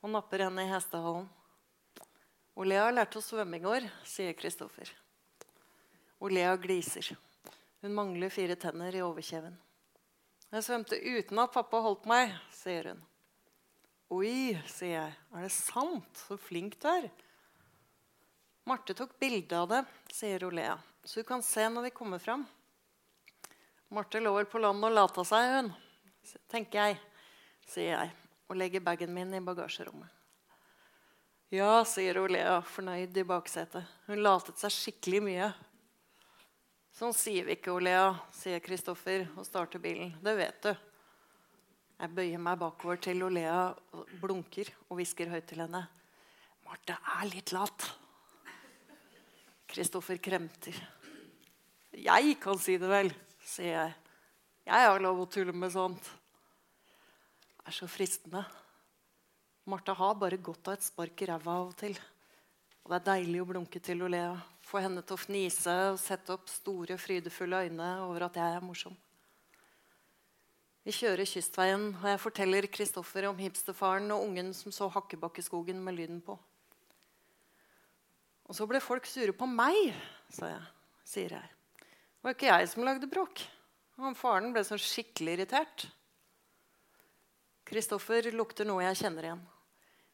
og 0.03 0.11
napper 0.11 0.43
henne 0.43 0.65
i 0.65 0.73
hestehalen. 0.73 1.29
Olea 2.59 2.89
lærte 2.91 3.21
å 3.21 3.23
svømme 3.23 3.61
i 3.61 3.63
går, 3.63 3.87
sier 4.03 4.35
Kristoffer. 4.35 4.91
Olea 6.19 6.57
gliser. 6.59 7.13
Hun 7.79 7.95
mangler 7.95 8.35
fire 8.35 8.57
tenner 8.59 8.91
i 8.91 9.05
overkjeven. 9.07 9.55
Jeg 10.51 10.67
svømte 10.67 10.99
uten 10.99 11.39
at 11.45 11.55
pappa 11.55 11.79
holdt 11.85 12.11
meg, 12.11 12.35
sier 12.51 12.91
hun. 12.91 13.07
Oi, 14.19 14.59
sier 14.67 14.97
jeg. 14.97 15.17
Er 15.31 15.47
det 15.47 15.55
sant? 15.55 16.27
Så 16.27 16.41
flink 16.43 16.75
du 16.83 16.91
er. 16.91 17.09
Marte 18.67 18.95
tok 18.99 19.13
bilde 19.23 19.55
av 19.55 19.69
det, 19.71 19.85
sier 20.11 20.43
Olea, 20.43 20.75
så 21.07 21.21
du 21.23 21.27
kan 21.29 21.43
se 21.43 21.69
når 21.71 21.85
vi 21.85 21.91
kommer 21.95 22.19
fram. 22.19 22.41
Marte 23.95 24.19
lå 24.19 24.33
vel 24.35 24.49
på 24.51 24.59
land 24.59 24.83
og 24.83 24.91
lata 24.91 25.23
seg, 25.23 25.53
hun, 25.55 25.69
tenker 26.51 26.81
jeg, 26.81 26.97
sier 27.71 27.93
jeg 27.93 28.15
og 28.51 28.59
legger 28.59 28.83
bagen 28.83 29.13
min 29.15 29.37
i 29.39 29.41
bagasjerommet. 29.43 30.11
Ja, 31.55 31.85
sier 31.87 32.19
Olea, 32.19 32.57
fornøyd 32.67 33.15
i 33.15 33.25
baksetet. 33.27 33.87
Hun 34.09 34.19
latet 34.19 34.59
seg 34.59 34.75
skikkelig 34.75 35.21
mye. 35.23 35.51
Sånn 36.97 37.15
sier 37.15 37.47
vi 37.47 37.55
ikke, 37.55 37.71
Olea, 37.77 38.09
sier 38.35 38.59
Kristoffer 38.65 39.29
og 39.37 39.47
starter 39.47 39.83
bilen. 39.83 40.11
Det 40.27 40.35
vet 40.41 40.59
du. 40.67 40.73
Jeg 42.01 42.13
bøyer 42.19 42.43
meg 42.43 42.59
bakover 42.59 42.99
til 42.99 43.23
Olea 43.29 43.71
blunker 44.19 44.73
og 44.89 44.99
hvisker 44.99 45.31
høyt 45.31 45.47
til 45.53 45.63
henne. 45.63 45.85
Marte 46.67 46.99
er 47.15 47.31
litt 47.31 47.55
lat. 47.55 47.87
Kristoffer 49.77 50.17
kremter. 50.17 50.77
Jeg 51.93 52.37
kan 52.41 52.57
si 52.57 52.79
det 52.81 52.89
vel, 52.89 53.11
sier 53.45 53.75
jeg. 53.75 53.97
Jeg 54.65 54.87
har 54.89 55.03
lov 55.05 55.21
å 55.21 55.27
tulle 55.29 55.53
med 55.53 55.69
sånt. 55.75 56.07
Det 57.59 57.67
er 57.69 57.77
så 57.77 57.89
fristende. 57.91 58.41
Martha 59.69 59.93
har 59.99 60.17
bare 60.17 60.39
godt 60.41 60.71
av 60.71 60.79
et 60.79 60.87
spark 60.87 61.21
i 61.21 61.29
ræva 61.29 61.59
av 61.61 61.75
og 61.75 61.77
til. 61.77 61.93
Og 62.87 62.95
det 62.95 63.03
er 63.03 63.07
deilig 63.11 63.45
å 63.45 63.51
blunke 63.53 63.85
til 63.85 64.07
Olea. 64.09 64.33
Få 64.65 64.81
henne 64.81 65.05
til 65.05 65.19
å 65.19 65.21
fnise 65.21 65.77
og 65.91 66.01
sette 66.01 66.33
opp 66.33 66.49
store, 66.49 66.97
frydefulle 66.97 67.67
øyne 67.67 67.93
over 68.07 68.31
at 68.31 68.41
jeg 68.41 68.57
er 68.57 68.65
morsom. 68.65 68.97
Vi 70.89 70.97
kjører 71.03 71.29
kystveien, 71.29 71.91
og 71.99 72.13
jeg 72.15 72.25
forteller 72.25 72.73
Kristoffer 72.73 73.29
om 73.29 73.45
hipsterfaren 73.45 74.09
og 74.15 74.25
ungen 74.25 74.55
som 74.57 74.73
så 74.73 74.89
Hakkebakkeskogen 74.97 75.85
med 75.85 76.01
lyden 76.01 76.25
på. 76.25 76.41
Og 78.47 78.55
så 78.55 78.67
ble 78.71 78.81
folk 78.83 79.07
sure 79.11 79.35
på 79.35 79.49
meg, 79.51 79.91
sa 80.31 80.51
jeg, 80.53 80.65
sier 81.07 81.37
jeg. 81.39 81.53
Det 81.83 82.27
var 82.27 82.37
ikke 82.37 82.51
jeg 82.51 82.71
som 82.71 82.87
lagde 82.87 83.11
bråk. 83.11 83.43
Han 84.03 84.17
Faren 84.19 84.53
ble 84.55 84.63
så 84.67 84.79
skikkelig 84.81 85.39
irritert. 85.39 85.87
Kristoffer 87.67 88.29
lukter 88.35 88.69
noe 88.69 88.85
jeg 88.85 89.01
kjenner 89.03 89.31
igjen. 89.31 89.43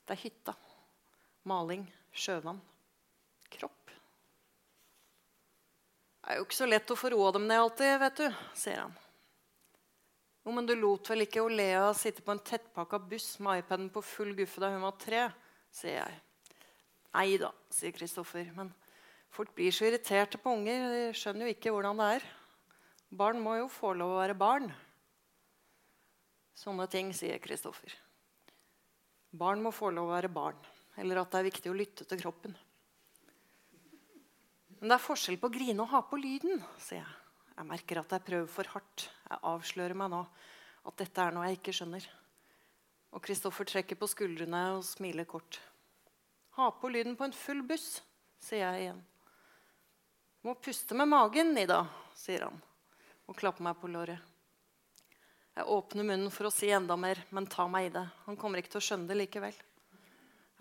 Det 0.07 0.17
er 0.17 0.23
hytta. 0.23 0.55
Maling. 1.49 1.85
Sjøvann. 2.13 2.61
Kropp. 3.53 3.93
Det 6.23 6.33
er 6.33 6.39
jo 6.39 6.47
ikke 6.47 6.57
så 6.61 6.69
lett 6.69 6.93
å 6.93 6.97
få 6.97 7.11
roa 7.13 7.33
dem 7.35 7.49
ned 7.49 7.61
alltid, 7.61 7.95
vet 8.01 8.21
du, 8.21 8.43
sier 8.57 8.85
han. 8.85 8.93
Jo, 10.43 10.53
men 10.55 10.67
du 10.67 10.75
lot 10.79 11.09
vel 11.11 11.25
ikke 11.25 11.43
Olea 11.45 11.89
sitte 11.97 12.23
på 12.25 12.35
en 12.35 12.43
tettpakka 12.43 13.01
buss 13.11 13.35
med 13.43 13.63
iPaden 13.63 13.89
på 13.95 14.03
full 14.05 14.33
guffe 14.39 14.63
da 14.63 14.71
hun 14.73 14.85
var 14.85 14.97
tre, 15.01 15.27
sier 15.75 16.01
jeg. 16.01 16.21
Nei 17.13 17.37
da, 17.41 17.51
sier 17.73 17.93
Kristoffer. 17.93 18.49
Men 18.57 18.71
folk 19.33 19.53
blir 19.57 19.75
så 19.75 19.89
irriterte 19.89 20.41
på 20.41 20.55
unger. 20.57 20.87
De 20.93 21.03
skjønner 21.17 21.47
jo 21.49 21.57
ikke 21.57 21.75
hvordan 21.75 22.01
det 22.01 22.09
er. 22.19 22.27
Barn 23.13 23.43
må 23.45 23.59
jo 23.59 23.69
få 23.69 23.93
lov 23.97 24.15
å 24.15 24.21
være 24.23 24.39
barn. 24.39 24.71
Sånne 26.57 26.87
ting, 26.89 27.13
sier 27.17 27.41
Kristoffer. 27.43 27.93
Barn 29.33 29.63
må 29.65 29.73
få 29.73 29.91
lov 29.93 30.09
å 30.09 30.15
være 30.15 30.33
barn. 30.33 30.61
Eller 31.01 31.21
at 31.21 31.33
det 31.33 31.41
er 31.41 31.49
viktig 31.49 31.73
å 31.73 31.77
lytte 31.77 32.07
til 32.09 32.21
kroppen. 32.21 32.57
Men 34.81 34.91
det 34.91 34.97
er 34.97 35.05
forskjell 35.05 35.39
på 35.41 35.49
å 35.49 35.55
grine 35.55 35.85
og 35.85 35.93
ha 35.93 36.01
på 36.05 36.19
lyden, 36.21 36.61
sier 36.83 37.01
jeg. 37.01 37.19
Jeg 37.53 37.69
merker 37.69 38.01
at 38.01 38.13
jeg 38.17 38.25
prøver 38.27 38.49
for 38.51 38.71
hardt. 38.73 39.05
Jeg 39.29 39.41
avslører 39.53 39.95
meg 39.99 40.11
nå 40.11 40.23
at 40.89 40.97
dette 40.99 41.23
er 41.23 41.37
noe 41.37 41.47
jeg 41.47 41.61
ikke 41.61 41.75
skjønner. 41.77 42.07
Og 43.13 43.23
Kristoffer 43.25 43.69
trekker 43.69 44.01
på 44.01 44.09
skuldrene 44.11 44.63
og 44.79 44.87
smiler 44.89 45.29
kort. 45.29 45.61
Ha 46.59 46.71
på 46.71 46.89
lyden 46.93 47.17
på 47.17 47.25
en 47.25 47.33
full 47.37 47.63
buss, 47.65 48.03
sier 48.43 48.67
jeg 48.67 48.85
igjen. 48.85 49.01
Må 50.43 50.55
puste 50.59 50.97
med 50.99 51.09
magen, 51.09 51.55
Nida, 51.57 51.85
sier 52.19 52.49
han 52.49 52.61
og 53.31 53.39
klapper 53.39 53.65
meg 53.65 53.79
på 53.81 53.89
låret. 53.89 54.19
Jeg 55.53 55.69
åpner 55.69 56.05
munnen 56.05 56.33
for 56.33 56.49
å 56.49 56.53
si 56.53 56.71
enda 56.73 56.97
mer, 56.97 57.21
men 57.31 57.47
ta 57.49 57.65
meg 57.69 57.87
i 57.87 57.93
det. 57.95 58.03
Han 58.27 58.37
kommer 58.41 58.61
ikke 58.61 58.75
til 58.75 58.81
å 58.81 58.87
skjønne 58.87 59.09
det 59.09 59.19
likevel. 59.21 59.55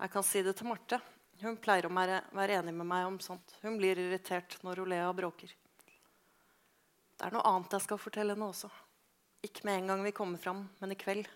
Jeg 0.02 0.12
kan 0.12 0.24
si 0.26 0.42
det 0.44 0.54
til 0.58 0.68
Marte. 0.68 0.98
Hun 1.42 1.56
pleier 1.60 1.88
å 1.88 1.92
være, 1.92 2.22
enig 2.58 2.74
med 2.76 2.88
meg 2.88 3.08
om 3.08 3.18
sånt. 3.20 3.56
Hun 3.62 3.78
blir 3.80 3.98
irritert 3.98 4.58
når 4.64 4.82
Olea 4.84 5.08
bråker. 5.16 5.52
Det 7.16 7.26
er 7.26 7.34
noe 7.34 7.44
annet 7.48 7.76
jeg 7.76 7.86
skal 7.86 8.00
fortelle 8.00 8.36
henne 8.36 8.50
også. 8.52 8.68
Ikke 9.42 9.64
med 9.66 9.80
en 9.80 9.92
gang 9.92 10.04
vi 10.04 10.14
kommer 10.16 10.40
fram, 10.42 10.66
men 10.80 10.94
i 10.94 10.98
kveld. 10.98 11.28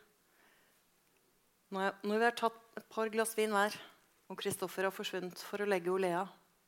Når, 1.72 1.88
jeg, 1.88 1.94
når 2.06 2.20
vi 2.20 2.28
har 2.28 2.36
tatt 2.38 2.78
et 2.78 2.88
par 2.92 3.10
glass 3.10 3.34
vin 3.38 3.54
hver, 3.56 3.74
og 4.26 4.38
Kristoffer 4.40 4.88
har 4.88 4.94
forsvunnet 4.94 5.40
for 5.46 5.62
å 5.62 5.68
legge 5.68 5.92
Olea, 5.92 6.24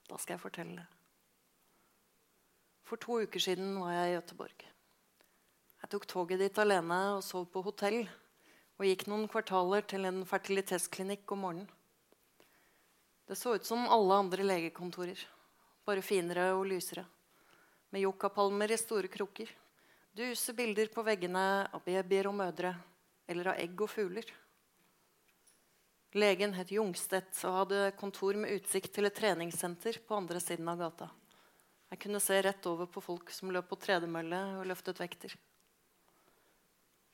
da 0.08 0.18
skal 0.18 0.36
jeg 0.36 0.44
fortelle 0.44 0.78
det. 0.78 0.86
For 2.88 3.00
to 3.02 3.18
uker 3.20 3.42
siden 3.42 3.74
var 3.82 3.92
jeg 3.92 4.12
i 4.12 4.16
Gøteborg. 4.16 4.62
Jeg 5.78 5.90
tok 5.92 6.06
toget 6.10 6.40
dit 6.40 6.60
alene 6.62 6.96
og 7.18 7.24
sov 7.26 7.44
på 7.52 7.62
hotell. 7.66 8.00
Og 8.78 8.86
gikk 8.86 9.08
noen 9.10 9.26
kvartaler 9.30 9.82
til 9.90 10.06
en 10.06 10.22
fertilitetsklinikk 10.26 11.34
om 11.34 11.42
morgenen. 11.42 11.68
Det 13.28 13.36
så 13.36 13.56
ut 13.58 13.66
som 13.66 13.84
alle 13.92 14.16
andre 14.22 14.46
legekontorer, 14.46 15.20
bare 15.84 16.00
finere 16.00 16.46
og 16.54 16.64
lysere. 16.70 17.02
Med 17.92 18.06
yuccapalmer 18.06 18.72
i 18.72 18.78
store 18.80 19.10
krukker. 19.12 19.50
Duse 20.16 20.54
bilder 20.56 20.88
på 20.94 21.04
veggene 21.04 21.42
av 21.66 21.82
babyer 21.84 22.30
og 22.30 22.38
mødre, 22.38 22.72
eller 23.28 23.52
av 23.52 23.60
egg 23.60 23.82
og 23.84 23.90
fugler. 23.92 24.30
Legen 26.16 26.54
het 26.56 26.70
Jungstedt 26.72 27.36
og 27.44 27.56
hadde 27.62 27.80
kontor 28.00 28.36
med 28.40 28.54
utsikt 28.56 28.94
til 28.96 29.04
et 29.04 29.16
treningssenter 29.16 29.98
på 30.08 30.16
andre 30.16 30.40
siden 30.40 30.70
av 30.72 30.80
gata. 30.80 31.08
Jeg 31.92 32.00
kunne 32.00 32.20
se 32.20 32.38
rett 32.44 32.68
over 32.68 32.88
på 32.88 33.02
folk 33.04 33.32
som 33.32 33.52
løp 33.52 33.68
på 33.68 33.76
tredemølle 33.80 34.38
og 34.56 34.66
løftet 34.70 35.00
vekter. 35.00 35.34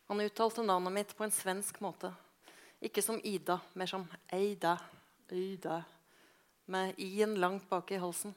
Han 0.07 0.23
uttalte 0.23 0.63
navnet 0.63 0.95
mitt 0.95 1.17
på 1.17 1.27
en 1.27 1.35
svensk 1.35 1.81
måte. 1.83 2.13
Ikke 2.85 3.03
som 3.03 3.19
Ida, 3.25 3.59
mer 3.75 3.91
som 3.91 4.07
Eida. 4.31 4.77
Eida. 5.33 5.81
Med 6.67 6.95
i-en 7.01 7.35
langt 7.41 7.67
bak 7.69 7.91
i 7.91 7.99
halsen. 7.99 8.35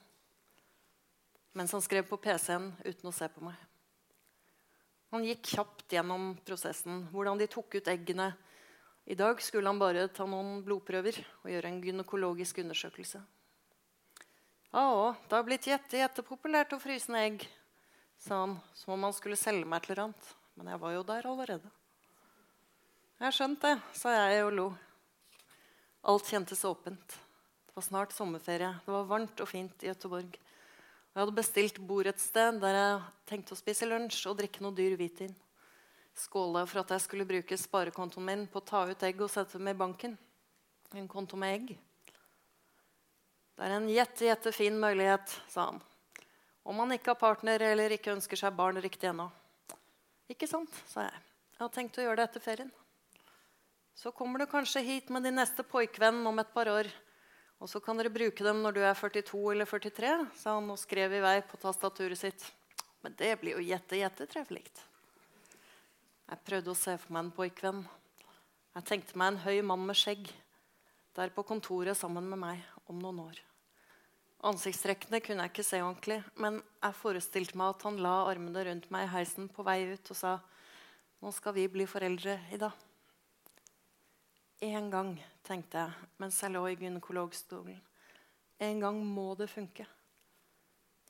Mens 1.54 1.74
han 1.74 1.86
skrev 1.86 2.08
på 2.10 2.18
PC-en 2.22 2.72
uten 2.86 3.10
å 3.10 3.14
se 3.14 3.30
på 3.30 3.46
meg. 3.46 3.58
Han 5.14 5.26
gikk 5.26 5.54
kjapt 5.54 5.94
gjennom 5.94 6.32
prosessen, 6.46 7.06
hvordan 7.14 7.40
de 7.40 7.48
tok 7.52 7.78
ut 7.78 7.94
eggene. 7.94 8.32
I 9.08 9.16
dag 9.16 9.42
skulle 9.42 9.70
han 9.70 9.80
bare 9.80 10.10
ta 10.12 10.26
noen 10.28 10.60
blodprøver 10.66 11.22
og 11.46 11.48
gjøre 11.48 11.70
en 11.72 11.80
gynekologisk 11.80 12.58
undersøkelse. 12.60 13.22
Ja, 14.76 15.16
det 15.16 15.32
har 15.38 15.46
blitt 15.48 15.68
jättepopulært 15.70 16.76
å 16.76 16.80
fryse 16.82 17.14
ned 17.14 17.24
egg, 17.30 17.46
sa 18.20 18.42
han 18.42 18.58
som 18.76 18.98
om 18.98 19.08
han 19.08 19.16
skulle 19.16 19.40
selge 19.40 19.64
meg 19.64 19.80
et 19.80 19.88
eller 19.90 20.10
annet. 20.10 20.34
Men 20.60 20.74
jeg 20.74 20.82
var 20.84 20.98
jo 20.98 21.06
der 21.08 21.30
allerede. 21.32 21.72
Jeg 23.22 23.38
skjønte 23.38 23.72
det, 23.72 23.96
sa 23.96 24.12
jeg 24.12 24.44
og 24.44 24.54
lo. 24.58 24.68
Alt 26.12 26.28
kjentes 26.28 26.68
åpent. 26.68 27.16
Det 27.70 27.80
var 27.80 27.88
snart 27.88 28.14
sommerferie. 28.14 28.76
Det 28.84 28.92
var 28.92 29.08
varmt 29.08 29.40
og 29.40 29.48
fint 29.48 29.88
i 29.88 29.90
Göteborg. 29.94 30.36
Jeg 30.36 31.22
hadde 31.24 31.40
bestilt 31.40 31.80
bord 31.80 32.12
et 32.12 32.20
sted 32.22 32.60
der 32.60 32.76
jeg 32.76 33.04
tenkte 33.32 33.56
å 33.56 33.64
spise 33.64 33.88
lunsj 33.88 34.26
og 34.28 34.42
drikke 34.44 34.68
noe 34.68 34.76
dyr 34.76 35.00
hvitvin. 35.00 35.32
Skåla 36.18 36.64
for 36.66 36.82
at 36.82 36.96
jeg 36.96 37.04
skulle 37.04 37.28
bruke 37.30 37.58
sparekontoen 37.60 38.26
min 38.26 38.48
på 38.50 38.58
å 38.58 38.66
ta 38.66 38.80
ut 38.90 39.04
egg 39.06 39.20
og 39.22 39.30
sette 39.30 39.60
dem 39.60 39.70
i 39.70 39.78
banken. 39.78 40.16
En 40.98 41.10
konto 41.12 41.38
med 41.38 41.54
egg. 41.54 41.76
Det 43.58 43.66
er 43.66 43.76
en 43.76 43.88
jette, 43.90 44.26
jette 44.26 44.54
fin 44.54 44.74
mulighet, 44.82 45.36
sa 45.50 45.70
han. 45.70 45.80
Om 46.68 46.82
man 46.82 46.96
ikke 46.96 47.14
har 47.14 47.22
partner 47.22 47.64
eller 47.70 47.94
ikke 47.94 48.16
ønsker 48.16 48.40
seg 48.40 48.58
barn 48.58 48.82
riktig 48.82 49.12
ennå. 49.12 49.30
Ikke 50.30 50.50
sant, 50.50 50.74
sa 50.90 51.06
jeg. 51.06 51.22
Jeg 51.54 51.64
har 51.64 51.72
tenkt 51.74 51.98
å 51.98 52.04
gjøre 52.04 52.20
det 52.20 52.28
etter 52.28 52.44
ferien. 52.44 52.74
Så 53.98 54.12
kommer 54.14 54.42
du 54.42 54.50
kanskje 54.50 54.84
hit 54.86 55.08
med 55.14 55.26
din 55.26 55.38
neste 55.40 55.66
poikvenn 55.66 56.20
om 56.30 56.42
et 56.42 56.52
par 56.54 56.70
år. 56.70 56.90
Og 57.58 57.70
så 57.70 57.82
kan 57.82 57.98
dere 57.98 58.14
bruke 58.14 58.46
dem 58.46 58.60
når 58.62 58.76
du 58.76 58.84
er 58.86 58.98
42 58.98 59.40
eller 59.54 59.70
43, 59.70 60.12
sa 60.38 60.58
han 60.60 60.70
og 60.70 60.78
skrev 60.82 61.18
i 61.18 61.24
vei 61.24 61.40
på 61.46 61.58
tastaturet 61.62 62.20
sitt. 62.20 62.46
Men 63.02 63.18
det 63.18 63.32
blir 63.42 63.58
jo 63.58 63.66
jette, 63.66 63.98
jettetreffelig. 63.98 64.68
Jeg 66.28 66.44
prøvde 66.44 66.74
å 66.74 66.76
se 66.76 66.94
for 67.00 67.16
meg 67.16 67.24
en 67.24 67.36
poikvenn. 67.38 67.86
Jeg 68.76 68.86
tenkte 68.90 69.16
meg 69.20 69.30
en 69.32 69.44
høy 69.46 69.62
mann 69.64 69.86
med 69.88 69.96
skjegg 69.96 70.28
der 71.16 71.32
på 71.34 71.46
kontoret 71.48 71.96
sammen 71.98 72.28
med 72.28 72.42
meg 72.42 72.66
om 72.92 73.00
noen 73.00 73.22
år. 73.24 73.40
Ansiktstrekkene 74.48 75.22
kunne 75.24 75.46
jeg 75.46 75.54
ikke 75.54 75.66
se 75.66 75.80
ordentlig, 75.82 76.20
men 76.36 76.60
jeg 76.84 76.98
forestilte 77.00 77.58
meg 77.58 77.72
at 77.72 77.86
han 77.88 78.02
la 78.04 78.18
armene 78.28 78.66
rundt 78.68 78.90
meg 78.94 79.08
i 79.08 79.12
heisen 79.16 79.48
på 79.50 79.64
vei 79.66 79.80
ut 79.88 80.12
og 80.14 80.20
sa 80.20 80.36
nå 81.24 81.32
skal 81.34 81.56
vi 81.56 81.64
bli 81.72 81.88
foreldre 81.90 82.36
i 82.54 82.60
dag. 82.62 82.76
En 84.68 84.92
gang, 84.92 85.16
tenkte 85.48 85.80
jeg 85.80 86.12
mens 86.20 86.44
jeg 86.44 86.52
lå 86.54 86.66
i 86.68 86.76
gynekologstolen. 86.78 87.80
En 88.68 88.84
gang 88.84 89.00
må 89.00 89.32
det 89.40 89.48
funke. 89.50 89.88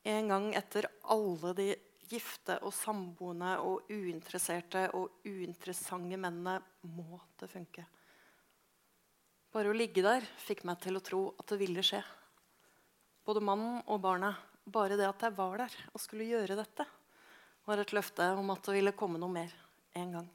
En 0.08 0.30
gang 0.30 0.52
etter 0.56 0.88
alle 1.10 1.58
de 1.58 1.72
gifte 2.08 2.58
og 2.64 2.74
samboende 2.76 3.58
og 3.64 3.90
uinteresserte 3.92 4.88
og 4.98 5.26
uinteressante 5.28 6.20
mennene 6.20 6.60
må 6.88 7.20
det 7.40 7.50
funke. 7.52 7.86
Bare 9.54 9.72
å 9.72 9.76
ligge 9.76 10.04
der 10.06 10.26
fikk 10.44 10.66
meg 10.68 10.80
til 10.84 11.00
å 11.00 11.04
tro 11.04 11.22
at 11.40 11.48
det 11.52 11.60
ville 11.62 11.84
skje 11.86 12.04
både 13.28 13.44
mannen 13.44 13.82
og 13.92 14.00
barnet. 14.04 14.40
Bare 14.68 14.98
det 15.00 15.08
at 15.08 15.24
jeg 15.24 15.36
var 15.36 15.62
der 15.64 15.76
og 15.94 16.02
skulle 16.04 16.28
gjøre 16.28 16.58
dette, 16.60 16.84
var 17.68 17.80
et 17.80 17.94
løfte 17.96 18.34
om 18.40 18.52
at 18.52 18.64
det 18.68 18.76
ville 18.76 18.96
komme 18.96 19.20
noe 19.20 19.32
mer 19.32 19.54
en 19.96 20.18
gang. 20.18 20.28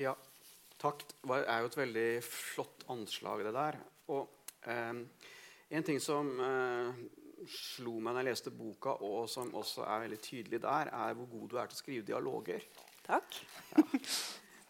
Ja, 0.00 0.14
takk. 0.80 1.02
Det 1.20 1.38
er 1.44 1.60
jo 1.60 1.68
et 1.68 1.76
veldig 1.76 2.08
flott 2.24 2.86
anslag, 2.92 3.42
det 3.44 3.50
der. 3.52 3.76
Og 4.14 4.52
eh, 4.64 5.00
en 5.76 5.84
ting 5.84 6.00
som 6.00 6.30
eh, 6.40 7.02
slo 7.50 7.98
meg 8.00 8.14
når 8.14 8.22
jeg 8.22 8.28
leste 8.30 8.52
boka, 8.54 8.94
og 9.04 9.28
som 9.28 9.52
også 9.60 9.84
er 9.84 10.06
veldig 10.06 10.20
tydelig 10.24 10.62
der, 10.64 10.92
er 11.02 11.18
hvor 11.18 11.28
god 11.34 11.50
du 11.50 11.58
er 11.60 11.68
til 11.68 11.76
å 11.76 11.82
skrive 11.82 12.06
dialoger. 12.12 12.64
Takk. 13.06 13.42
Ja. 13.74 13.84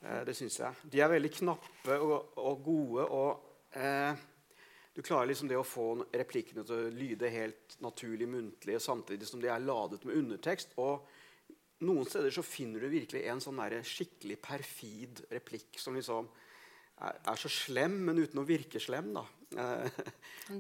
Eh, 0.00 0.22
det 0.24 0.32
syns 0.32 0.54
jeg. 0.56 0.88
De 0.88 1.00
er 1.04 1.10
veldig 1.12 1.28
knappe 1.42 1.96
og, 2.00 2.30
og 2.40 2.62
gode. 2.64 3.02
Og 3.12 3.74
eh, 3.76 4.22
du 4.96 5.02
klarer 5.04 5.28
liksom 5.28 5.50
det 5.50 5.58
å 5.60 5.66
få 5.66 5.90
replikkene 6.08 6.64
til 6.64 6.86
å 6.86 6.92
lyde 6.94 7.28
helt 7.28 7.76
naturlig 7.84 8.24
muntlige 8.32 8.80
samtidig 8.80 9.28
som 9.28 9.42
de 9.44 9.50
er 9.52 9.60
ladet 9.60 10.00
med 10.08 10.16
undertekst. 10.22 10.72
Og 10.80 11.04
noen 11.86 12.06
steder 12.08 12.32
så 12.34 12.44
finner 12.44 12.84
du 12.84 12.90
virkelig 12.92 13.24
en 13.30 13.42
sånn 13.42 13.60
der 13.62 13.80
skikkelig 13.86 14.38
perfid 14.44 15.22
replikk 15.32 15.78
som 15.80 15.96
liksom 15.96 16.28
er, 17.00 17.16
er, 17.16 17.36
så 17.40 17.50
slem, 17.52 17.94
men 18.06 18.20
uten 18.20 18.42
å 18.42 18.46
virke 18.46 18.82
slem. 18.82 19.12
da. 19.16 19.24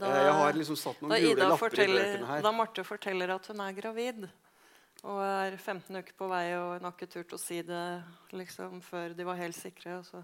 da 0.02 0.12
jeg 0.16 0.36
har 0.40 0.56
liksom 0.56 0.78
satt 0.80 1.02
noen 1.04 1.16
gule 1.20 1.50
lapper 1.52 1.76
i 1.76 1.88
bøkene 1.92 2.30
her. 2.30 2.44
Da 2.46 2.54
Marte 2.56 2.86
forteller 2.86 3.34
at 3.36 3.50
hun 3.52 3.60
er 3.66 3.76
gravid 3.76 4.30
og 5.00 5.20
er 5.24 5.54
15 5.56 5.96
uker 5.96 6.16
på 6.16 6.26
vei 6.28 6.46
og 6.58 6.74
hun 6.76 6.86
har 6.88 6.92
ikke 6.92 7.08
turt 7.08 7.30
å 7.32 7.40
si 7.40 7.62
det 7.64 7.84
liksom, 8.36 8.80
før 8.84 9.14
de 9.16 9.24
var 9.24 9.38
helt 9.38 9.56
sikre, 9.56 10.00
og 10.00 10.08
så 10.08 10.20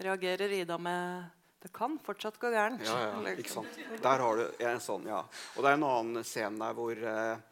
reagerer 0.00 0.52
Ida 0.62 0.78
med 0.80 1.32
det 1.64 1.70
kan 1.72 1.96
fortsatt 2.04 2.36
gå 2.40 2.50
gærent. 2.52 2.82
Ja, 2.84 2.94
ja, 3.06 3.20
ikke 3.24 3.40
liksom. 3.40 3.64
sant? 3.64 4.00
Der 4.04 4.20
har 4.20 4.40
du 4.40 4.64
en 4.68 4.80
sånn, 4.84 5.06
ja. 5.08 5.22
Og 5.56 5.64
det 5.64 5.70
er 5.70 5.78
en 5.78 5.86
annen 5.88 6.26
scene 6.28 6.60
der 6.60 6.74
hvor 6.76 6.92
eh, 6.92 7.44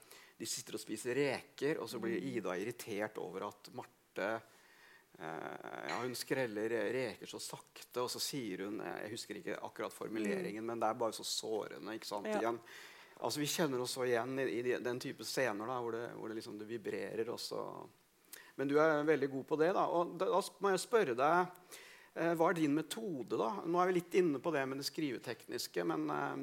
de 0.43 0.49
sitter 0.51 0.77
og 0.79 0.83
spiser 0.83 1.19
reker, 1.19 1.79
og 1.79 1.91
så 1.91 2.01
blir 2.03 2.23
Ida 2.33 2.57
irritert 2.59 3.21
over 3.23 3.47
at 3.47 3.71
Marte 3.79 4.29
eh, 4.35 5.29
ja, 5.89 6.01
Hun 6.01 6.17
skreller 6.19 6.75
reker 6.97 7.31
så 7.31 7.41
sakte, 7.43 8.03
og 8.03 8.11
så 8.11 8.23
sier 8.23 8.67
hun 8.67 8.81
Jeg 8.83 9.13
husker 9.15 9.39
ikke 9.39 9.61
akkurat 9.63 9.95
formuleringen, 9.95 10.65
mm. 10.65 10.73
men 10.73 10.83
det 10.83 10.89
er 10.91 10.99
bare 11.05 11.17
så 11.17 11.27
sårende. 11.27 11.95
ikke 11.95 12.11
sant? 12.11 12.31
Ja. 12.31 12.41
Igjen, 12.41 12.59
altså 13.21 13.45
Vi 13.45 13.51
kjenner 13.55 13.85
oss 13.85 13.95
så 13.99 14.09
igjen 14.09 14.35
i, 14.43 14.49
i 14.59 14.77
den 14.83 15.03
type 15.03 15.27
scener 15.29 15.71
da, 15.71 15.79
hvor 15.79 15.97
det, 15.99 16.05
hvor 16.19 16.33
det, 16.33 16.41
liksom, 16.41 16.59
det 16.59 16.71
vibrerer. 16.71 17.31
Også. 17.31 17.63
Men 18.59 18.69
du 18.69 18.77
er 18.83 19.07
veldig 19.07 19.31
god 19.39 19.49
på 19.53 19.63
det. 19.63 19.73
da, 19.79 19.87
og 19.89 20.19
Da, 20.19 20.29
da 20.35 20.43
må 20.59 20.75
jeg 20.75 20.85
spørre 20.85 21.19
deg 21.19 21.81
Eh, 22.15 22.35
hva 22.37 22.51
er 22.51 22.59
din 22.59 22.75
metode? 22.77 23.39
da? 23.41 23.63
Nå 23.65 23.81
er 23.81 23.89
vi 23.89 23.97
litt 23.97 24.15
inne 24.21 24.41
på 24.43 24.53
det 24.53 24.67
med 24.69 24.83
det 24.83 24.85
skrivetekniske, 24.85 25.85
men 25.89 26.11
eh, 26.13 26.43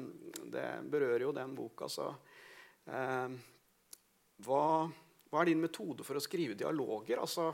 det 0.50 0.66
berører 0.90 1.28
jo 1.28 1.34
den 1.36 1.54
boka. 1.54 1.86
Så, 1.88 2.08
eh, 2.90 3.28
hva, 4.44 4.88
hva, 5.30 5.40
er 5.40 5.50
din 5.50 5.62
metode 5.62 6.06
for 6.06 6.18
å 6.18 6.22
skrive 6.24 6.56
dialoger? 6.58 7.20
Altså, 7.22 7.50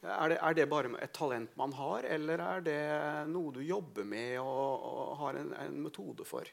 er, 0.00 0.32
det, 0.32 0.38
er, 0.38 0.56
det, 0.56 0.68
bare 0.70 0.94
et 1.02 1.12
talent 1.16 1.52
man 1.60 1.74
har, 1.76 2.08
eller 2.16 2.44
er 2.46 2.64
det 2.64 2.80
noe 3.32 3.52
du 3.54 3.60
jobber 3.64 4.06
med 4.08 4.38
og, 4.40 4.88
og 4.90 5.12
har 5.24 5.40
en, 5.42 5.52
en, 5.66 5.78
metode 5.84 6.26
for? 6.28 6.48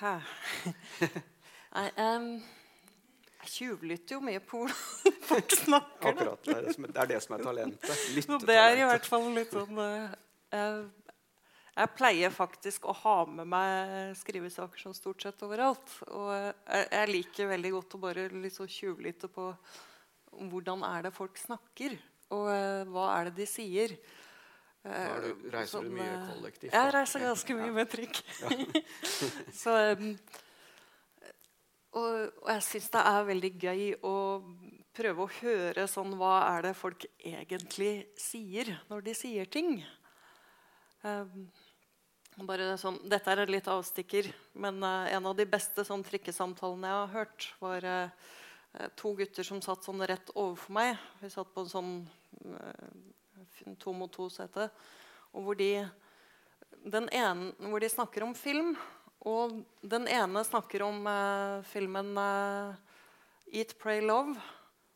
Nei, 1.74 1.90
um 1.98 2.32
jeg 3.40 3.52
tjuvlytter 3.54 4.18
jo 4.18 4.20
mye 4.24 4.40
på 4.44 4.58
hvordan 4.60 5.14
folk 5.30 5.54
snakker. 5.62 6.10
Akkurat, 6.12 6.42
det 6.44 6.56
er 6.56 6.66
det, 6.66 6.74
som, 6.76 6.86
det 6.88 7.02
er 7.02 7.08
det 7.08 7.20
som 7.24 7.36
er 7.36 7.44
talentet. 7.46 8.02
Lyttetalentet. 8.16 8.48
Det 8.50 8.58
er 8.60 8.76
i 8.76 8.88
hvert 8.90 9.08
fall 9.08 9.28
litt 9.36 9.54
sånn 9.56 9.80
uh, 9.80 10.82
jeg, 11.80 11.92
pleier 11.96 12.32
faktisk 12.34 12.86
å 12.88 12.94
ha 13.02 13.16
med 13.28 13.48
meg 13.50 14.16
skrivesaker 14.20 14.82
som 14.82 14.96
stort 14.96 15.24
sett 15.24 15.44
overalt. 15.46 15.94
Og 16.08 16.30
jeg, 16.34 17.10
liker 17.10 17.50
veldig 17.52 17.74
godt 17.76 17.96
å 17.96 18.02
bare 18.06 18.26
liksom 18.34 18.70
tjuvlytte 18.70 19.30
på 19.32 19.50
hvordan 20.50 20.84
er 20.86 21.08
det 21.08 21.14
folk 21.16 21.40
snakker. 21.40 21.96
Og 22.30 22.46
uh, 22.46 22.84
hva 22.92 23.08
er 23.16 23.30
det 23.30 23.40
de 23.40 23.48
sier. 23.50 23.96
Da 24.84 25.16
du, 25.20 25.32
reiser 25.52 25.74
sånn, 25.74 25.90
du 25.90 25.96
mye 25.98 26.20
kollektivt? 26.28 26.72
Jeg 26.72 26.92
reiser 26.94 27.26
ganske 27.26 27.56
mye 27.58 27.72
med 27.80 27.90
trikk. 27.92 28.22
Ja. 28.40 28.84
så 29.64 29.74
og, 31.90 32.30
og 32.44 32.50
jeg 32.52 32.62
syns 32.62 32.92
det 32.94 33.00
er 33.10 33.24
veldig 33.26 33.50
gøy 33.58 33.86
å 34.06 34.14
prøve 34.94 35.24
å 35.24 35.32
høre 35.40 35.86
sånn 35.90 36.14
Hva 36.18 36.34
er 36.52 36.68
det 36.68 36.76
folk 36.78 37.06
egentlig 37.18 37.94
sier 38.18 38.70
når 38.90 39.08
de 39.08 39.16
sier 39.16 39.50
ting? 39.50 39.80
Um, 41.02 41.48
sånn, 42.38 42.98
dette 43.10 43.30
er 43.30 43.42
en 43.42 43.50
litt 43.50 43.68
avstikker, 43.68 44.30
men 44.54 44.82
uh, 44.82 45.06
en 45.10 45.26
av 45.26 45.36
de 45.36 45.46
beste 45.46 45.84
sånn, 45.84 46.04
trikkesamtalene 46.04 46.88
jeg 46.88 46.96
har 46.96 47.10
hørt, 47.14 47.48
var 47.60 47.84
uh, 47.84 48.10
to 48.96 49.14
gutter 49.18 49.44
som 49.44 49.60
satt 49.60 49.84
sånn 49.84 50.00
rett 50.06 50.30
overfor 50.34 50.72
meg. 50.72 50.96
Vi 51.20 51.30
satt 51.30 51.50
på 51.52 51.64
en 51.64 51.72
sånn 51.72 51.92
uh, 52.54 53.74
to 53.78 53.92
mot 53.92 54.12
to-sete. 54.12 54.70
Og 55.34 55.44
hvor 55.44 55.58
de, 55.58 55.86
ene, 56.86 57.52
hvor 57.58 57.80
de 57.80 57.90
snakker 57.90 58.24
om 58.24 58.34
film. 58.34 58.76
Og 59.20 59.60
den 59.82 60.08
ene 60.08 60.44
snakker 60.44 60.82
om 60.86 61.04
filmen 61.68 62.16
'Eat, 63.52 63.76
Pray, 63.78 64.00
Love'. 64.00 64.38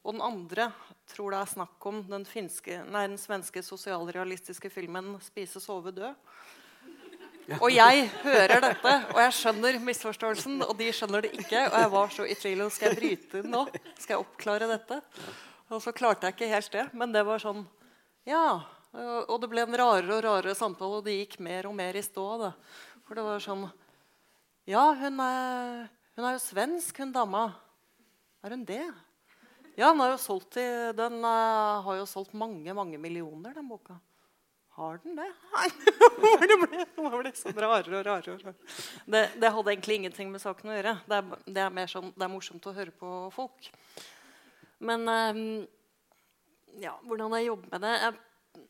Og 0.05 0.15
den 0.15 0.23
andre 0.25 0.71
tror 1.09 1.33
det 1.33 1.39
er 1.41 1.53
snakk 1.53 1.87
om 1.89 2.03
den, 2.09 2.25
finske, 2.29 2.83
nei, 2.89 3.07
den 3.09 3.21
svenske 3.21 3.63
sosialrealistiske 3.65 4.71
filmen 4.73 5.17
'Spise, 5.21 5.61
sove, 5.61 5.93
dø'. 5.93 6.15
Og 7.61 7.69
jeg 7.73 8.07
hører 8.23 8.63
dette, 8.65 8.93
og 9.13 9.19
jeg 9.21 9.33
skjønner 9.37 9.79
misforståelsen, 9.85 10.63
og 10.65 10.73
de 10.79 10.89
skjønner 10.97 11.27
det 11.27 11.35
ikke. 11.37 11.67
Og 11.69 11.77
jeg 11.83 11.91
var 11.93 12.15
så 12.15 12.27
i 12.29 12.37
tvil 12.41 12.65
om 12.65 12.71
skal 12.73 12.91
jeg 12.91 13.01
bryte 13.01 13.43
nå. 13.45 13.65
Skal 13.99 14.17
jeg 14.17 14.23
oppklare 14.23 14.69
dette? 14.71 15.01
Og 15.69 15.83
så 15.85 15.93
klarte 15.97 16.29
jeg 16.29 16.37
ikke 16.37 16.53
helt 16.55 16.77
det. 16.79 16.87
Men 16.97 17.13
det 17.15 17.25
var 17.29 17.43
sånn 17.43 17.65
Ja. 18.29 18.65
Og 18.95 19.41
det 19.43 19.49
ble 19.51 19.65
en 19.65 19.75
rarere 19.75 20.13
og 20.15 20.23
rarere 20.23 20.55
samtale, 20.55 21.01
og 21.01 21.05
det 21.05 21.17
gikk 21.19 21.41
mer 21.43 21.67
og 21.67 21.75
mer 21.75 21.97
i 21.99 22.03
stå. 22.05 22.27
Da. 22.39 22.53
For 23.05 23.19
det 23.19 23.25
var 23.27 23.43
sånn 23.43 23.67
ja, 24.65 24.85
hun 24.97 25.19
er, 25.21 25.89
hun 26.17 26.25
er 26.25 26.39
jo 26.39 26.41
svensk, 26.41 27.03
hun 27.03 27.11
dama. 27.13 27.51
Er 28.41 28.55
hun 28.55 28.63
det? 28.65 28.87
Ja, 29.77 29.91
har 29.91 30.13
jo 30.15 30.17
solgt, 30.23 30.57
den, 30.97 31.19
uh, 31.21 31.83
har 31.85 31.99
jo 31.99 32.07
solgt 32.09 32.33
mange, 32.33 32.73
mange 32.73 32.97
millioner, 33.03 33.53
den 33.53 33.69
boka. 33.69 33.99
Har 34.75 34.99
den 35.05 35.17
det? 35.19 35.31
Det 36.25 36.57
ble, 36.59 36.85
det 37.27 37.33
sånn 37.37 37.59
rarere 37.59 37.99
og 37.99 38.05
rarere. 38.07 38.53
Det, 39.07 39.23
det, 39.41 39.51
hadde 39.55 39.73
egentlig 39.73 39.97
ingenting 40.01 40.31
med 40.33 40.43
saken 40.43 40.71
å 40.71 40.77
gjøre. 40.77 40.95
Det 41.07 41.19
er, 41.19 41.43
det 41.47 41.63
er, 41.63 41.73
mer 41.75 41.91
sånn, 41.91 42.13
det 42.15 42.27
er 42.27 42.33
morsomt 42.33 42.69
å 42.71 42.75
høre 42.75 42.95
på 42.95 43.11
folk. 43.35 43.69
Men 44.85 45.05
um, 45.11 45.43
ja, 46.81 46.95
hvordan 47.07 47.37
jeg 47.39 47.49
jobber 47.49 47.75
med 47.75 47.85
det 47.87 47.93
Jeg 47.95 48.65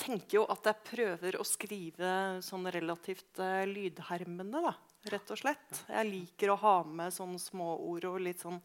tenker 0.00 0.38
jo 0.38 0.44
at 0.52 0.70
jeg 0.70 0.86
prøver 0.90 1.40
å 1.40 1.48
skrive 1.48 2.12
sånn 2.44 2.70
relativt 2.72 3.42
uh, 3.42 3.64
lydhermende. 3.68 4.62
da 4.68 4.76
rett 5.08 5.32
og 5.32 5.38
slett. 5.40 5.82
Jeg 5.88 6.08
liker 6.08 6.52
å 6.52 6.60
ha 6.60 6.76
med 6.84 7.14
sånne 7.14 7.40
småord 7.40 8.06
og 8.10 8.20
litt 8.24 8.42
sånn 8.42 8.60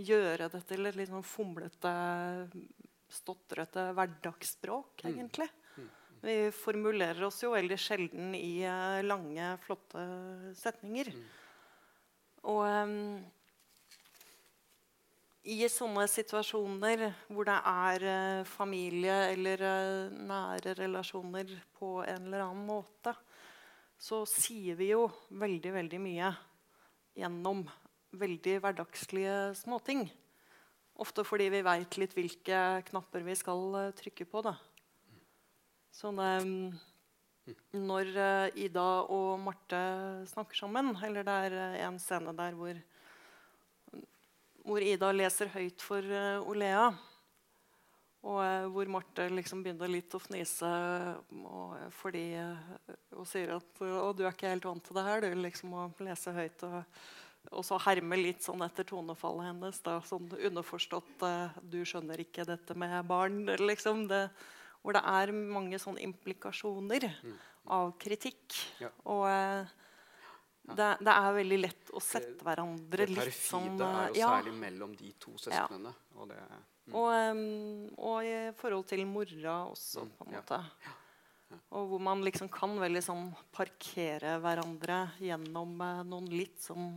gjøre 0.00 0.48
det 0.52 0.62
til 0.68 0.86
et 0.88 0.96
litt 0.96 1.10
sånn 1.10 1.26
fomlete, 1.26 1.94
stotrete 3.12 3.90
hverdagsspråk, 3.96 5.04
mm. 5.04 5.10
egentlig. 5.10 5.48
Mm. 5.50 5.63
Vi 6.24 6.48
formulerer 6.56 7.20
oss 7.26 7.42
jo 7.44 7.52
veldig 7.52 7.76
sjelden 7.76 8.32
i 8.38 8.64
uh, 8.64 9.02
lange, 9.04 9.50
flotte 9.60 10.04
setninger. 10.56 11.10
Mm. 11.12 11.24
Og 12.48 12.60
um, 12.64 12.94
i 15.44 15.58
sånne 15.68 16.06
situasjoner 16.08 17.04
hvor 17.28 17.44
det 17.44 17.58
er 17.68 18.06
uh, 18.08 18.48
familie 18.48 19.18
eller 19.34 19.66
uh, 19.68 20.16
nære 20.32 20.78
relasjoner 20.80 21.52
på 21.76 21.98
en 22.08 22.30
eller 22.30 22.46
annen 22.46 22.64
måte, 22.72 23.12
så 24.00 24.24
sier 24.28 24.80
vi 24.80 24.94
jo 24.94 25.06
veldig, 25.28 25.76
veldig 25.76 26.00
mye 26.00 26.32
gjennom 27.20 27.66
veldig 28.16 28.60
hverdagslige 28.64 29.38
småting. 29.60 30.06
Ofte 31.04 31.26
fordi 31.28 31.50
vi 31.52 31.66
veit 31.66 32.00
litt 32.00 32.16
hvilke 32.16 32.60
knapper 32.88 33.28
vi 33.28 33.36
skal 33.36 33.66
uh, 33.76 33.90
trykke 34.00 34.24
på. 34.24 34.48
Da. 34.48 34.56
Sånn, 35.94 36.18
um, 36.18 37.54
når 37.76 38.12
uh, 38.18 38.58
Ida 38.58 38.86
og 39.14 39.38
Marte 39.44 39.80
snakker 40.32 40.64
sammen, 40.64 40.92
eller 41.06 41.26
det 41.26 41.40
er 41.46 41.58
uh, 41.60 41.80
en 41.86 41.98
scene 42.02 42.34
der 42.36 42.58
hvor, 42.58 42.78
hvor 44.64 44.86
Ida 44.86 45.12
leser 45.14 45.52
høyt 45.54 45.84
for 45.84 46.14
Olea 46.44 46.88
og 48.24 48.40
eh, 48.40 48.66
hvor 48.72 48.88
Marte 48.92 49.26
liksom 49.32 49.62
begynner 49.64 49.90
litt 49.90 50.14
å 50.16 50.22
fnise 50.22 50.70
og, 51.44 51.74
fordi, 51.98 52.24
eh, 52.40 52.94
og 53.12 53.28
sier 53.28 53.52
at 53.58 53.84
å, 53.84 54.14
du 54.16 54.24
er 54.24 54.32
ikke 54.32 54.54
helt 54.54 54.68
vant 54.68 54.84
til 54.84 54.96
det 54.96 55.04
her, 55.04 55.20
du 55.24 55.44
liksom 55.44 55.74
må 55.74 55.84
lese 56.04 56.32
høyt. 56.32 56.64
Og, 56.64 57.04
og 57.52 57.66
så 57.68 57.78
herme 57.84 58.16
litt 58.16 58.40
sånn 58.44 58.64
etter 58.64 58.88
tonefallet 58.88 59.50
hennes. 59.50 59.80
Da, 59.84 59.98
sånn 60.08 60.30
underforstått 60.32 61.26
Du 61.68 61.82
skjønner 61.84 62.22
ikke 62.24 62.46
dette 62.48 62.76
med 62.80 62.96
barn. 63.10 63.42
Liksom 63.60 64.06
det, 64.08 64.24
hvor 64.84 64.98
det 64.98 65.00
er 65.08 65.32
mange 65.32 65.80
sånne 65.80 66.04
implikasjoner 66.04 67.08
mm. 67.08 67.38
av 67.72 67.94
kritikk. 68.00 68.58
Ja. 68.82 68.90
Og 69.08 69.24
uh, 69.24 69.72
det, 70.64 70.90
det, 71.00 71.14
er 71.14 71.38
veldig 71.38 71.58
lett 71.60 71.90
å 71.96 72.02
sette 72.04 72.44
hverandre 72.44 73.08
litt 73.08 73.36
sånn 73.36 73.74
Det 73.80 73.88
perfide 73.88 74.04
er 74.04 74.12
jo 74.12 74.20
ja. 74.20 74.30
særlig 74.36 74.54
mellom 74.60 74.94
de 75.00 75.10
to 75.20 75.34
søsknene. 75.40 75.96
Ja. 75.96 76.20
Og 76.20 76.30
det 76.30 76.44
Mm. 76.84 76.96
Og, 77.00 77.06
um, 77.32 77.84
og, 77.96 78.26
i 78.28 78.52
forhold 78.60 78.84
til 78.90 79.06
mora 79.08 79.54
også, 79.70 80.02
mm, 80.04 80.10
på 80.18 80.26
en 80.26 80.34
måte. 80.34 80.58
Og 81.78 81.86
hvor 81.88 82.02
man 82.02 82.24
liksom 82.26 82.50
kan 82.52 82.74
veldig 82.76 83.00
sånn 83.06 83.30
parkere 83.54 84.34
hverandre 84.42 84.98
gjennom 85.22 85.78
uh, 85.80 86.02
noen 86.04 86.28
litt 86.28 86.60
sånn 86.60 86.90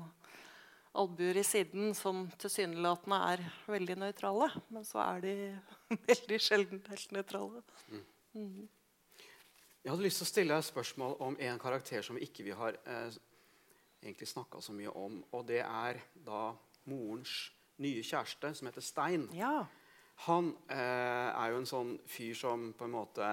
albuer 0.97 1.39
i 1.39 1.45
siden 1.45 1.93
som 1.97 2.25
tilsynelatende 2.41 3.19
er 3.31 3.43
veldig 3.69 3.97
nøytrale. 4.03 4.49
Men 4.73 4.88
så 4.88 5.01
er 5.05 5.23
de 5.23 5.36
veldig 6.12 6.41
sjelden 6.41 6.83
helt 6.89 7.15
nøytrale. 7.15 7.63
Mm. 7.91 8.03
mm. 8.33 8.67
Jeg 9.83 9.93
hadde 9.93 10.03
lyst 10.03 10.19
til 10.19 10.25
å 10.25 10.27
stille 10.33 10.51
deg 10.51 10.60
et 10.65 10.67
spørsmål 10.67 11.13
om 11.23 11.36
en 11.39 11.60
karakter 11.62 12.01
som 12.03 12.17
vi 12.17 12.25
ikke 12.27 12.43
vi 12.43 12.55
har 12.60 12.75
eh, 12.91 13.13
egentlig 14.01 14.27
snakka 14.27 14.60
så 14.60 14.73
mye 14.75 14.91
om. 14.91 15.21
Og 15.31 15.45
det 15.47 15.62
er 15.63 16.01
da 16.25 16.49
morens 16.91 17.53
nye 17.79 18.03
kjæreste, 18.03 18.53
som 18.57 18.67
heter 18.67 18.83
Stein. 18.83 19.29
Ja. 19.38 19.65
Han 20.25 20.49
eh, 20.73 21.29
er 21.29 21.51
jo 21.53 21.62
en 21.62 21.69
sånn 21.69 21.93
fyr 22.10 22.36
som 22.38 22.71
på 22.77 22.88
en 22.88 22.95
måte 22.95 23.25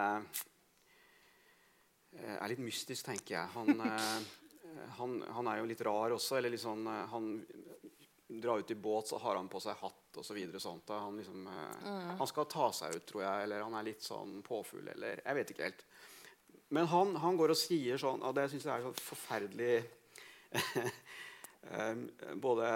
eh, 2.12 2.36
er 2.36 2.48
litt 2.52 2.62
mystisk, 2.62 3.06
tenker 3.08 3.38
jeg. 3.38 3.46
Han, 3.56 3.80
eh, 3.88 4.18
han, 4.98 5.24
han, 5.28 5.48
er 5.48 5.58
jo 5.60 5.68
litt 5.70 5.82
rar 5.86 6.14
også. 6.14 6.38
eller 6.38 6.54
eh, 6.54 7.04
Han 7.10 7.46
drar 8.26 8.58
ut 8.58 8.70
i 8.70 8.74
båt, 8.74 9.08
så 9.08 9.18
har 9.18 9.36
han 9.36 9.48
på 9.48 9.60
seg 9.60 9.76
hatt 9.80 10.18
osv. 10.20 10.38
Så 10.52 10.60
sånt. 10.60 10.88
Han, 10.88 11.16
liksom, 11.16 11.46
eh, 11.46 11.88
mm. 11.88 12.16
han 12.18 12.26
skal 12.26 12.48
ta 12.50 12.70
seg 12.72 12.96
ut, 12.96 13.06
tror 13.06 13.24
jeg. 13.24 13.46
Eller 13.46 13.66
han 13.66 13.74
er 13.78 13.88
litt 13.90 14.02
sånn 14.02 14.40
påfugl, 14.46 14.88
eller 14.96 15.22
Jeg 15.24 15.40
vet 15.40 15.54
ikke 15.54 15.68
helt. 15.68 15.86
Men 16.74 16.88
han, 16.90 17.16
han 17.22 17.36
går 17.36 17.54
og 17.54 17.58
sier 17.58 18.00
sånn, 18.00 18.22
og 18.24 18.34
det 18.34 18.48
syns 18.50 18.66
jeg 18.66 18.74
er 18.74 18.86
så 18.86 18.94
forferdelig 19.10 19.74
eh, 21.74 22.34
Både 22.40 22.70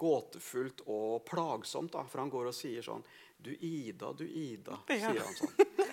gåtefullt 0.00 0.84
og 0.86 1.24
plagsomt. 1.28 1.92
Da, 1.96 2.04
for 2.06 2.22
han 2.22 2.32
går 2.32 2.52
og 2.52 2.56
sier 2.56 2.84
sånn 2.84 3.02
Du 3.40 3.50
Ida, 3.54 4.12
du 4.12 4.26
Ida, 4.26 4.82
sier 4.88 5.24
han 5.24 5.36
sånn. 5.38 5.89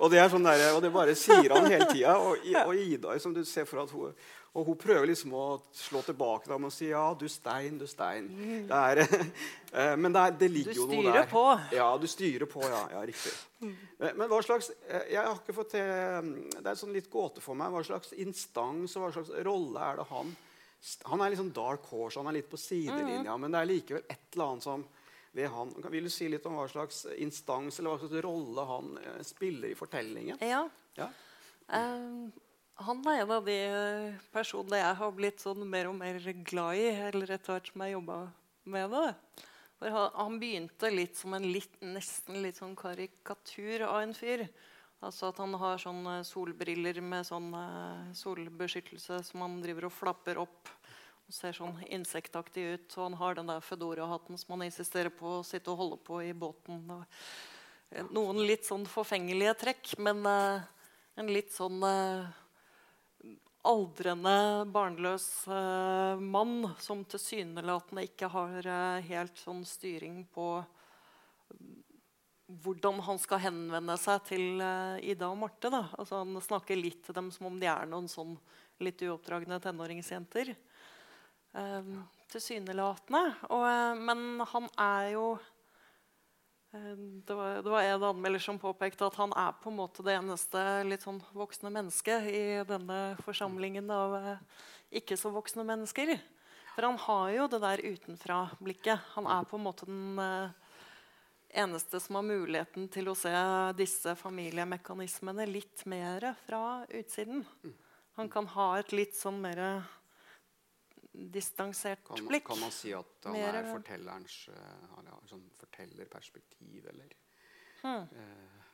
Og, 0.00 0.10
det 0.12 0.20
er 0.20 0.28
sånn 0.32 0.44
der, 0.46 0.66
og 0.74 0.82
det 0.84 0.90
bare 0.94 1.14
sier 1.18 1.54
han 1.54 1.66
hele 1.70 1.88
tida. 1.90 2.16
Og, 2.20 2.44
og, 2.66 2.74
Ida 2.76 3.16
som 3.22 3.34
du 3.34 3.42
ser 3.48 3.66
for 3.68 3.82
at 3.82 3.94
hun, 3.94 4.12
og 4.50 4.66
hun 4.66 4.78
prøver 4.80 5.06
liksom 5.12 5.34
å 5.38 5.44
slå 5.76 6.02
tilbake 6.02 6.50
da, 6.50 6.58
med 6.58 6.72
å 6.72 6.74
si 6.74 6.88
ja, 6.90 7.04
du 7.14 7.26
Stein, 7.30 7.78
du 7.78 7.86
Stein. 7.90 8.26
Det 8.66 8.80
er, 8.80 9.02
eh, 9.04 9.94
men 9.94 10.10
det, 10.10 10.24
er, 10.24 10.36
det 10.40 10.50
ligger 10.50 10.80
jo 10.80 10.88
noe 10.90 11.04
der. 11.04 11.04
Du 11.04 11.10
styrer 11.10 11.30
på. 11.30 11.44
Ja, 11.76 11.88
du 12.02 12.06
styrer 12.10 12.50
på, 12.50 12.62
ja. 12.66 12.82
ja 12.96 13.02
riktig. 13.06 13.34
Eh, 13.62 14.10
men 14.10 14.26
hva 14.26 14.40
slags 14.42 14.72
eh, 14.88 15.12
jeg 15.14 15.22
har 15.22 15.36
ikke 15.38 15.54
fått 15.54 15.74
til, 15.76 16.30
Det 16.56 16.64
er 16.66 16.80
sånn 16.80 16.94
litt 16.96 17.10
gåte 17.12 17.44
for 17.44 17.58
meg. 17.58 17.70
Hva 17.74 17.84
slags 17.86 18.14
instans 18.18 18.96
og 18.98 19.06
hva 19.06 19.12
slags 19.14 19.30
rolle 19.46 19.90
er 19.90 20.00
det 20.00 20.08
han 20.10 20.34
Han 21.12 21.20
er 21.20 21.34
liksom 21.34 21.52
dark 21.52 21.84
horse, 21.92 22.16
han 22.16 22.30
er 22.30 22.38
litt 22.40 22.48
på 22.50 22.58
sidelinja, 22.58 23.34
mm. 23.34 23.42
men 23.42 23.52
det 23.52 23.58
er 23.60 23.68
likevel 23.68 24.04
et 24.08 24.32
eller 24.32 24.46
annet 24.46 24.64
som 24.64 24.86
ved 25.36 25.50
han. 25.54 25.72
Vil 25.92 26.06
du 26.08 26.12
si 26.12 26.28
litt 26.30 26.46
om 26.48 26.56
hva 26.58 26.66
slags 26.70 27.04
instans 27.16 27.78
eller 27.78 27.94
hva 27.94 28.02
slags 28.02 28.24
rolle 28.26 28.66
han 28.68 28.94
spiller 29.26 29.70
i 29.70 29.78
fortellingen? 29.78 30.40
Ja. 30.42 30.64
ja. 30.98 31.10
Um, 31.70 32.32
han 32.80 33.04
er 33.12 33.22
en 33.22 33.34
av 33.36 33.46
de 33.46 33.58
personene 34.32 34.80
jeg 34.80 34.98
har 35.02 35.14
blitt 35.14 35.42
sånn 35.44 35.62
mer 35.68 35.90
og 35.90 35.98
mer 36.00 36.18
glad 36.48 36.80
i 36.80 36.88
eller 37.10 37.36
etter 37.36 37.54
hvert 37.54 37.70
som 37.72 37.84
jeg 37.84 37.94
jobba 37.94 38.18
med 38.72 38.94
det. 38.96 39.06
Han 40.16 40.36
begynte 40.40 40.90
litt 40.92 41.16
som 41.16 41.34
en 41.36 41.46
litt, 41.48 41.78
nesten 41.80 42.40
litt 42.44 42.58
sånn 42.60 42.76
karikatur 42.76 43.86
av 43.86 44.02
en 44.02 44.16
fyr. 44.16 44.44
Altså 45.00 45.30
at 45.30 45.38
han 45.40 45.54
har 45.56 45.80
sånne 45.80 46.18
solbriller 46.28 47.00
med 47.00 47.24
sånn 47.24 47.48
eh, 47.56 48.10
solbeskyttelse 48.16 49.22
som 49.30 49.46
han 49.46 49.60
driver 49.64 49.88
og 49.88 49.94
flapper 49.96 50.40
opp. 50.42 50.68
Ser 51.30 51.54
sånn 51.54 51.76
insektaktig 51.86 52.64
ut. 52.74 52.94
Og 52.96 53.04
han 53.04 53.16
har 53.20 53.36
den 53.38 53.50
der 53.50 53.62
Fedora-hatten 53.62 54.38
som 54.40 54.56
han 54.56 54.66
insisterer 54.66 55.12
på 55.14 55.36
å 55.38 55.44
sitte 55.46 55.70
og 55.70 55.78
holde 55.78 55.98
på 56.02 56.18
i 56.26 56.32
båten. 56.34 56.82
Noen 58.10 58.40
litt 58.46 58.66
sånn 58.66 58.86
forfengelige 58.86 59.54
trekk, 59.62 59.92
men 60.02 60.24
uh, 60.26 60.62
en 61.18 61.30
litt 61.30 61.52
sånn 61.54 61.78
uh, 61.82 62.26
aldrende, 63.66 64.34
barnløs 64.74 65.26
uh, 65.50 66.18
mann 66.18 66.68
som 66.82 67.02
tilsynelatende 67.06 68.06
ikke 68.06 68.30
har 68.30 68.70
helt 69.06 69.38
sånn 69.38 69.62
styring 69.66 70.24
på 70.34 70.52
hvordan 72.62 72.98
han 73.06 73.18
skal 73.22 73.42
henvende 73.44 73.94
seg 74.02 74.24
til 74.26 74.62
Ida 75.06 75.28
og 75.30 75.38
Marte. 75.38 75.70
Altså, 75.70 76.24
han 76.24 76.34
snakker 76.42 76.78
litt 76.78 77.04
til 77.06 77.14
dem 77.14 77.28
som 77.30 77.46
om 77.46 77.60
de 77.62 77.68
er 77.70 77.86
noen 77.86 78.10
sånn 78.10 78.34
litt 78.82 79.02
uoppdragne 79.06 79.60
tenåringsjenter. 79.62 80.54
Tilsynelatende. 82.30 83.22
Og, 83.50 83.64
men 84.06 84.44
han 84.52 84.68
er 84.78 85.08
jo 85.16 85.24
Eh, 86.72 86.96
det 87.26 87.34
var, 87.34 87.62
det 87.62 87.70
var, 87.70 87.82
en 87.82 88.02
anmelder 88.02 88.38
som 88.38 88.58
påpekte 88.58 89.06
at 89.06 89.16
han 89.18 89.32
er 89.36 89.56
på 89.58 89.72
en 89.72 89.78
måte 89.80 90.04
det 90.06 90.14
eneste 90.14 90.60
litt 90.86 91.02
sånn 91.02 91.18
voksne 91.34 91.72
mennesket 91.74 92.28
i 92.30 92.42
denne 92.68 93.00
forsamlingen 93.26 93.90
av 93.90 94.14
eh, 94.20 94.44
ikke 95.02 95.18
så 95.18 95.32
voksne 95.34 95.66
mennesker. 95.66 96.14
For 96.76 96.86
han 96.86 96.98
har 97.02 97.30
jo 97.34 97.48
det 97.50 97.62
der 97.64 97.82
utenfra-blikket. 97.82 99.02
Han 99.16 99.26
er 99.26 99.48
på 99.50 99.58
en 99.58 99.66
måte 99.66 99.88
den 99.88 100.22
eh, 100.22 100.76
eneste 101.64 101.98
som 101.98 102.20
har 102.20 102.28
muligheten 102.28 102.86
til 102.94 103.10
å 103.10 103.18
se 103.18 103.34
disse 103.74 104.14
familiemekanismene 104.14 105.48
litt 105.50 105.82
mer 105.90 106.30
fra 106.46 106.84
utsiden. 106.86 107.42
Han 108.14 108.30
kan 108.30 108.46
ha 108.54 108.76
et 108.78 108.94
litt 108.94 109.18
sånn 109.18 109.42
mer 109.42 109.82
distansert 111.12 112.02
kan, 112.06 112.22
blikk. 112.28 112.46
Kan 112.46 112.60
man 112.62 112.72
si 112.74 112.92
at 112.94 113.26
han 113.26 113.34
Mer, 113.34 113.60
er 113.60 113.68
fortellerens 113.70 114.36
uh, 114.54 115.16
sånn 115.30 115.42
fortellerperspektiv, 115.58 116.86
eller 116.92 117.14
hmm. 117.82 118.04
uh, 118.06 118.68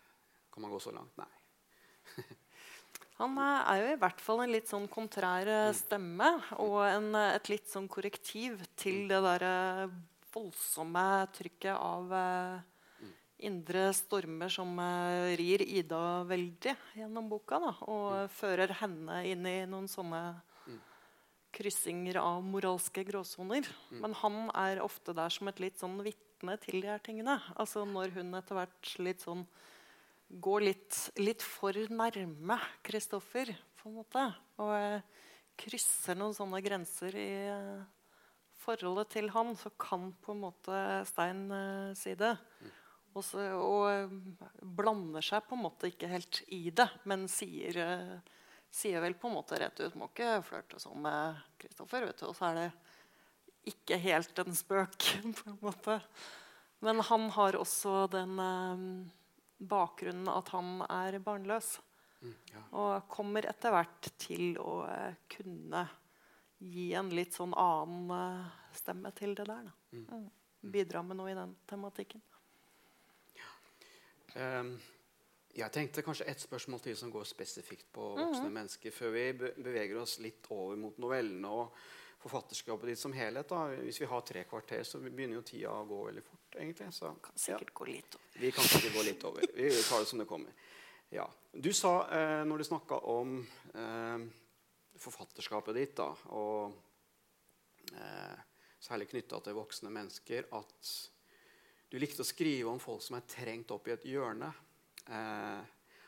Kan 0.53 0.64
man 0.64 0.75
gå 0.75 0.81
så 0.81 0.92
langt? 0.94 1.16
Nei. 1.16 1.31
han 3.20 3.40
er 3.40 3.81
jo 3.81 3.88
i 3.94 3.99
hvert 4.01 4.22
fall 4.22 4.44
en 4.44 4.53
litt 4.53 4.68
sånn 4.70 4.87
kontrær 4.92 5.49
eh, 5.49 5.70
mm. 5.72 5.77
stemme 5.77 6.29
og 6.62 6.79
en, 6.87 7.11
et 7.18 7.51
litt 7.51 7.68
sånn 7.68 7.88
korrektiv 7.92 8.61
til 8.79 9.03
mm. 9.03 9.09
det 9.11 9.20
derre 9.27 9.57
voldsomme 10.37 11.05
trykket 11.33 11.75
av 11.75 12.12
uh, 12.12 13.11
indre 13.49 13.88
stormer 13.96 14.53
som 14.53 14.77
uh, 14.81 15.33
rir 15.37 15.64
Ida 15.64 16.22
veldig 16.29 16.77
gjennom 17.01 17.29
boka. 17.33 17.61
Da, 17.62 17.72
og 17.88 18.37
fører 18.37 18.77
henne 18.83 19.22
inn 19.29 19.49
i 19.49 19.59
noen 19.68 19.88
sånne 19.88 20.22
kryssinger 21.57 22.19
av 22.21 22.45
moralske 22.45 23.05
gråsoner. 23.09 23.66
Mm. 23.90 24.01
Men 24.05 24.16
han 24.21 24.38
er 24.53 24.83
ofte 24.85 25.14
der 25.16 25.33
som 25.33 25.49
et 25.51 25.62
litt 25.62 25.81
sånn 25.81 25.97
vitne 26.05 26.59
til 26.62 26.83
de 26.83 26.90
her 26.92 27.03
tingene. 27.05 27.38
Altså 27.57 27.87
Når 27.88 28.14
hun 28.19 28.37
etter 28.37 28.61
hvert 28.61 28.92
litt 29.01 29.25
sånn 29.25 29.47
går 30.29 30.66
litt, 30.66 30.97
litt 31.23 31.45
for 31.45 31.77
nærme 31.92 32.59
Kristoffer 32.87 33.53
på 33.79 33.90
en 33.90 33.99
måte, 34.01 34.25
og 34.59 34.73
eh, 34.75 35.27
krysser 35.61 36.19
noen 36.19 36.35
sånne 36.37 36.61
grenser 36.64 37.14
i 37.16 37.29
eh, 37.53 37.85
forholdet 38.64 39.14
til 39.14 39.31
han, 39.35 39.55
så 39.59 39.71
kan 39.79 40.11
på 40.23 40.35
en 40.35 40.42
måte 40.42 40.81
Stein 41.09 41.47
eh, 41.55 41.95
si 41.99 42.16
det. 42.19 42.35
Mm. 42.61 42.73
Og, 43.16 43.23
så, 43.25 43.45
og, 43.55 43.85
eh, 43.92 44.59
blander 44.77 45.25
seg 45.25 45.47
på 45.47 45.57
en 45.57 45.64
måte 45.64 45.92
ikke 45.92 46.11
helt 46.11 46.42
i 46.53 46.66
det, 46.75 46.88
men 47.09 47.29
sier 47.31 47.81
eh, 47.85 48.35
sier 48.70 49.00
vel 49.00 49.16
på 49.18 49.29
en 49.29 49.37
måte 49.38 49.59
rett 49.61 49.81
ut 49.81 49.94
må 49.98 50.11
ikke 50.11 50.40
flørte 50.46 50.81
sånn 50.83 51.00
med 51.05 51.40
Kristoffer. 51.61 52.09
Og 52.12 52.37
så 52.37 52.50
er 52.50 52.59
det 52.61 52.66
ikke 53.72 53.98
helt 54.02 54.38
en 54.42 54.57
spøk, 54.57 55.09
på 55.38 55.50
en 55.50 55.61
måte. 55.61 56.00
Men 56.85 57.00
han 57.09 57.31
har 57.35 57.57
også 57.59 58.07
den 58.12 58.38
eh, 58.42 58.87
bakgrunnen 59.59 60.31
at 60.31 60.52
han 60.55 60.83
er 60.88 61.18
barnløs. 61.24 61.76
Mm, 62.20 62.35
ja. 62.52 62.64
Og 62.81 63.09
kommer 63.12 63.48
etter 63.48 63.74
hvert 63.74 64.11
til 64.20 64.59
å 64.61 64.83
eh, 64.90 65.16
kunne 65.33 65.87
gi 66.59 66.90
en 66.96 67.11
litt 67.12 67.37
sånn 67.37 67.55
annen 67.57 68.12
eh, 68.16 68.59
stemme 68.76 69.12
til 69.16 69.35
det 69.38 69.48
der. 69.48 69.70
Mm. 69.92 70.05
mm. 70.11 70.26
Bidra 70.66 71.02
med 71.07 71.18
noe 71.18 71.31
i 71.31 71.37
den 71.37 71.52
tematikken. 71.68 72.22
Ja. 73.37 73.50
Um, 74.35 74.72
jeg 75.57 75.73
tenkte 75.73 76.03
kanskje 76.05 76.27
et 76.29 76.40
spørsmål 76.40 76.81
til 76.85 76.97
som 76.97 77.11
går 77.12 77.25
spesifikt 77.25 77.87
på 77.92 78.09
voksne 78.09 78.40
mm 78.40 78.47
-hmm. 78.47 78.57
mennesker, 78.59 78.90
før 78.90 79.11
vi 79.11 79.33
beveger 79.33 79.97
oss 79.97 80.19
litt 80.19 80.47
over 80.51 80.77
mot 80.77 80.99
novellene 80.99 81.49
og 81.49 81.73
forfatterskapet 82.18 82.89
ditt 82.89 82.99
som 82.99 83.12
helhet. 83.12 83.49
Da. 83.49 83.66
Hvis 83.66 84.01
vi 84.01 84.09
har 84.11 84.20
tre 84.20 84.45
kvarter, 84.45 84.83
så 84.83 84.99
begynner 84.99 85.39
jo 85.39 85.43
tida 85.43 85.70
å 85.70 85.85
gå 85.85 86.05
veldig 86.07 86.22
fort. 86.22 86.57
egentlig. 86.57 86.95
Så, 86.95 87.12
kan 87.22 87.37
sikkert 87.37 87.70
ja. 87.70 87.74
gå 87.74 87.85
litt 87.85 88.14
over. 88.14 88.41
Vi 88.41 88.51
kan 88.53 88.64
sikkert 88.64 88.95
gå 88.95 89.03
litt 89.03 89.24
over. 89.24 89.47
Vi 89.55 89.70
tar 89.83 89.99
det 89.99 90.07
som 90.07 90.18
det 90.18 90.26
kommer. 90.26 90.53
Ja. 91.09 91.26
Du 91.53 91.72
sa, 91.72 92.09
eh, 92.11 92.45
når 92.45 92.59
du 92.59 92.64
snakka 92.64 92.99
om 92.99 93.47
eh, 93.74 94.18
forfatterskapet 94.99 95.74
ditt, 95.74 95.97
da, 95.97 96.09
og 96.35 96.72
eh, 97.93 98.39
særlig 98.80 99.09
knytta 99.09 99.41
til 99.41 99.57
voksne 99.57 99.93
mennesker, 99.93 100.49
at 100.57 100.95
du 101.91 101.99
likte 102.03 102.24
å 102.24 102.26
skrive 102.26 102.72
om 102.72 102.80
folk 102.83 103.05
som 103.05 103.16
er 103.18 103.28
trengt 103.30 103.70
opp 103.70 103.87
i 103.89 103.95
et 103.95 104.09
hjørne. 104.09 104.51
Eh, 105.07 105.61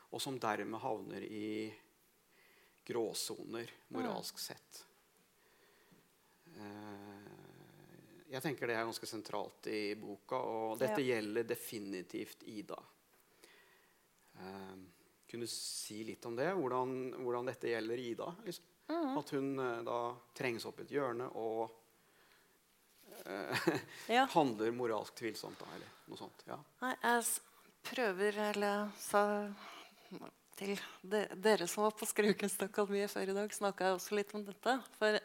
og 0.09 0.21
som 0.21 0.39
dermed 0.41 0.81
havner 0.81 1.23
i 1.23 1.73
gråsoner 2.89 3.71
moralsk 3.93 4.39
sett. 4.41 4.85
Eh, 6.57 7.27
jeg 8.29 8.41
tenker 8.41 8.69
det 8.69 8.77
er 8.77 8.87
ganske 8.87 9.09
sentralt 9.09 9.69
i 9.69 9.93
boka, 9.97 10.37
og 10.37 10.79
dette 10.81 11.01
ja. 11.03 11.15
gjelder 11.15 11.45
definitivt 11.49 12.43
Ida. 12.49 12.79
Eh, 14.39 14.75
kunne 15.29 15.45
du 15.45 15.53
si 15.53 16.01
litt 16.03 16.25
om 16.25 16.37
det? 16.37 16.49
Hvordan, 16.57 16.95
hvordan 17.21 17.51
dette 17.51 17.69
gjelder 17.69 18.01
Ida? 18.01 18.31
Liksom? 18.45 18.65
Mm. 18.89 19.17
At 19.21 19.29
hun 19.35 19.49
da 19.85 19.99
trenges 20.33 20.65
opp 20.65 20.79
i 20.81 20.87
et 20.87 20.95
hjørne 20.95 21.27
og 21.37 21.67
eh, 23.21 23.67
ja. 24.17 24.25
handler 24.33 24.73
moralsk 24.73 25.21
tvilsomt. 25.21 25.61
Da, 25.61 25.69
eller 25.75 25.93
noe 26.09 26.17
sånt. 26.17 26.41
Ja. 26.49 26.57
Nei, 26.81 26.95
jeg 27.03 27.27
prøver, 27.89 28.37
eller 28.51 28.89
sa 29.01 29.23
til 30.59 30.75
de, 31.01 31.23
dere 31.39 31.67
som 31.69 31.85
var 31.85 31.95
på 31.97 32.07
Skraukunstakademiet 32.09 33.11
før 33.11 33.31
i 33.31 33.35
dag, 33.37 33.53
snakka 33.53 33.89
jeg 33.89 33.97
også 33.97 34.17
litt 34.17 34.33
om 34.37 34.45
dette. 34.47 34.75
For 34.99 35.19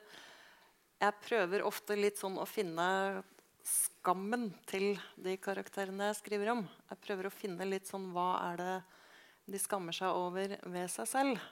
jeg 1.04 1.20
prøver 1.26 1.64
ofte 1.66 1.96
litt 1.98 2.20
sånn 2.20 2.38
å 2.40 2.48
finne 2.48 2.86
skammen 3.64 4.50
til 4.68 4.94
de 5.20 5.36
karakterene 5.40 6.10
jeg 6.10 6.20
skriver 6.20 6.52
om. 6.54 6.62
Jeg 6.90 7.02
prøver 7.06 7.28
å 7.28 7.34
finne 7.34 7.66
litt 7.68 7.88
sånn 7.88 8.10
hva 8.14 8.28
er 8.50 8.60
det 8.60 8.74
de 9.50 9.60
skammer 9.60 9.96
seg 9.96 10.16
over 10.16 10.56
ved 10.62 10.92
seg 10.92 11.08
selv. 11.10 11.42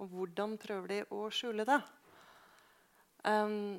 Og 0.00 0.10
hvordan 0.12 0.56
prøver 0.60 0.92
de 0.92 1.02
å 1.14 1.26
skjule 1.32 1.66
det? 1.68 1.78
Um, 3.26 3.78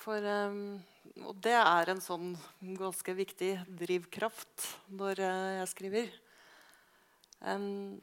for 0.00 0.24
um, 0.24 0.78
Og 1.26 1.36
det 1.44 1.54
er 1.56 1.90
en 1.92 2.00
sånn 2.02 2.32
ganske 2.78 3.12
viktig 3.16 3.52
drivkraft 3.78 4.70
når 4.88 5.20
uh, 5.22 5.50
jeg 5.60 5.72
skriver. 5.74 6.14
Um, 7.40 7.98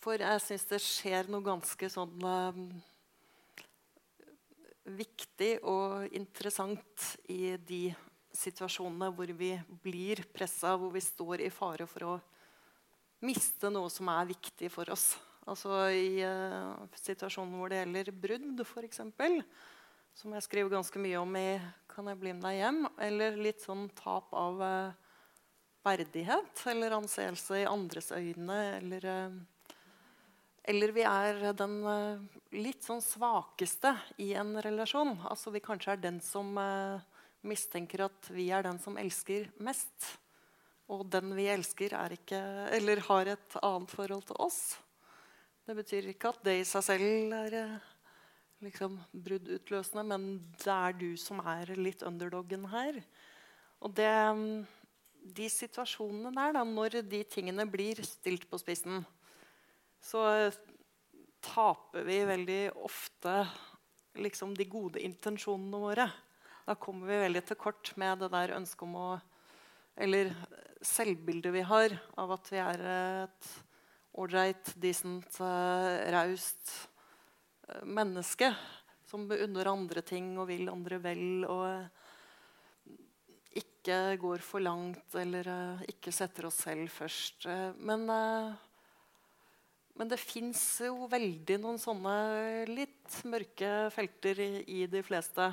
for 0.00 0.20
jeg 0.20 0.42
syns 0.44 0.66
det 0.68 0.80
skjer 0.84 1.28
noe 1.32 1.44
ganske 1.44 1.88
sånn 1.92 2.24
um, 2.24 2.66
viktig 4.84 5.58
og 5.64 6.12
interessant 6.12 7.06
i 7.32 7.56
de 7.56 7.86
situasjonene 8.34 9.10
hvor 9.14 9.30
vi 9.36 9.54
blir 9.84 10.24
pressa, 10.34 10.74
hvor 10.76 10.92
vi 10.92 11.02
står 11.04 11.44
i 11.46 11.52
fare 11.52 11.86
for 11.88 12.08
å 12.08 12.16
miste 13.24 13.70
noe 13.72 13.92
som 13.92 14.10
er 14.12 14.32
viktig 14.34 14.68
for 14.72 14.90
oss. 14.92 15.14
Altså 15.48 15.86
I 15.92 16.24
uh, 16.24 16.84
situasjoner 16.96 17.60
hvor 17.60 17.72
det 17.72 17.82
gjelder 17.82 18.12
brudd, 18.12 18.64
f.eks., 18.64 19.00
som 20.14 20.34
jeg 20.36 20.46
skriver 20.46 20.76
ganske 20.76 21.00
mye 21.02 21.18
om 21.18 21.36
i 21.36 21.58
'Kan 21.90 22.06
jeg 22.06 22.20
bli 22.20 22.32
med 22.32 22.44
deg 22.46 22.60
hjem?' 22.60 22.86
Eller 23.02 23.36
litt 23.36 23.64
sånn 23.64 23.88
tap 23.98 24.30
av 24.30 24.60
uh, 24.62 25.03
verdighet 25.84 26.64
eller 26.72 26.96
anseelse 26.98 27.60
i 27.62 27.68
andres 27.68 28.10
øyne. 28.16 28.58
Eller, 28.78 29.06
uh, 29.06 29.76
eller 30.64 30.94
vi 30.96 31.04
er 31.08 31.52
den 31.56 31.78
litt 32.56 32.86
sånn 32.86 33.02
svakeste 33.04 33.92
i 34.24 34.32
en 34.38 34.56
relasjon. 34.64 35.18
Altså 35.28 35.52
Vi 35.52 35.62
kanskje 35.64 35.92
er 35.92 36.04
den 36.06 36.20
som 36.24 36.56
mistenker 37.44 38.06
at 38.06 38.30
vi 38.32 38.48
er 38.54 38.64
den 38.64 38.78
som 38.80 38.96
elsker 39.00 39.50
mest. 39.60 40.14
Og 40.92 41.06
den 41.08 41.32
vi 41.36 41.46
elsker, 41.48 41.94
er 41.96 42.16
ikke, 42.16 42.40
eller 42.76 43.00
har 43.06 43.30
et 43.32 43.56
annet 43.62 43.92
forhold 43.92 44.26
til 44.28 44.40
oss. 44.44 44.60
Det 45.64 45.76
betyr 45.78 46.10
ikke 46.12 46.34
at 46.34 46.42
det 46.44 46.58
i 46.60 46.66
seg 46.68 46.84
selv 46.84 47.32
er 47.38 47.54
eh, 47.56 47.76
liksom, 48.66 48.98
bruddutløsende, 49.16 50.04
men 50.04 50.26
det 50.60 50.74
er 50.74 50.96
du 51.00 51.10
som 51.20 51.40
er 51.40 51.72
litt 51.78 52.04
underdoggen 52.04 52.66
her. 52.68 53.00
Og 53.80 53.94
det, 53.96 54.12
de 55.24 55.48
situasjonene 55.48 56.32
der, 56.36 56.54
da, 56.56 56.64
når 56.68 57.00
de 57.08 57.22
tingene 57.24 57.64
blir 57.70 58.00
stilt 58.04 58.44
på 58.50 58.60
spissen, 58.60 59.02
så 60.04 60.52
taper 61.44 62.04
vi 62.04 62.18
veldig 62.28 62.60
ofte 62.84 63.38
liksom, 64.20 64.54
de 64.56 64.66
gode 64.68 65.02
intensjonene 65.04 65.80
våre. 65.80 66.08
Da 66.64 66.76
kommer 66.80 67.10
vi 67.10 67.22
veldig 67.24 67.44
til 67.48 67.60
kort 67.60 67.92
med 68.00 68.22
det 68.22 68.30
der 68.32 68.56
ønsket 68.58 68.86
om 68.88 68.98
å 69.00 69.08
Eller 69.94 70.32
selvbildet 70.82 71.52
vi 71.54 71.60
har 71.62 71.92
av 72.18 72.32
at 72.34 72.48
vi 72.50 72.58
er 72.58 72.80
et 72.88 73.50
ålreit, 74.18 74.72
decent, 74.74 75.36
uh, 75.38 76.02
raust 76.10 76.72
uh, 77.68 77.84
menneske 77.86 78.48
som 79.06 79.28
beundrer 79.30 79.70
andre 79.70 80.02
ting 80.02 80.32
og 80.34 80.48
vil 80.50 80.66
andre 80.72 80.98
vel 80.98 81.46
og 81.46 82.03
ikke 83.84 84.16
går 84.22 84.44
for 84.44 84.64
langt 84.64 85.16
eller 85.20 85.50
uh, 85.50 85.82
ikke 85.90 86.12
setter 86.14 86.48
oss 86.48 86.62
selv 86.64 86.88
først. 86.88 87.44
men, 87.84 88.08
men 89.94 90.10
det 90.10 90.18
fins 90.22 90.62
jo 90.86 91.04
veldig 91.12 91.58
noen 91.60 91.78
sånne 91.78 92.14
litt 92.70 93.20
mørke 93.28 93.90
felter 93.92 94.40
i, 94.40 94.50
i 94.80 94.86
de 94.88 95.04
fleste. 95.04 95.50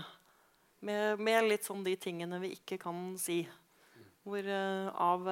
Med, 0.80 1.20
med, 1.20 1.44
litt 1.52 1.68
sånn 1.68 1.84
de 1.86 1.94
tingene 2.00 2.40
vi 2.42 2.56
ikke 2.56 2.80
kan 2.82 3.12
si. 3.20 3.44
Hvor 4.24 4.48
av 4.48 5.30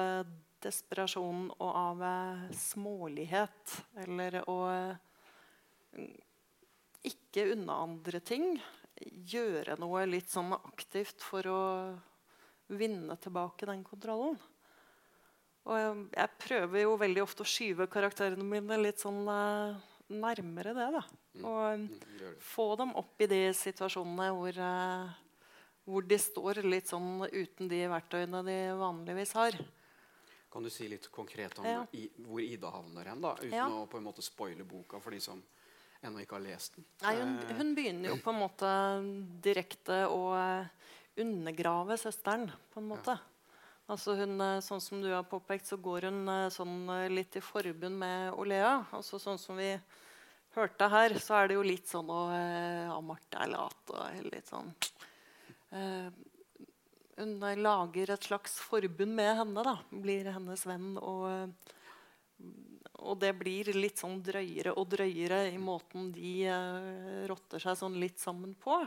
desperasjon 0.64 1.48
og 1.56 1.70
av 1.70 2.02
eh, 2.04 2.44
smålighet. 2.56 3.76
Eller 4.04 4.40
å 4.50 4.58
eh, 4.72 6.04
ikke 7.10 7.50
unna 7.54 7.80
andre 7.86 8.20
ting. 8.24 8.52
Gjøre 9.00 9.78
noe 9.80 10.04
litt 10.08 10.30
sånn 10.32 10.52
aktivt 10.56 11.24
for 11.24 11.48
å 11.48 11.60
vinne 12.78 13.16
tilbake 13.20 13.68
den 13.68 13.82
kontrollen. 13.86 14.38
Og 15.68 15.76
jeg, 15.76 15.96
jeg 16.16 16.36
prøver 16.40 16.84
jo 16.84 16.98
veldig 17.00 17.22
ofte 17.22 17.44
å 17.44 17.48
skyve 17.48 17.88
karakterene 17.90 18.46
mine 18.46 18.78
litt 18.80 19.02
sånn 19.02 19.20
eh, 19.28 19.80
nærmere 20.10 20.74
det. 20.76 20.86
da. 20.96 21.02
Mm. 21.34 21.44
Og 21.44 21.82
mm, 21.82 22.38
få 22.42 22.70
dem 22.80 22.94
opp 22.98 23.20
i 23.22 23.28
de 23.30 23.42
situasjonene 23.56 24.30
hvor, 24.36 24.62
eh, 24.70 25.12
hvor 25.86 26.08
de 26.08 26.18
står 26.20 26.62
litt 26.66 26.90
sånn 26.90 27.26
uten 27.28 27.70
de 27.70 27.84
verktøyene 27.92 28.42
de 28.46 28.58
vanligvis 28.80 29.36
har. 29.38 29.60
Kan 30.50 30.66
du 30.66 30.70
si 30.72 30.88
litt 30.90 31.06
konkret 31.14 31.60
om 31.62 31.66
ja. 31.68 31.84
i, 31.94 32.08
hvor 32.24 32.42
Ida 32.42 32.72
havner 32.74 33.12
hen? 33.12 33.20
da, 33.22 33.36
Uten 33.38 33.54
ja. 33.54 33.68
å 33.70 33.86
på 33.86 34.00
en 34.00 34.08
måte 34.08 34.24
spoile 34.24 34.66
boka 34.66 34.98
for 34.98 35.14
de 35.14 35.20
som 35.22 35.38
ennå 36.00 36.24
ikke 36.24 36.38
har 36.38 36.46
lest 36.48 36.78
den. 36.78 36.86
Nei, 37.04 37.14
hun, 37.20 37.36
eh. 37.44 37.52
hun, 37.60 37.74
begynner 37.76 38.14
jo 38.14 38.16
på 38.24 38.32
en 38.32 38.40
måte 38.40 38.72
direkte 39.44 40.02
å 40.10 40.22
eh, 40.40 40.96
undergrave 41.16 41.96
søsteren. 41.98 42.50
på 42.72 42.80
en 42.80 42.88
måte. 42.88 43.18
Altså 43.90 44.14
hun, 44.14 44.40
eh, 44.40 44.60
sånn 44.60 44.80
som 44.80 45.02
du 45.02 45.10
har 45.10 45.26
påpekt, 45.26 45.66
så 45.66 45.76
går 45.76 46.10
hun 46.10 46.50
sånn 46.50 46.86
litt 47.10 47.36
i 47.36 47.40
forbund 47.40 47.98
med 47.98 48.32
Olea. 48.34 48.86
Altså 48.92 49.18
sånn 49.18 49.38
som 49.38 49.56
vi 49.56 49.72
hørte 50.54 50.88
her, 50.88 51.18
så 51.18 51.34
er 51.40 51.48
det 51.48 51.54
jo 51.54 51.62
litt 51.62 51.86
sånn 51.88 52.10
å 52.10 52.22
ja, 52.30 53.00
Marte 53.00 53.38
er 53.38 53.50
lat 53.50 53.94
og 53.94 54.30
litt 54.32 54.50
sånn 54.50 54.74
hun 57.20 57.62
lager 57.62 58.10
et 58.10 58.24
slags 58.24 58.56
forbund 58.64 59.14
med 59.14 59.36
henne. 59.36 59.64
da, 59.64 59.76
Blir 59.90 60.30
hennes 60.32 60.64
venn. 60.66 60.96
Og, 60.98 61.52
og 63.00 63.18
det 63.20 63.34
blir 63.38 63.72
litt 63.76 64.00
sånn 64.00 64.20
drøyere 64.24 64.74
og 64.76 64.88
drøyere 64.94 65.42
i 65.52 65.58
måten 65.60 66.10
de 66.14 66.34
rotter 67.30 67.62
seg 67.62 67.78
sånn 67.80 68.00
litt 68.00 68.20
sammen 68.22 68.54
på. 68.60 68.80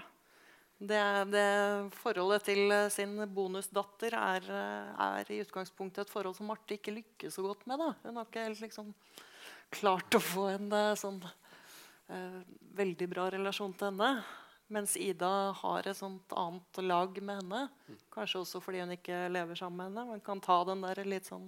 Det, 0.83 0.99
det, 1.31 1.47
Forholdet 1.95 2.43
til 2.49 2.73
sin 2.91 3.15
bonusdatter 3.31 4.17
er, 4.19 4.47
er, 4.51 5.29
i 5.31 5.39
utgangspunktet 5.45 6.03
et 6.03 6.11
forhold 6.11 6.35
som 6.35 6.49
Marte 6.51 6.75
ikke 6.75 6.95
lykkes 6.97 7.37
så 7.37 7.45
godt 7.45 7.63
med. 7.69 7.79
da. 7.79 7.93
Hun 8.03 8.19
har 8.19 8.27
ikke 8.27 8.47
helt 8.49 8.63
liksom 8.65 8.89
klart 9.73 10.17
å 10.17 10.21
få 10.21 10.49
en 10.51 10.67
uh, 10.73 10.91
sånn 10.99 11.21
eh, 12.11 12.41
veldig 12.75 13.07
bra 13.09 13.29
relasjon 13.33 13.73
til 13.79 13.93
henne. 13.93 14.09
Mens 14.73 14.95
Ida 14.99 15.53
har 15.59 15.87
et 15.87 15.97
sånt 15.97 16.33
annet 16.35 16.79
lag 16.83 17.19
med 17.21 17.41
henne. 17.41 17.61
Kanskje 18.13 18.41
også 18.41 18.61
fordi 18.63 18.81
hun 18.83 18.95
ikke 18.95 19.27
lever 19.31 19.59
sammen 19.59 19.79
med 19.79 19.89
henne. 19.91 20.05
Men 20.11 20.25
kan 20.25 20.41
ta 20.43 20.63
den 20.67 20.83
der 20.83 21.03
litt 21.07 21.29
sånn 21.29 21.47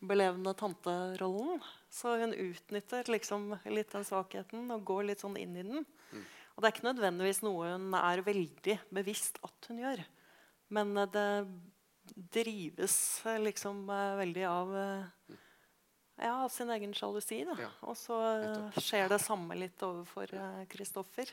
belevende 0.00 0.54
tanterollen. 0.58 1.60
Så 1.92 2.16
hun 2.20 2.34
utnytter 2.34 3.08
liksom 3.12 3.54
litt 3.72 3.92
den 3.92 4.06
svakheten 4.08 4.68
og 4.74 4.84
går 4.88 5.10
litt 5.10 5.24
sånn 5.24 5.36
inn 5.40 5.56
i 5.56 5.66
den. 5.66 5.88
Og 6.60 6.62
det 6.62 6.68
er 6.68 6.74
ikke 6.74 6.90
nødvendigvis 6.90 7.38
noe 7.40 7.70
hun 7.72 7.94
er 7.96 8.20
veldig 8.20 8.74
bevisst 8.92 9.38
at 9.46 9.68
hun 9.70 9.78
gjør. 9.80 10.02
Men 10.76 10.92
eh, 11.00 11.08
det 11.14 12.26
drives 12.36 12.96
eh, 13.24 13.38
liksom 13.40 13.86
eh, 13.88 14.18
veldig 14.20 14.44
av 14.44 14.74
ja, 16.20 16.34
sin 16.52 16.68
egen 16.76 16.92
sjalusi. 16.92 17.40
Ja. 17.48 17.70
Og 17.88 17.96
så 17.96 18.20
skjer 18.76 19.08
det 19.08 19.22
samme 19.24 19.56
litt 19.56 19.80
overfor 19.80 20.36
Kristoffer. 20.68 21.32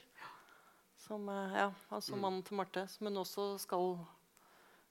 Som, 1.03 1.27
ja, 1.27 1.67
altså 1.91 2.15
mm. 2.15 2.23
mannen 2.23 2.47
til 2.47 2.55
Marte. 2.55 2.85
Som 2.87 3.11
hun 3.11 3.19
også 3.25 3.49
skal 3.59 3.97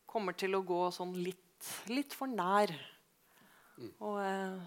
kommer 0.05 0.37
til 0.37 0.53
å 0.53 0.64
gå 0.68 0.82
sånn 0.93 1.16
litt, 1.16 1.72
litt 1.89 2.12
for 2.12 2.28
nær. 2.28 2.76
Mm. 3.80 3.93
Og, 4.05 4.20
eh, 4.20 4.61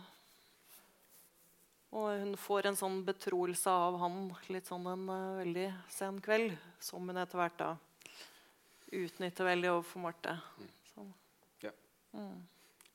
og, 1.89 2.07
hun 2.21 2.35
får 2.37 2.69
en 2.69 2.77
sånn 2.77 2.99
betroelse 3.05 3.71
av 3.71 3.97
han 4.01 4.19
litt 4.53 4.69
sånn 4.69 4.85
en 4.91 5.07
uh, 5.09 5.39
veldig 5.39 5.67
sen 5.89 6.19
kveld. 6.21 6.53
Som 6.83 7.09
hun 7.09 7.17
etter 7.17 7.41
hvert 7.41 7.57
da 7.59 7.71
utnytter 8.99 9.45
veldig 9.45 9.71
overfor 9.73 10.03
Marte. 10.05 10.35
Mm. 10.59 10.69
Sånn. 10.93 11.11
Ja. 11.65 11.73
Mm. 12.13 12.37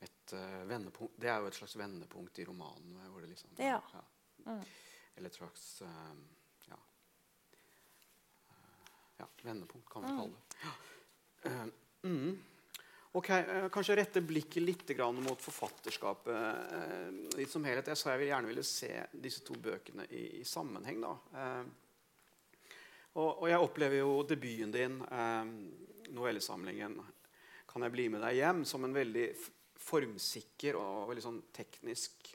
Et, 0.06 0.34
uh, 0.34 0.62
det 1.18 1.30
er 1.30 1.42
jo 1.42 1.50
et 1.50 1.58
slags 1.58 1.76
vendepunkt 1.78 2.38
i 2.38 2.46
romanen. 2.46 2.96
Hvor 3.10 3.24
det 3.24 3.32
liksom, 3.34 3.54
ja. 3.58 3.80
ja. 3.82 4.04
Mm. 4.46 4.64
Eller 5.16 5.30
et 5.30 5.38
slags 5.38 5.68
uh, 5.86 6.14
ja, 9.18 9.26
vendepunkt, 9.42 9.90
kan 9.90 10.02
vi 10.02 10.08
kalle 10.08 10.32
det. 10.34 10.40
Ja. 10.64 10.72
Ok, 13.14 13.30
uh, 13.30 13.68
Kanskje 13.72 13.96
rette 14.00 14.22
blikket 14.26 14.62
litt 14.62 14.90
mot 14.98 15.40
forfatterskapet 15.40 17.36
litt 17.38 17.50
som 17.50 17.64
helhet. 17.64 17.86
Jeg 17.92 18.00
sa 18.00 18.10
jeg 18.12 18.24
vil 18.24 18.32
gjerne 18.32 18.50
ville 18.50 18.66
se 18.66 18.90
disse 19.12 19.44
to 19.46 19.54
bøkene 19.54 20.06
i, 20.10 20.40
i 20.40 20.44
sammenheng. 20.44 21.00
da. 21.00 21.14
Og, 23.14 23.30
og, 23.30 23.48
jeg 23.48 23.62
opplever 23.62 24.00
jo 24.00 24.22
debuten 24.26 24.72
din, 24.74 24.98
novellesamlingen 26.10 26.98
'Kan 27.66 27.82
jeg 27.82 27.92
bli 27.92 28.08
med 28.08 28.20
deg 28.22 28.34
hjem', 28.38 28.64
som 28.64 28.84
en 28.84 28.94
veldig 28.94 29.28
formsikker 29.78 30.74
og 30.78 31.08
veldig 31.08 31.22
sånn 31.22 31.42
teknisk 31.54 32.34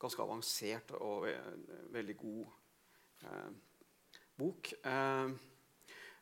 ganske 0.00 0.24
avansert 0.24 0.94
og 0.96 1.26
veldig 1.92 2.16
god 2.20 2.46
eh, 3.28 3.50
bok. 4.40 4.72
Eh, 4.80 5.32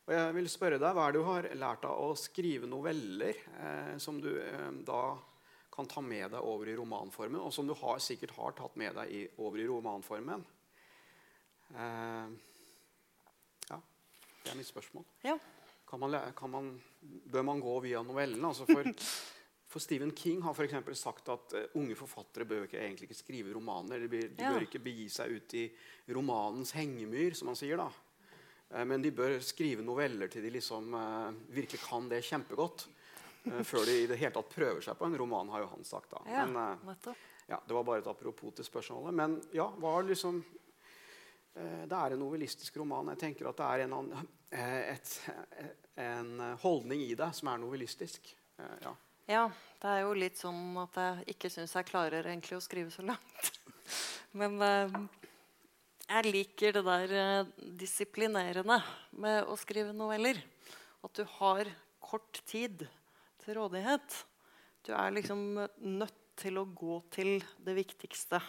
og 0.08 0.12
jeg 0.16 0.34
vil 0.38 0.46
spørre 0.48 0.78
deg, 0.80 0.94
Hva 0.96 1.06
er 1.08 1.12
det 1.12 1.20
du 1.20 1.26
har 1.28 1.48
lært 1.60 1.82
av 1.84 1.98
å 2.00 2.14
skrive 2.16 2.68
noveller 2.70 3.36
eh, 3.60 3.96
som 4.00 4.16
du 4.24 4.30
eh, 4.40 4.70
da 4.88 5.02
kan 5.74 5.86
ta 5.86 6.00
med 6.02 6.32
deg 6.32 6.40
over 6.42 6.66
i 6.72 6.74
romanformen, 6.74 7.38
og 7.44 7.52
som 7.54 7.68
du 7.68 7.74
har, 7.76 8.00
sikkert 8.02 8.32
har 8.38 8.56
tatt 8.56 8.74
med 8.80 8.96
deg 8.98 9.12
i, 9.14 9.20
over 9.44 9.60
i 9.62 9.66
romanformen? 9.68 10.40
Eh, 11.76 12.30
ja, 13.68 13.78
det 14.42 14.50
er 14.54 14.58
mitt 14.58 14.70
spørsmål. 14.70 15.04
Ja. 15.28 15.36
Kan 15.88 16.00
man, 16.02 16.16
kan 16.36 16.50
man, 16.50 16.72
bør 17.30 17.44
man 17.46 17.60
gå 17.64 17.76
via 17.84 18.02
novellene? 18.02 18.48
Altså 18.50 18.66
for, 18.68 18.88
for 19.72 19.84
Stephen 19.84 20.10
King 20.16 20.42
har 20.44 20.56
for 20.56 20.94
sagt 20.98 21.28
at 21.32 21.54
eh, 21.56 21.68
unge 21.78 21.94
forfattere 22.00 22.48
bør 22.48 22.64
ikke, 22.66 22.80
egentlig 22.80 23.08
ikke 23.10 23.20
skrive 23.22 23.54
romaner. 23.54 24.00
De, 24.00 24.08
bør- 24.08 24.32
de 24.34 24.44
Ja. 24.48 24.52
bør 24.56 24.66
ikke 24.66 24.82
begi 24.84 25.06
seg 25.12 25.36
ut 25.36 25.54
i 25.54 25.68
romanens 26.16 26.72
hengemyr, 26.76 27.36
som 27.36 27.52
han 27.52 27.56
sier. 27.60 27.76
da. 27.76 27.90
Eh, 28.70 28.84
men 28.84 29.02
de 29.02 29.12
bør 29.14 29.38
skrive 29.44 29.84
noveller 29.84 30.30
til 30.32 30.44
de 30.44 30.52
liksom 30.58 30.94
eh, 30.94 31.40
virkelig 31.56 31.80
kan 31.86 32.08
det 32.10 32.22
kjempegodt. 32.26 32.86
eh, 33.48 33.62
før 33.64 33.86
de 33.88 33.96
i 34.02 34.06
det 34.10 34.18
hele 34.20 34.34
tatt 34.34 34.52
prøver 34.52 34.84
seg 34.84 34.98
på 34.98 35.08
en 35.08 35.18
roman, 35.18 35.48
har 35.54 35.64
jo 35.64 35.72
han 35.72 35.84
sagt. 35.84 36.10
da. 36.10 36.22
Ja, 36.28 36.46
Men, 36.46 37.14
ja, 37.48 37.60
Det 37.66 37.74
var 37.74 37.84
bare 37.84 37.98
et 38.02 38.06
apropos 38.10 38.54
til 38.54 38.64
spørsmålet. 38.64 39.14
Men 39.14 39.40
ja, 39.52 39.68
hva 39.78 39.98
er 39.98 40.10
liksom 40.12 40.44
Det 41.58 41.90
er 41.96 42.12
en 42.12 42.20
novellistisk 42.20 42.76
roman. 42.76 43.08
Jeg 43.08 43.18
tenker 43.18 43.48
at 43.48 43.56
det 43.56 43.66
er 43.66 43.80
en, 43.82 44.12
et, 44.52 45.08
en 45.96 46.28
holdning 46.62 47.00
i 47.02 47.16
det 47.18 47.32
som 47.34 47.48
er 47.50 47.58
novellistisk. 47.58 48.28
Ja. 48.84 48.92
Ja, 49.26 49.50
det 49.82 49.90
er 49.90 50.04
jo 50.04 50.12
litt 50.14 50.38
sånn 50.38 50.76
at 50.78 50.94
jeg 50.94 51.34
ikke 51.34 51.50
syns 51.50 51.74
jeg 51.74 51.88
klarer 51.88 52.28
egentlig 52.30 52.60
å 52.60 52.62
skrive 52.62 52.94
så 52.94 53.02
langt. 53.02 53.50
Men 54.38 54.54
jeg 56.08 56.30
liker 56.32 56.78
det 56.78 56.84
der 56.86 57.12
eh, 57.14 57.50
disiplinerende 57.80 58.78
med 59.20 59.48
å 59.48 59.56
skrive 59.60 59.92
noveller. 59.96 60.40
At 61.04 61.12
du 61.18 61.24
har 61.38 61.68
kort 62.00 62.40
tid 62.48 62.86
til 63.42 63.58
rådighet. 63.58 64.22
Du 64.86 64.94
er 64.96 65.12
liksom 65.12 65.44
nødt 65.84 66.24
til 66.38 66.60
å 66.60 66.68
gå 66.70 67.00
til 67.12 67.42
det 67.64 67.74
viktigste 67.76 68.40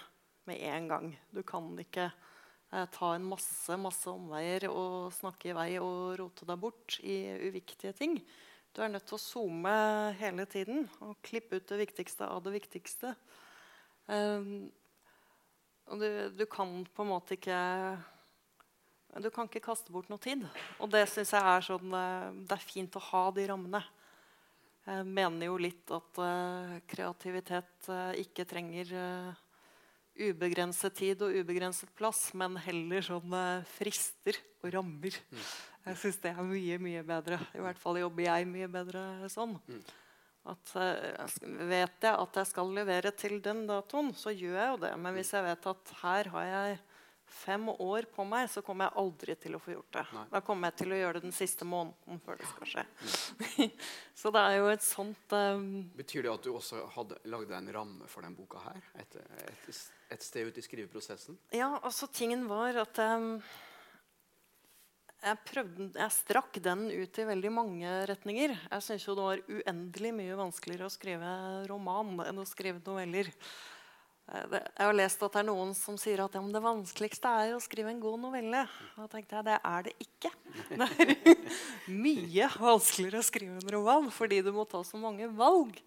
med 0.47 0.61
en 0.71 0.87
gang. 0.89 1.11
Du 1.35 1.41
kan 1.43 1.67
ikke 1.83 2.07
eh, 2.07 2.85
ta 2.95 3.13
en 3.15 3.27
masse, 3.27 3.75
masse 3.81 4.07
omveier 4.07 4.69
og 4.71 5.11
snakke 5.17 5.51
i 5.51 5.57
vei 5.57 5.71
og 5.81 6.15
rote 6.21 6.47
deg 6.47 6.63
bort 6.63 6.99
i 7.03 7.19
uviktige 7.49 7.91
ting. 7.97 8.21
Du 8.71 8.83
er 8.85 8.91
nødt 8.93 9.07
til 9.09 9.17
å 9.17 9.23
zoome 9.23 9.75
hele 10.19 10.45
tiden 10.47 10.85
og 11.03 11.17
klippe 11.25 11.59
ut 11.59 11.67
det 11.67 11.81
viktigste 11.81 12.29
av 12.29 12.43
det 12.45 12.53
viktigste. 12.55 13.15
Um, 14.09 14.69
og 15.89 16.01
du, 16.01 16.09
du 16.37 16.45
kan 16.49 16.81
på 16.93 17.03
en 17.05 17.11
måte 17.11 17.35
ikke 17.37 17.59
Du 19.23 19.29
kan 19.33 19.49
ikke 19.49 19.63
kaste 19.65 19.93
bort 19.93 20.09
noe 20.11 20.21
tid. 20.21 20.45
Og 20.79 20.91
det 20.93 21.07
syns 21.09 21.33
jeg 21.33 21.41
er 21.41 21.65
sånn 21.65 21.95
eh, 21.97 22.27
Det 22.45 22.57
er 22.57 22.65
fint 22.65 22.97
å 22.99 23.05
ha 23.09 23.23
de 23.33 23.47
rammene. 23.49 23.81
Jeg 24.85 25.05
mener 25.05 25.49
jo 25.49 25.57
litt 25.61 25.91
at 25.93 26.21
eh, 26.25 26.75
kreativitet 26.89 27.89
eh, 27.93 28.21
ikke 28.23 28.45
trenger 28.49 28.93
uh, 28.95 29.41
ubegrenset 30.19 30.95
tid 30.97 31.21
og 31.25 31.35
ubegrenset 31.35 31.91
plass, 31.97 32.29
men 32.37 32.57
heller 32.59 33.05
sånn 33.05 33.35
frister 33.69 34.39
og 34.63 34.73
rammer. 34.73 35.15
Jeg 35.85 35.99
syns 36.01 36.17
det 36.23 36.33
er 36.33 36.43
mye, 36.43 36.79
mye 36.81 37.03
bedre. 37.07 37.39
I 37.55 37.61
hvert 37.63 37.79
fall 37.79 38.01
jobber 38.01 38.25
jeg 38.25 38.49
mye 38.49 38.69
bedre 38.71 39.03
sånn. 39.31 39.55
At 40.47 40.75
eh, 40.79 41.25
Vet 41.69 42.05
jeg 42.05 42.13
at 42.13 42.39
jeg 42.41 42.49
skal 42.51 42.71
levere 42.73 43.11
til 43.17 43.41
den 43.43 43.65
datoen, 43.69 44.13
så 44.15 44.31
gjør 44.33 44.55
jeg 44.55 44.71
jo 44.71 44.79
det. 44.85 44.93
Men 45.01 45.17
hvis 45.17 45.33
jeg 45.35 45.45
vet 45.45 45.69
at 45.73 45.93
her 46.03 46.31
har 46.35 46.47
jeg 46.47 46.79
fem 47.29 47.69
år 47.69 48.07
på 48.15 48.23
meg, 48.25 48.47
så 48.49 48.61
kommer 48.65 48.87
jeg 48.87 48.97
aldri 49.03 49.35
til 49.39 49.55
å 49.55 49.61
få 49.61 49.73
gjort 49.75 49.91
det. 49.99 50.03
Nei. 50.15 50.25
Da 50.31 50.41
kommer 50.45 50.71
jeg 50.71 50.79
til 50.81 50.95
å 50.95 50.99
gjøre 50.99 51.19
det 51.19 51.27
den 51.27 51.35
siste 51.35 51.67
måneden 51.67 52.21
før 52.25 52.39
det 52.39 52.49
skal 52.49 52.71
skje. 52.73 52.85
så 54.21 54.33
det 54.33 54.43
er 54.47 54.57
jo 54.57 54.67
et 54.73 54.85
sånt 54.85 55.37
um... 55.37 55.69
Betyr 55.99 56.25
det 56.25 56.33
at 56.33 56.47
du 56.47 56.51
også 56.55 56.81
hadde 56.95 57.19
lagd 57.29 57.53
en 57.55 57.71
ramme 57.75 58.09
for 58.09 58.25
den 58.25 58.35
boka 58.37 58.63
her? 58.65 58.81
Et, 59.03 59.19
et, 59.45 59.81
et 60.15 60.25
sted 60.25 60.49
ut 60.49 60.57
i 60.59 60.65
skriveprosessen? 60.65 61.37
Ja, 61.55 61.75
altså 61.77 62.09
tingen 62.11 62.47
var 62.49 62.81
at 62.81 63.01
um, 63.05 63.35
jeg, 65.23 65.39
prøvde, 65.49 65.89
jeg 65.99 66.15
strakk 66.15 66.59
den 66.63 66.85
ut 66.91 67.19
i 67.19 67.25
veldig 67.27 67.51
mange 67.53 67.95
retninger. 68.09 68.53
Jeg 68.55 68.85
syns 68.85 69.07
jo 69.07 69.15
det 69.17 69.25
var 69.25 69.41
uendelig 69.49 70.13
mye 70.15 70.37
vanskeligere 70.39 70.87
å 70.87 70.93
skrive 70.93 71.33
roman 71.69 72.15
enn 72.27 72.39
å 72.41 72.47
skrive 72.47 72.81
noveller. 72.85 73.31
Eh, 74.29 74.55
jeg 74.55 74.85
har 74.85 74.95
lest 74.95 75.23
at 75.25 75.35
det 75.35 75.41
er 75.43 75.49
noen 75.49 75.73
som 75.77 75.97
sier 75.99 76.23
at 76.23 76.37
ja, 76.37 76.43
det 76.55 76.63
vanskeligste 76.63 77.33
er 77.43 77.55
å 77.55 77.63
skrive 77.63 77.91
en 77.93 78.03
god 78.03 78.21
novelle. 78.27 78.63
Da 78.95 79.09
tenkte 79.11 79.39
jeg 79.39 79.47
det 79.49 79.57
er 79.71 79.89
det 79.89 79.95
ikke. 80.05 80.31
Det 80.69 80.87
er 80.87 81.15
mye 82.05 82.51
vanskeligere 82.59 83.23
å 83.23 83.27
skrive 83.29 83.59
en 83.59 83.73
roman 83.75 84.07
fordi 84.13 84.41
du 84.45 84.53
må 84.55 84.67
ta 84.69 84.83
så 84.87 85.01
mange 85.01 85.27
valg. 85.35 85.81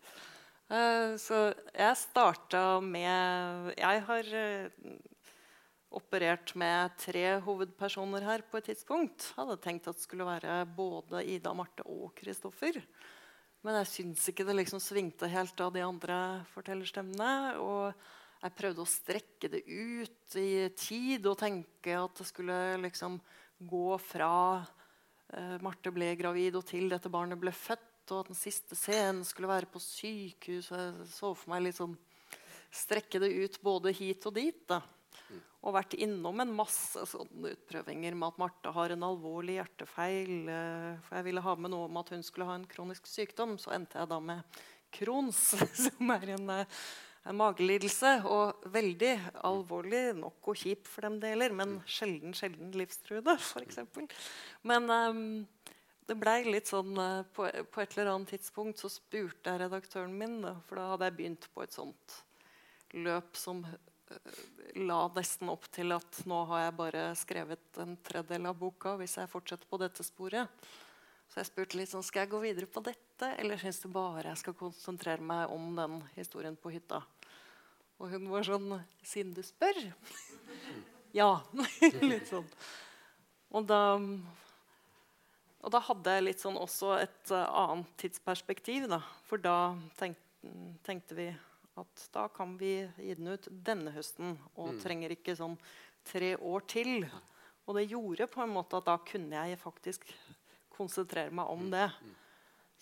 Eh, 0.72 1.16
Så 1.20 1.40
jeg 1.76 1.96
starta 2.00 2.80
med 2.80 3.72
Jeg 3.76 4.04
har 4.08 4.34
eh, 4.44 4.68
operert 5.96 6.54
med 6.58 6.94
tre 7.00 7.24
hovedpersoner 7.44 8.24
her 8.26 8.44
på 8.48 8.58
et 8.58 8.70
tidspunkt. 8.70 9.28
Jeg 9.30 9.38
hadde 9.38 9.58
tenkt 9.62 9.88
at 9.90 9.98
det 9.98 10.04
skulle 10.04 10.26
være 10.28 10.62
både 10.76 11.22
Ida, 11.28 11.52
Marte 11.56 11.84
og 11.88 12.10
Kristoffer. 12.18 12.80
Men 13.62 13.78
jeg 13.78 13.90
syns 13.92 14.24
ikke 14.30 14.46
det 14.48 14.56
liksom 14.58 14.82
svingte 14.82 15.30
helt 15.30 15.60
av 15.62 15.70
de 15.74 15.84
andre 15.86 16.16
fortellerstemmene. 16.54 17.58
Og 17.62 17.92
jeg 18.42 18.56
prøvde 18.58 18.82
å 18.82 18.90
strekke 18.90 19.50
det 19.52 19.62
ut 19.68 20.36
i 20.40 20.68
tid 20.74 21.28
og 21.30 21.38
tenke 21.38 21.94
at 21.94 22.18
det 22.18 22.26
skulle 22.26 22.58
liksom 22.82 23.20
gå 23.62 23.98
fra 24.02 24.32
eh, 24.58 25.58
Marte 25.62 25.92
ble 25.94 26.10
gravid 26.18 26.58
og 26.58 26.66
til 26.66 26.88
dette 26.90 27.12
barnet 27.12 27.38
ble 27.38 27.54
født, 27.54 28.10
og 28.10 28.24
at 28.24 28.32
den 28.32 28.38
siste 28.40 28.74
scenen 28.74 29.22
skulle 29.24 29.52
være 29.52 29.70
på 29.70 29.78
sykehus. 29.82 30.72
Jeg 30.74 31.12
så 31.14 31.30
for 31.30 31.52
meg 31.54 31.68
litt 31.68 31.78
sånn 31.78 31.94
strekke 32.72 33.20
det 33.22 33.30
ut 33.36 33.62
både 33.62 33.92
hit 33.94 34.26
og 34.26 34.34
dit. 34.40 34.58
da. 34.66 34.80
Og 35.62 35.76
vært 35.76 35.94
innom 35.94 36.42
en 36.42 36.54
masse 36.58 37.04
sånne 37.06 37.52
utprøvinger 37.54 38.16
med 38.18 38.32
at 38.32 38.38
Marte 38.42 38.72
har 38.74 38.90
en 38.90 39.04
alvorlig 39.06 39.60
hjertefeil. 39.60 40.48
eh, 40.50 40.98
For 41.06 41.20
jeg 41.20 41.28
ville 41.28 41.44
ha 41.44 41.54
med 41.54 41.70
noe 41.70 41.86
om 41.86 42.00
at 42.00 42.10
hun 42.10 42.24
skulle 42.26 42.48
ha 42.48 42.56
en 42.58 42.66
kronisk 42.66 43.06
sykdom. 43.06 43.54
Så 43.62 43.70
endte 43.76 44.00
jeg 44.00 44.10
da 44.10 44.18
med 44.18 44.42
Crohns, 44.92 45.54
som 45.84 46.10
er 46.16 46.34
en, 46.34 46.50
eh, 46.50 46.80
en 47.30 47.38
magelidelse. 47.38 48.10
Og 48.26 48.66
veldig 48.74 49.12
alvorlig 49.46 50.02
nok 50.18 50.50
og 50.50 50.58
kjip 50.64 50.90
for 50.90 51.06
dem 51.06 51.20
det 51.22 51.30
gjelder, 51.30 51.54
men 51.62 51.78
sjelden, 51.86 52.34
sjelden 52.34 52.74
livstruende, 52.74 53.38
f.eks. 53.38 53.78
Men 54.66 54.90
um, 54.90 55.22
det 56.10 56.18
blei 56.18 56.40
litt 56.48 56.66
sånn 56.74 56.98
på, 57.38 57.46
på 57.46 57.84
et 57.84 57.94
eller 57.94 58.10
annet 58.16 58.34
tidspunkt 58.34 58.82
så 58.82 58.90
spurte 58.90 59.54
jeg 59.54 59.62
redaktøren 59.62 60.18
min, 60.18 60.42
for 60.66 60.82
da 60.82 60.90
hadde 60.90 61.06
jeg 61.06 61.18
begynt 61.20 61.48
på 61.54 61.62
et 61.62 61.78
sånt 61.78 62.18
løp 62.98 63.38
som 63.38 63.62
la 64.82 65.00
nesten 65.16 65.50
opp 65.52 65.66
til 65.74 65.92
at 65.94 66.22
nå 66.28 66.38
har 66.50 66.66
jeg 66.66 66.76
bare 66.78 67.02
skrevet 67.18 67.82
en 67.82 67.96
tredjedel 68.04 68.48
av 68.50 68.58
boka 68.58 68.94
hvis 69.00 69.18
jeg 69.20 69.30
fortsetter 69.30 69.68
på 69.68 69.80
dette 69.82 70.06
sporet. 70.06 70.48
Så 71.32 71.40
jeg 71.40 71.48
spurte 71.48 71.78
litt 71.78 71.88
sånn, 71.88 72.04
skal 72.04 72.26
jeg 72.26 72.32
gå 72.34 72.42
videre 72.42 72.68
på 72.68 72.82
dette, 72.84 73.30
eller 73.40 73.60
syns 73.60 73.80
du 73.80 73.88
bare 73.92 74.26
jeg 74.28 74.40
skal 74.42 74.56
konsentrere 74.58 75.24
meg 75.24 75.52
om 75.52 75.70
den 75.78 76.00
historien 76.16 76.58
på 76.60 76.74
hytta? 76.74 77.00
Og 78.02 78.10
hun 78.12 78.26
var 78.32 78.44
sånn 78.44 78.72
Siden 79.06 79.32
du 79.36 79.42
spør? 79.46 79.78
ja. 81.20 81.30
litt 82.12 82.28
sånn. 82.28 82.48
Og 83.52 83.64
da, 83.68 83.80
og 85.60 85.72
da 85.72 85.80
hadde 85.88 86.16
jeg 86.16 86.26
litt 86.26 86.42
sånn 86.42 86.58
også 86.60 86.96
et 86.98 87.32
eh, 87.32 87.48
annet 87.62 87.88
tidsperspektiv. 88.00 88.88
Da. 88.92 89.02
For 89.28 89.40
da 89.40 89.74
tenkte, 90.00 90.52
tenkte 90.84 91.18
vi 91.18 91.28
at 91.80 92.08
da 92.12 92.26
kan 92.28 92.56
vi 92.60 92.74
gi 92.98 93.14
den 93.18 93.30
ut 93.32 93.46
denne 93.64 93.92
høsten. 93.94 94.34
Og 94.60 94.76
trenger 94.82 95.14
ikke 95.14 95.36
sånn 95.38 95.56
tre 96.04 96.34
år 96.36 96.66
til. 96.68 97.06
Og 97.66 97.78
det 97.78 97.86
gjorde 97.92 98.26
på 98.30 98.42
en 98.42 98.52
måte 98.56 98.76
at 98.80 98.88
da 98.90 98.98
kunne 99.06 99.44
jeg 99.46 99.60
faktisk 99.62 100.08
konsentrere 100.74 101.32
meg 101.34 101.46
om 101.52 101.70
det. 101.72 101.86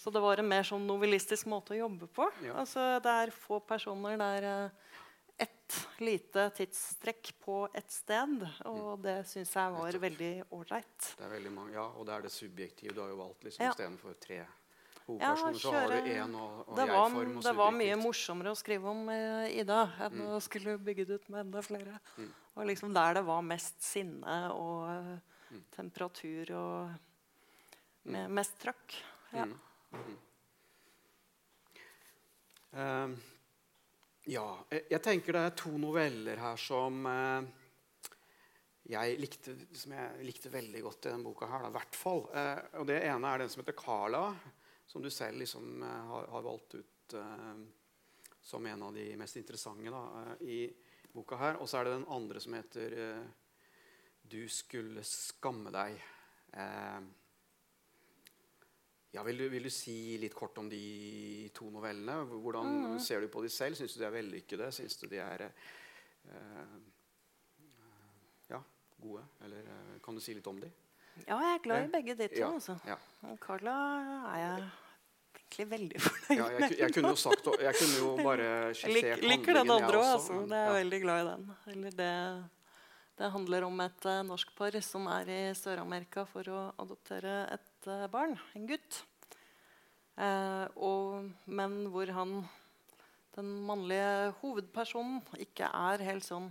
Så 0.01 0.11
det 0.11 0.23
var 0.25 0.41
en 0.41 0.49
mer 0.49 0.65
sånn 0.65 0.87
novellistisk 0.89 1.47
måte 1.53 1.75
å 1.77 1.83
jobbe 1.83 2.09
på. 2.09 2.27
Ja. 2.47 2.55
Altså, 2.63 2.81
det 3.05 3.17
er 3.27 3.33
få 3.37 3.59
personer. 3.61 4.17
Det 4.17 4.29
er 4.39 4.47
eh, 4.49 4.95
ett 5.45 5.77
lite 6.01 6.47
tidstrekk 6.57 7.35
på 7.45 7.59
ett 7.77 7.93
sted. 7.93 8.41
Og 8.71 9.03
det 9.05 9.19
syns 9.29 9.53
jeg 9.55 9.75
var 9.77 9.99
veldig 10.07 10.31
ålreit. 10.57 11.11
Ja, 11.75 11.85
Og 11.93 12.07
det 12.09 12.15
er 12.17 12.25
det 12.25 12.33
subjektive. 12.33 12.95
Du 12.97 13.03
har 13.05 13.13
jo 13.13 13.21
valgt 13.21 13.45
liksom 13.45 13.67
Ja. 13.67 13.75
istedenfor 13.75 14.17
tre 14.21 14.41
hovedpersoner, 15.11 15.59
så 15.61 15.75
har 15.75 15.93
du 15.93 16.11
én 16.11 16.37
og, 16.39 16.61
og 16.65 16.77
Det 16.79 16.87
var, 16.89 17.03
jeg-form 17.05 17.43
det 17.47 17.55
var 17.61 17.75
mye 17.77 17.99
morsommere 18.01 18.55
å 18.55 18.59
skrive 18.59 18.91
om 18.93 19.11
eh, 19.15 19.59
Ida 19.61 19.81
enn 20.07 20.25
å 20.27 20.41
skulle 20.45 20.77
bygge 20.79 21.07
det 21.09 21.21
ut 21.21 21.29
med 21.33 21.45
enda 21.47 21.63
flere. 21.67 22.01
Og 22.57 22.67
liksom 22.69 22.95
der 22.95 23.21
det 23.21 23.25
var 23.29 23.45
mest 23.47 23.79
sinne 23.85 24.39
og 24.55 24.89
mm. 25.51 25.63
temperatur 25.77 26.55
og 26.59 26.99
med, 28.11 28.31
mest 28.41 28.59
trøkk. 28.63 28.99
Ja. 29.35 29.47
Eh, 32.73 33.19
Ja. 34.31 34.47
Jeg 34.71 35.01
tenker 35.03 35.35
det 35.35 35.41
er 35.49 35.57
to 35.59 35.73
noveller 35.81 36.39
her 36.39 36.59
som 36.61 37.07
eh, 37.09 37.49
jeg 38.91 39.19
likte, 39.23 39.55
som 39.77 39.95
jeg 39.97 40.27
likte 40.27 40.53
veldig 40.53 40.83
godt 40.85 41.07
i 41.07 41.13
denne 41.13 41.27
boka. 41.27 41.49
her, 41.51 41.69
i 41.69 41.75
hvert 41.75 41.99
fall. 41.99 42.25
Eh, 42.35 42.61
og 42.81 42.87
Det 42.87 43.01
ene 43.07 43.31
er 43.31 43.39
den 43.39 43.49
som 43.49 43.63
heter 43.63 43.79
'Carla', 43.79 44.35
som 44.91 45.03
du 45.03 45.11
selv 45.11 45.39
liksom 45.39 45.83
eh, 45.83 46.07
har, 46.13 46.27
har, 46.35 46.43
valgt 46.43 46.75
ut 46.75 47.15
uh, 47.15 47.63
som 48.43 48.67
en 48.67 48.83
av 48.83 48.95
de 48.95 49.05
mest 49.17 49.37
interessante 49.37 49.93
da, 49.93 50.03
eh, 50.23 50.49
i 50.49 50.59
boka. 51.13 51.37
her. 51.37 51.61
Og 51.63 51.69
så 51.69 51.79
er 51.79 51.87
det 51.87 51.93
den 51.95 52.09
andre 52.11 52.41
som 52.41 52.57
heter 52.59 52.99
eh, 52.99 53.25
'Du 54.23 54.49
skulle 54.49 55.03
skamme 55.07 55.71
deg'. 55.71 56.03
Eh, 56.53 57.01
ja, 59.13 59.23
vil 59.23 59.39
du, 59.39 59.49
vil, 59.49 59.63
du, 59.63 59.71
si 59.71 60.19
litt 60.19 60.35
kort 60.35 60.59
om 60.59 60.69
de 60.71 61.51
to 61.55 61.71
novellene? 61.71 62.25
Hvordan 62.27 62.67
mm. 62.95 62.99
ser 62.99 63.21
du 63.21 63.29
på 63.29 63.43
de 63.43 63.49
selv? 63.49 63.77
Syns 63.77 63.95
du 63.95 64.01
de 64.01 64.07
er 64.07 64.15
vellykkede? 64.15 64.73
Syns 64.73 64.97
du 64.97 65.07
de 65.07 65.19
er 65.19 65.51
gode? 69.01 69.25
Eller 69.45 69.59
eh, 69.59 69.99
kan 70.03 70.15
du 70.15 70.21
si 70.21 70.35
litt 70.35 70.47
om 70.47 70.61
dem? 70.61 70.73
Ja, 71.27 71.39
jeg 71.45 71.57
er 71.57 71.65
glad 71.65 71.89
i 71.89 71.91
begge 71.93 72.15
de 72.19 72.29
to. 72.29 72.39
Ja, 72.41 72.53
altså. 72.55 72.77
ja. 72.87 72.97
Carla 73.43 73.75
er 74.31 74.39
jeg 74.41 74.69
egentlig 75.41 75.67
veldig 75.71 76.01
fornøyd 76.05 76.39
ja, 76.39 76.47
jeg, 76.55 76.79
jeg, 76.79 76.95
kunne 76.95 77.13
jo 77.13 77.19
sagt 77.21 77.51
Jeg 77.61 77.77
kunne 77.81 77.99
jo 77.99 78.13
bare 78.21 78.47
skissert 78.79 79.25
Lik, 79.25 79.35
Liker 79.35 79.61
den 79.61 79.75
andre 79.77 80.01
òg, 80.01 80.09
altså. 80.15 80.39
Det 80.47 80.57
er 80.61 80.65
jeg 80.69 80.79
veldig 80.79 81.03
glad 81.05 81.21
i 81.21 81.29
den. 81.31 81.45
Eller 81.75 81.99
det, 82.01 82.15
det 83.21 83.33
handler 83.35 83.69
om 83.69 83.85
et 83.87 84.09
uh, 84.09 84.23
norsk 84.31 84.55
par 84.61 84.81
som 84.87 85.11
er 85.19 85.35
i 85.35 85.43
Sør-Amerika 85.59 86.25
for 86.31 86.49
å 86.55 86.63
adoptere 86.81 87.37
et 87.59 87.91
uh, 87.91 88.07
barn. 88.13 88.39
En 88.57 88.71
gutt. 88.71 89.03
Uh, 90.21 90.67
og, 90.77 91.31
men 91.49 91.83
hvor 91.93 92.11
han, 92.17 92.41
den 93.37 93.55
mannlige 93.69 94.35
hovedpersonen, 94.43 95.23
ikke 95.41 95.71
er 95.73 96.09
helt 96.11 96.27
sånn 96.27 96.51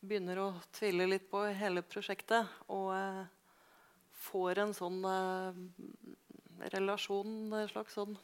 begynner 0.00 0.38
å 0.40 0.48
tvile 0.72 1.06
litt 1.10 1.28
på 1.30 1.42
hele 1.56 1.82
prosjektet 1.84 2.48
og 2.72 2.88
eh, 2.96 3.24
får 4.20 4.60
en 4.62 4.74
sånn 4.76 4.98
eh, 5.08 5.60
relasjon 6.74 7.52
en 7.56 7.70
slags 7.70 7.96
sånn 7.96 8.18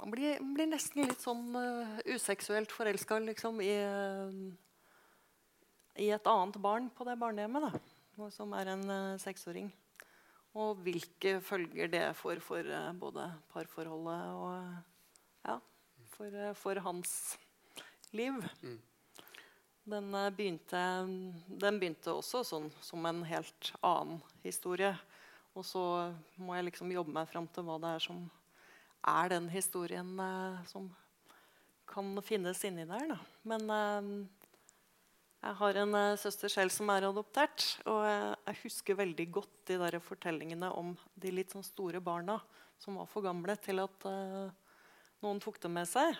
Man 0.00 0.14
blir, 0.14 0.38
blir, 0.40 0.64
nesten 0.70 1.04
litt 1.04 1.20
sånn 1.20 1.52
uh, 1.52 1.98
useksuelt 2.08 2.72
forelska 2.72 3.18
liksom, 3.20 3.58
i, 3.60 3.74
uh, 3.84 4.30
i 6.00 6.06
et 6.08 6.30
annet 6.30 6.56
barn 6.56 6.86
på 6.96 7.04
det 7.04 7.18
barnehjemmet, 7.20 7.66
da, 8.16 8.30
som 8.32 8.54
er 8.56 8.70
en 8.72 8.86
uh, 8.88 9.18
seksåring. 9.20 9.68
Og 10.56 10.80
hvilke 10.86 11.34
følger 11.44 11.92
det 11.92 12.06
får 12.16 12.40
for 12.40 12.72
både 12.96 13.26
parforholdet 13.52 14.24
og 14.40 15.44
ja, 15.44 15.58
for, 16.16 16.40
for 16.62 16.80
hans 16.88 17.12
liv. 18.16 18.40
Mm. 18.64 18.80
Den 19.88 20.14
eh, 20.14 20.30
begynte, 20.34 20.80
den 21.48 21.80
begynte 21.80 22.14
også 22.14 22.42
sånn, 22.46 22.68
som 22.84 23.06
en 23.08 23.22
helt 23.28 23.72
annen 23.80 24.20
historie. 24.44 24.92
Og 25.56 25.64
så 25.66 25.82
må 26.38 26.54
jeg 26.56 26.68
liksom 26.68 26.92
jobbe 26.94 27.14
meg 27.14 27.30
fram 27.30 27.48
til 27.50 27.66
hva 27.66 27.78
det 27.82 27.94
er 27.96 28.04
som 28.04 28.26
er 29.10 29.32
den 29.32 29.48
historien 29.50 30.12
eh, 30.20 30.60
som 30.70 30.90
kan 31.90 32.12
finnes 32.22 32.60
inni 32.68 32.86
der. 32.86 33.08
Da. 33.14 33.18
Men 33.50 33.66
eh, 33.74 34.10
jeg 35.40 35.56
har 35.56 35.78
en 35.80 35.94
eh, 35.96 36.18
søster 36.20 36.52
selv 36.52 36.72
som 36.74 36.90
er 36.92 37.08
adoptert. 37.08 37.64
Og 37.88 38.02
jeg 38.04 38.58
husker 38.64 38.98
veldig 38.98 39.26
godt 39.32 39.54
de 39.70 39.78
der 39.80 39.96
fortellingene 40.04 40.68
om 40.76 40.92
de 41.16 41.32
litt 41.32 41.54
sånn 41.54 41.64
store 41.64 42.02
barna 42.04 42.38
som 42.80 42.96
var 43.00 43.08
for 43.08 43.24
gamle 43.24 43.56
til 43.60 43.80
at 43.82 44.06
eh, 44.08 44.52
noen 45.24 45.40
tok 45.40 45.60
dem 45.62 45.76
med 45.76 45.88
seg. 45.88 46.16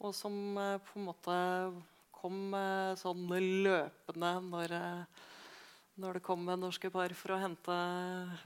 Og 0.00 0.16
som 0.16 0.34
eh, 0.60 0.80
på 0.84 0.98
en 1.00 1.08
måte 1.10 1.36
kom 2.24 2.54
eh, 2.56 2.94
sånn 2.96 3.26
løpende 3.64 4.30
når, 4.46 4.72
eh, 4.72 5.24
når, 6.00 6.18
det 6.18 6.24
kom 6.24 6.46
norske 6.48 6.88
par 6.94 7.12
for 7.18 7.34
å 7.34 7.40
hente 7.42 7.76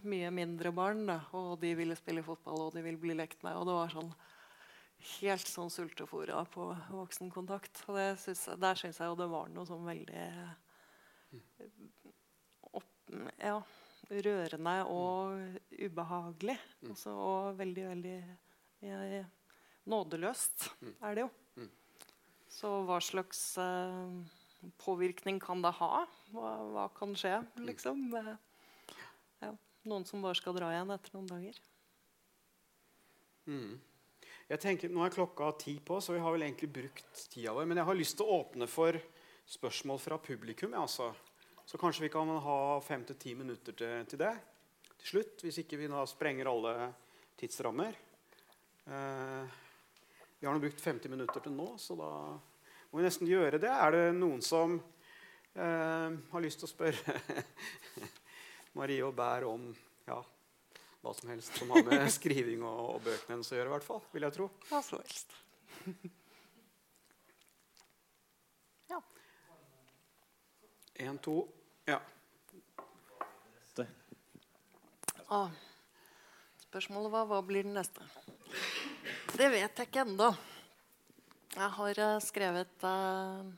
mye 0.08 0.32
mindre 0.34 0.72
barn. 0.74 1.04
Da, 1.08 1.20
og 1.38 1.58
de 1.62 1.74
ville 1.78 1.98
spille 1.98 2.26
fotball 2.26 2.66
og 2.66 2.74
de 2.74 2.82
ville 2.86 3.00
bli 3.00 3.14
lekt 3.18 3.44
med. 3.46 3.58
Og 3.58 3.68
det 3.68 3.78
var 3.78 3.94
sånn 3.94 4.12
helt 5.20 5.46
sånn 5.46 5.70
sultefòra 5.70 6.42
på 6.50 6.72
voksenkontakt. 6.90 7.84
Og 7.86 8.00
synes, 8.18 8.48
der 8.58 8.80
syns 8.82 8.98
jeg 8.98 9.12
jo 9.12 9.18
det 9.20 9.30
var 9.30 9.52
noe 9.54 9.68
sånn 9.68 9.86
veldig 9.86 10.26
opp, 12.72 12.92
ja, 13.38 13.58
rørende 14.26 14.76
og 14.90 15.58
ubehagelig. 15.70 16.58
Mm. 16.82 16.94
Også, 16.96 17.14
og 17.14 17.58
veldig, 17.60 17.90
veldig 17.94 18.16
ja, 18.88 19.26
nådeløst 19.88 20.72
er 20.98 21.14
det 21.14 21.28
jo. 21.28 21.30
Så 22.52 22.70
hva 22.88 22.98
slags 23.04 23.40
uh, 23.60 24.08
påvirkning 24.80 25.40
kan 25.42 25.62
det 25.64 25.74
ha? 25.78 26.04
Hva, 26.32 26.52
hva 26.72 26.86
kan 26.96 27.14
skje, 27.18 27.36
liksom? 27.62 28.08
Ja, 29.44 29.52
noen 29.88 30.06
som 30.08 30.24
bare 30.24 30.38
skal 30.38 30.56
dra 30.56 30.72
igjen 30.72 30.94
etter 30.94 31.14
noen 31.14 31.28
dager. 31.30 31.60
Mm. 33.48 33.76
Jeg 34.48 34.60
tenker, 34.64 34.92
Nå 34.92 35.04
er 35.04 35.12
klokka 35.12 35.50
ti 35.60 35.76
på, 35.84 36.00
så 36.00 36.14
vi 36.16 36.20
har 36.24 36.32
vel 36.32 36.46
egentlig 36.46 36.70
brukt 36.72 37.24
tida 37.32 37.52
vår. 37.52 37.68
Men 37.68 37.80
jeg 37.80 37.88
har 37.88 37.98
lyst 37.98 38.16
til 38.16 38.28
å 38.28 38.40
åpne 38.40 38.68
for 38.70 38.96
spørsmål 39.48 40.00
fra 40.00 40.18
publikum. 40.20 40.76
Altså. 40.76 41.10
Så 41.68 41.80
kanskje 41.80 42.06
vi 42.06 42.12
kan 42.12 42.30
ha 42.44 42.58
fem 42.84 43.04
til 43.08 43.18
ti 43.20 43.34
minutter 43.36 43.76
til, 43.76 44.06
til, 44.08 44.22
det 44.24 44.32
til 44.96 45.10
slutt. 45.12 45.44
Hvis 45.44 45.60
ikke 45.60 45.80
vi 45.80 45.90
da 45.92 46.04
sprenger 46.08 46.48
alle 46.48 46.74
tidsrammer. 47.40 47.96
Uh, 48.88 49.44
vi 50.38 50.46
har 50.46 50.54
nå 50.54 50.62
brukt 50.62 50.80
50 50.80 51.10
minutter 51.10 51.42
til 51.42 51.52
nå, 51.54 51.72
så 51.82 51.96
da 51.98 52.10
må 52.90 53.00
vi 53.00 53.04
nesten 53.04 53.28
gjøre 53.28 53.58
det. 53.60 53.70
Er 53.72 53.94
det 53.94 54.04
noen 54.16 54.42
som 54.44 54.78
eh, 54.78 56.10
har 56.32 56.44
lyst 56.44 56.62
til 56.62 56.68
å 56.68 56.70
spørre 56.70 57.16
Marie 58.78 59.02
og 59.04 59.16
Bær 59.18 59.48
om 59.48 59.66
ja, 60.06 60.20
hva 61.02 61.14
som 61.18 61.32
helst 61.32 61.58
som 61.58 61.74
har 61.74 61.82
med 61.88 62.06
skriving 62.18 62.62
og, 62.62 62.78
og 62.94 63.02
bøkene 63.08 63.34
hennes 63.34 63.52
å 63.52 63.58
gjøre? 63.58 63.68
I 63.72 63.74
hvert 63.76 63.88
fall, 63.88 64.02
vil 64.14 64.28
jeg 64.28 64.36
tro. 64.38 64.48
Hva 64.70 64.82
som 64.86 65.02
helst. 65.02 65.28
ja. 68.94 69.02
En, 71.08 71.18
to 71.24 71.40
Ja. 71.88 72.00
Ah. 75.28 75.50
Spørsmålet 76.78 77.10
var 77.10 77.24
hva 77.26 77.38
blir 77.42 77.64
den 77.66 77.72
neste? 77.74 78.04
Det 79.34 79.48
vet 79.50 79.80
jeg 79.80 79.88
ikke 79.88 80.04
ennå. 80.04 80.28
Jeg 81.50 81.70
har 81.74 81.98
uh, 82.06 82.20
skrevet 82.22 82.84
eh, 82.86 83.48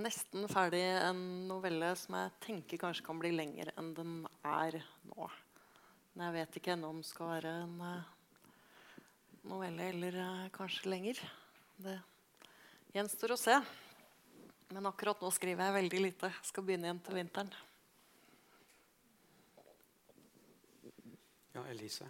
nesten 0.00 0.46
ferdig 0.48 0.80
en 1.02 1.20
novelle 1.50 1.90
som 2.00 2.14
jeg 2.16 2.30
tenker 2.40 2.80
kanskje 2.80 3.04
kan 3.04 3.20
bli 3.20 3.34
lengre 3.34 3.74
enn 3.76 3.90
den 3.92 4.14
er 4.40 4.78
nå. 5.10 5.26
Men 6.14 6.30
jeg 6.30 6.36
vet 6.38 6.56
ikke 6.62 6.72
ennå 6.78 6.94
om 6.94 7.02
det 7.02 7.10
skal 7.10 7.28
være 7.34 7.52
en 7.66 7.74
eh, 7.90 8.08
novelle 9.52 9.90
eller 9.90 10.16
kanskje 10.54 10.94
lenger. 10.94 11.20
Det 11.76 11.98
gjenstår 12.94 13.34
å 13.36 13.38
se. 13.42 13.58
Men 14.72 14.88
akkurat 14.88 15.20
nå 15.20 15.28
skriver 15.36 15.68
jeg 15.68 15.76
veldig 15.76 16.02
lite. 16.06 16.32
Jeg 16.38 16.48
skal 16.54 16.64
begynne 16.64 16.88
igjen 16.88 17.04
til 17.04 17.20
vinteren. 17.20 17.52
Ja, 21.52 21.68
Elise. 21.68 22.08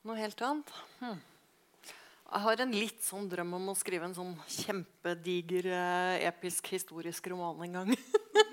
Noe 0.00 0.16
helt 0.16 0.40
annet? 0.40 0.70
Hm. 1.02 1.18
Jeg 2.30 2.40
har 2.44 2.60
en 2.62 2.72
litt 2.72 3.02
sånn 3.04 3.26
drøm 3.28 3.56
om 3.58 3.66
å 3.72 3.76
skrive 3.76 4.06
en 4.06 4.14
sånn 4.16 4.32
kjempediger, 4.48 5.66
eh, 5.74 6.28
episk 6.30 6.70
historisk 6.72 7.26
roman 7.32 7.60
en 7.66 7.76
gang. 7.80 7.90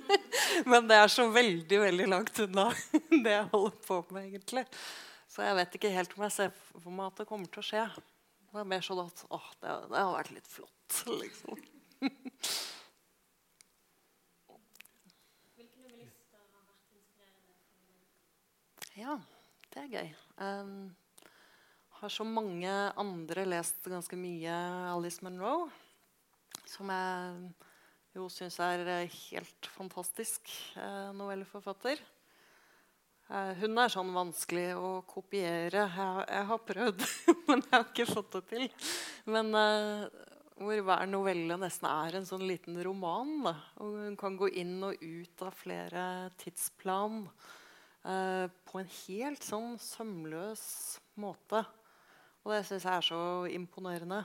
Men 0.72 0.90
det 0.90 0.98
er 0.98 1.14
så 1.14 1.28
veldig 1.32 1.80
veldig 1.86 2.08
langt 2.10 2.42
unna 2.44 2.66
det 3.24 3.36
jeg 3.36 3.48
holder 3.54 3.80
på 3.86 4.02
med. 4.10 4.28
egentlig. 4.28 4.66
Så 5.32 5.46
jeg 5.46 5.60
vet 5.62 5.80
ikke 5.80 5.94
helt 5.94 6.18
om 6.18 6.26
jeg 6.26 6.36
ser 6.36 6.52
for 6.74 6.92
meg 6.92 7.14
at 7.14 7.22
det 7.22 7.30
kommer 7.32 7.54
til 7.54 7.64
å 7.64 7.68
skje. 7.70 7.86
Det 8.52 8.60
er 8.64 8.70
mer 8.74 8.84
sånn 8.84 9.04
at 9.06 9.26
åh, 9.32 9.50
det, 9.62 9.80
det 9.94 10.04
har 10.04 10.14
vært 10.18 10.36
litt 10.36 10.52
flott, 10.52 11.02
liksom. 11.24 11.66
Ja, 18.98 19.20
det 19.70 19.84
er 19.84 19.92
gøy. 19.94 20.16
Um, 20.42 20.80
har 22.02 22.14
som 22.14 22.30
mange 22.30 22.72
andre 23.00 23.46
lest 23.48 23.88
ganske 23.90 24.18
mye 24.20 24.54
Alice 24.92 25.24
Munro. 25.26 25.68
Som 26.68 26.92
jeg 26.94 27.50
jo 28.18 28.28
syns 28.34 28.60
er 28.62 28.84
helt 29.08 29.70
fantastisk 29.78 30.52
eh, 30.78 31.10
novelleforfatter. 31.18 32.02
Eh, 33.28 33.52
hun 33.62 33.82
er 33.82 33.92
sånn 33.92 34.14
vanskelig 34.16 34.70
å 34.78 34.92
kopiere. 35.10 35.88
Jeg, 35.88 36.26
jeg 36.30 36.48
har 36.52 36.64
prøvd, 36.70 37.06
men 37.50 37.64
jeg 37.66 37.74
har 37.74 37.86
ikke 37.88 38.10
fått 38.10 38.38
det 38.38 38.44
til. 38.54 38.68
Men, 39.34 39.54
eh, 39.58 40.36
hvor 40.58 40.84
hver 40.88 41.10
novelle 41.10 41.58
nesten 41.62 41.90
er 41.90 42.18
en 42.18 42.28
sånn 42.30 42.46
liten 42.50 42.78
roman. 42.86 43.34
Da. 43.46 43.56
Og 43.84 43.98
hun 44.06 44.20
kan 44.20 44.38
gå 44.40 44.50
inn 44.58 44.78
og 44.86 45.02
ut 45.02 45.44
av 45.46 45.58
flere 45.58 46.06
tidsplan 46.42 47.26
eh, 48.06 48.46
på 48.70 48.82
en 48.82 48.94
helt 49.04 49.46
sånn 49.46 49.76
sømløs 49.82 50.64
måte. 51.22 51.66
Og 52.48 52.54
det 52.56 52.62
syns 52.64 52.86
jeg 52.88 52.96
er 52.96 53.04
så 53.04 53.22
imponerende. 53.52 54.22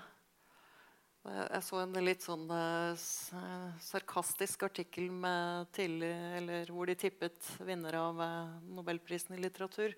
Jeg 1.26 1.62
så 1.66 1.80
en 1.82 1.96
litt 2.06 2.22
sånn 2.22 2.44
eh, 2.54 3.00
eh, 3.34 3.80
sarkastisk 3.82 4.62
artikkel 4.68 5.08
tidlig, 5.74 6.12
hvor 6.70 6.86
de 6.86 6.94
tippet 7.02 7.48
vinner 7.66 7.98
av 7.98 8.22
eh, 8.22 8.52
Nobelprisen 8.78 9.34
i 9.34 9.40
litteratur. 9.42 9.96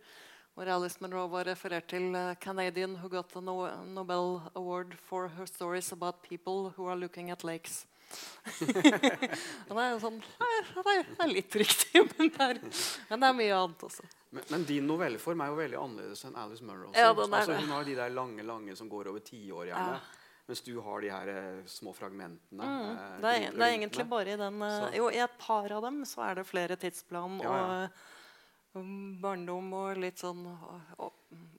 Hvor 0.56 0.72
Alice 0.72 1.04
Munro 1.04 1.26
var 1.34 1.50
referert 1.50 1.90
til 1.92 2.16
Canadian 2.40 2.96
who 2.96 3.12
got 3.12 3.28
the 3.28 3.44
Nobel 3.44 4.40
Award 4.54 4.96
for 4.96 5.28
her 5.28 5.44
stories 5.44 5.92
about 5.92 6.22
people 6.22 6.72
who 6.78 6.88
are 6.88 6.96
looking 6.96 7.30
at 7.30 7.44
lakes. 7.44 7.84
Det 9.68 9.74
er 9.74 9.92
jo 9.94 10.00
sånn 10.02 10.18
det 10.20 10.96
er, 11.18 11.30
litt 11.30 11.56
riktig, 11.58 12.02
men 12.16 12.30
det 12.34 12.48
er, 12.48 12.60
men 13.08 13.22
det 13.24 13.30
er 13.30 13.38
mye 13.38 13.54
annet 13.56 13.86
også. 13.88 14.04
Men, 14.34 14.44
men 14.50 14.66
din 14.68 14.86
novelleform 14.90 15.44
er 15.44 15.52
jo 15.52 15.56
veldig 15.60 15.80
annerledes 15.80 16.24
enn 16.28 16.36
Alice 16.42 16.66
Murrow. 16.66 16.92
Ja, 16.96 17.12
altså, 17.14 17.56
hun 17.56 17.72
har 17.72 17.86
de 17.86 17.96
der 17.98 18.12
lange 18.14 18.44
lange 18.46 18.76
som 18.76 18.90
går 18.92 19.10
over 19.12 19.24
tiår, 19.24 19.70
gjerne. 19.70 19.96
Ja. 19.96 20.22
Mens 20.46 20.60
du 20.60 20.74
har 20.84 21.00
de 21.00 21.08
her 21.08 21.28
eh, 21.32 21.60
små 21.72 21.94
fragmentene. 21.96 22.64
Mm. 22.64 22.88
eh, 22.90 23.20
Det, 23.20 23.30
er, 23.30 23.54
det 23.54 23.62
er 23.64 23.76
egentlig 23.78 24.04
bare 24.10 24.34
i 24.34 24.40
den 24.40 24.64
eh, 24.66 24.88
Jo, 24.98 25.06
i 25.08 25.22
et 25.24 25.38
par 25.40 25.72
av 25.72 25.86
dem 25.86 26.02
så 26.08 26.26
er 26.26 26.40
det 26.40 26.48
flere 26.48 26.76
tidsplan 26.76 27.38
Ja, 27.40 27.54
ja. 27.54 27.86
og 28.74 28.82
um, 28.82 29.14
barndom 29.22 29.72
og 29.78 30.02
litt 30.02 30.20
sånn 30.20 30.44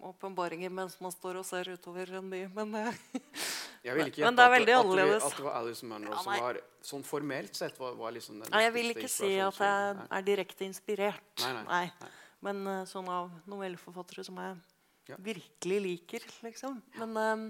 åpenbaringer 0.05 0.69
mens 0.69 0.99
man 1.01 1.13
står 1.13 1.39
og 1.41 1.47
ser 1.47 1.71
utover 1.73 2.13
en 2.19 2.29
by. 2.29 2.43
Men 2.53 2.75
eh, 2.83 3.01
Jeg 3.85 3.93
vil 3.97 4.07
ikke 4.09 4.23
Men 4.23 4.33
gjette 4.33 4.65
det 4.65 4.73
er 4.73 4.79
at 4.79 4.85
at. 5.21 5.25
At 5.29 5.37
det 5.37 5.45
var 5.45 5.55
Alice 5.59 5.85
Munro 5.85 6.11
Ja, 6.11 6.17
som 6.23 6.33
var 6.41 6.57
sånn 6.85 7.03
formelt 7.05 7.55
sett 7.57 7.77
var, 7.81 7.93
var 7.99 8.11
liksom 8.15 8.39
den 8.41 8.49
nei, 8.53 8.61
jeg 8.65 8.73
vil 8.73 8.89
ikke 8.95 9.09
si 9.11 9.31
at 9.41 9.59
jeg. 9.61 9.97
Er 10.17 10.21
direkte 10.25 10.65
inspirert. 10.65 11.33
Nei, 11.43 11.51
nei, 11.59 11.83
nei. 12.01 12.09
Men 12.45 12.55
eh, 12.69 12.81
sånn 12.89 13.09
av 13.09 13.29
novelleforfattere 13.49 14.23
som 14.25 14.35
jeg 14.41 14.57
Ja. 15.05 15.15
virkelig 15.21 15.79
liker, 15.85 16.23
liksom. 16.41 16.79
Men 16.97 17.17
um, 17.17 17.43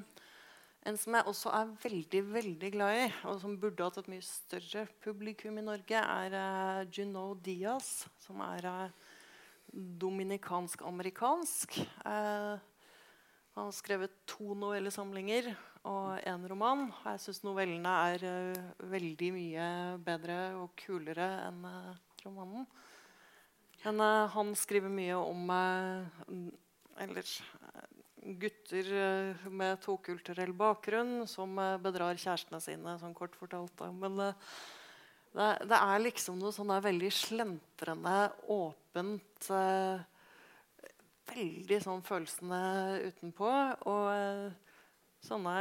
en 0.86 0.98
som 1.00 1.16
jeg 1.16 1.24
også 1.32 1.50
er 1.56 1.70
veldig, 1.82 2.22
veldig 2.34 2.72
glad 2.76 2.92
i, 3.00 3.06
og 3.32 3.40
som 3.42 3.56
burde 3.60 3.84
hatt 3.88 3.98
et 4.02 4.10
mye 4.12 4.22
større 4.28 4.84
publikum 5.04 5.58
i 5.58 5.64
Norge, 5.64 5.96
er 6.04 6.36
uh, 6.36 6.84
Juno 6.92 7.30
Diaz, 7.40 8.10
som 8.20 8.44
er 8.44 8.68
uh, 8.68 8.90
dominikansk-amerikansk. 9.74 11.80
Eh, 12.06 12.60
han 13.56 13.70
har 13.70 13.76
skrevet 13.76 14.16
to 14.28 14.52
novellesamlinger 14.60 15.46
og 15.88 16.18
én 16.28 16.42
roman. 16.52 16.90
og 16.92 17.06
Jeg 17.14 17.22
syns 17.24 17.44
novellene 17.46 17.92
er 18.12 18.26
uh, 18.28 18.88
veldig 18.92 19.30
mye 19.32 19.68
bedre 20.04 20.40
og 20.60 20.74
kulere 20.82 21.28
enn 21.46 21.62
uh, 21.64 21.94
romanen. 22.26 22.66
Men 23.86 24.02
uh, 24.04 24.26
han 24.34 24.52
skriver 24.60 24.92
mye 24.92 25.16
om 25.22 25.54
eller 27.00 27.32
gutter 28.42 28.92
med 29.48 29.80
tokulturell 29.84 30.52
bakgrunn 30.58 31.24
som 31.30 31.56
bedrar 31.84 32.20
kjærestene 32.20 32.60
sine, 32.64 32.98
sånn 33.00 33.16
kort 33.16 33.36
fortalt. 33.40 33.72
da. 33.80 33.88
Men 33.92 34.18
det, 34.20 35.50
det 35.70 35.80
er 35.80 36.04
liksom 36.04 36.40
noe 36.42 36.52
sånn 36.56 36.76
veldig 36.84 37.12
slentrende, 37.24 38.18
åpent 38.52 39.52
Veldig 41.26 41.80
sånn 41.82 42.04
følelsene 42.06 42.62
utenpå. 43.08 43.52
Og 43.92 44.10
eh, 44.14 44.80
sånne 45.26 45.56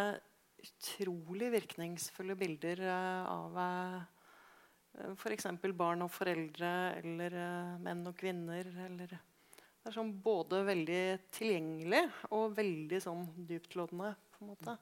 utrolig 0.65 1.51
virkningsfulle 1.55 2.37
bilder 2.41 2.83
eh, 2.85 3.29
av 3.29 3.57
uh, 3.59 5.15
f.eks. 5.19 5.49
barn 5.77 6.05
og 6.05 6.13
foreldre 6.15 6.73
eller 7.01 7.39
eh, 7.41 7.73
menn 7.85 8.05
og 8.09 8.17
kvinner. 8.21 8.69
Eller, 8.87 9.15
det 9.15 9.91
er 9.91 9.97
sånn 9.97 10.15
både 10.25 10.63
veldig 10.69 11.03
tilgjengelig 11.35 12.05
og 12.33 12.55
veldig 12.57 13.01
sånn 13.05 13.27
dyptlåtende. 13.49 14.15
på 14.35 14.45
en 14.45 14.53
måte. 14.53 14.77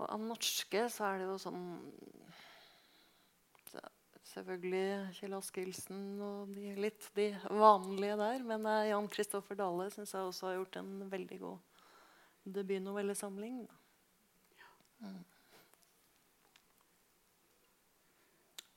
Og 0.00 0.06
av 0.08 0.22
norske 0.24 0.86
så 0.88 1.10
er 1.10 1.20
det 1.20 1.28
jo 1.28 1.40
sånn 1.40 1.64
så 1.80 2.49
Selvfølgelig 4.30 5.10
Kjell 5.16 5.34
Askildsen 5.34 6.02
og 6.22 6.52
de, 6.54 6.70
litt 6.78 7.08
de 7.16 7.32
vanlige 7.50 8.18
der. 8.20 8.44
Men 8.46 8.68
eh, 8.70 8.90
Jan 8.92 9.08
Kristoffer 9.10 9.58
Dale 9.58 9.88
syns 9.90 10.14
jeg 10.14 10.28
også 10.28 10.46
har 10.46 10.60
gjort 10.60 10.78
en 10.78 10.92
veldig 11.10 11.38
god 11.40 11.58
debutnovellesamling. 12.60 13.64
Mm. 15.00 15.18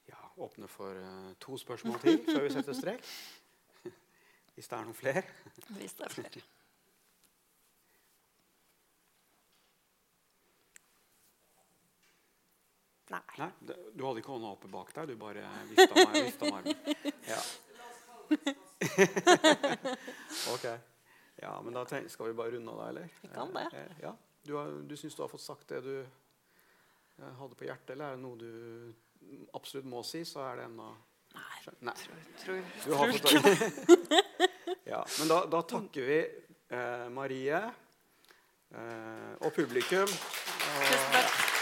Ja, 0.10 0.20
åpne 0.42 0.72
for 0.72 0.98
uh, 0.98 1.32
to 1.44 1.58
spørsmål 1.60 2.02
til 2.02 2.20
før 2.32 2.44
vi 2.48 2.54
setter 2.58 2.80
strek. 2.80 3.14
Hvis 4.56 4.68
det 4.72 4.78
er 4.80 4.90
noen 4.90 4.98
flere. 4.98 5.26
Hvis 5.78 6.00
det 6.00 6.08
er 6.08 6.18
flere. 6.18 6.46
Nei. 13.14 13.22
Nei, 13.38 13.52
Du 13.94 14.02
hadde 14.08 14.24
ikke 14.24 14.34
hånda 14.34 14.50
oppe 14.56 14.66
bak 14.74 14.90
deg, 14.96 15.06
du 15.12 15.16
bare 15.22 15.44
vifta 15.70 15.94
med, 16.02 16.18
vifta. 16.26 16.46
Ja. 17.30 17.42
ok. 20.54 20.66
Ja, 21.44 21.62
men 21.62 21.74
da 21.76 21.84
tenk, 21.86 22.10
skal 22.12 22.28
vi 22.32 22.36
bare 22.38 22.52
runde 22.56 22.72
av 22.74 22.78
deg, 22.82 22.88
eller? 22.90 23.08
Vi 23.22 23.28
kan 23.34 23.54
det. 23.54 23.66
Eh, 23.74 23.92
Ja. 24.08 24.14
Du, 24.44 24.56
har, 24.58 24.68
du 24.84 24.96
syns 25.00 25.16
du 25.16 25.22
har 25.24 25.30
fått 25.32 25.40
sagt 25.42 25.68
det 25.72 25.78
du 25.86 25.94
eh, 26.02 27.34
hadde 27.40 27.56
på 27.56 27.64
hjertet, 27.68 27.94
eller 27.96 28.06
er 28.12 28.16
det 28.18 28.24
noe 28.26 28.38
du 28.42 28.52
absolutt 29.56 29.88
må 29.88 30.02
si, 30.04 30.26
så 30.28 30.40
er 30.50 30.56
det 30.60 30.66
ennå 30.68 30.90
Nei. 31.80 31.96
Tror, 32.44 32.60
Du 32.84 32.92
har 33.00 33.08
tror 33.24 33.40
fått 33.48 34.12
ja, 34.92 35.00
Men 35.20 35.28
da, 35.32 35.38
da 35.50 35.62
takker 35.66 36.04
vi 36.06 36.20
eh, 36.76 37.08
Marie 37.10 37.56
eh, 37.64 39.34
og 39.40 39.54
publikum. 39.56 40.12
Og, 40.12 40.84
Tusen 40.84 41.12
takk. 41.16 41.53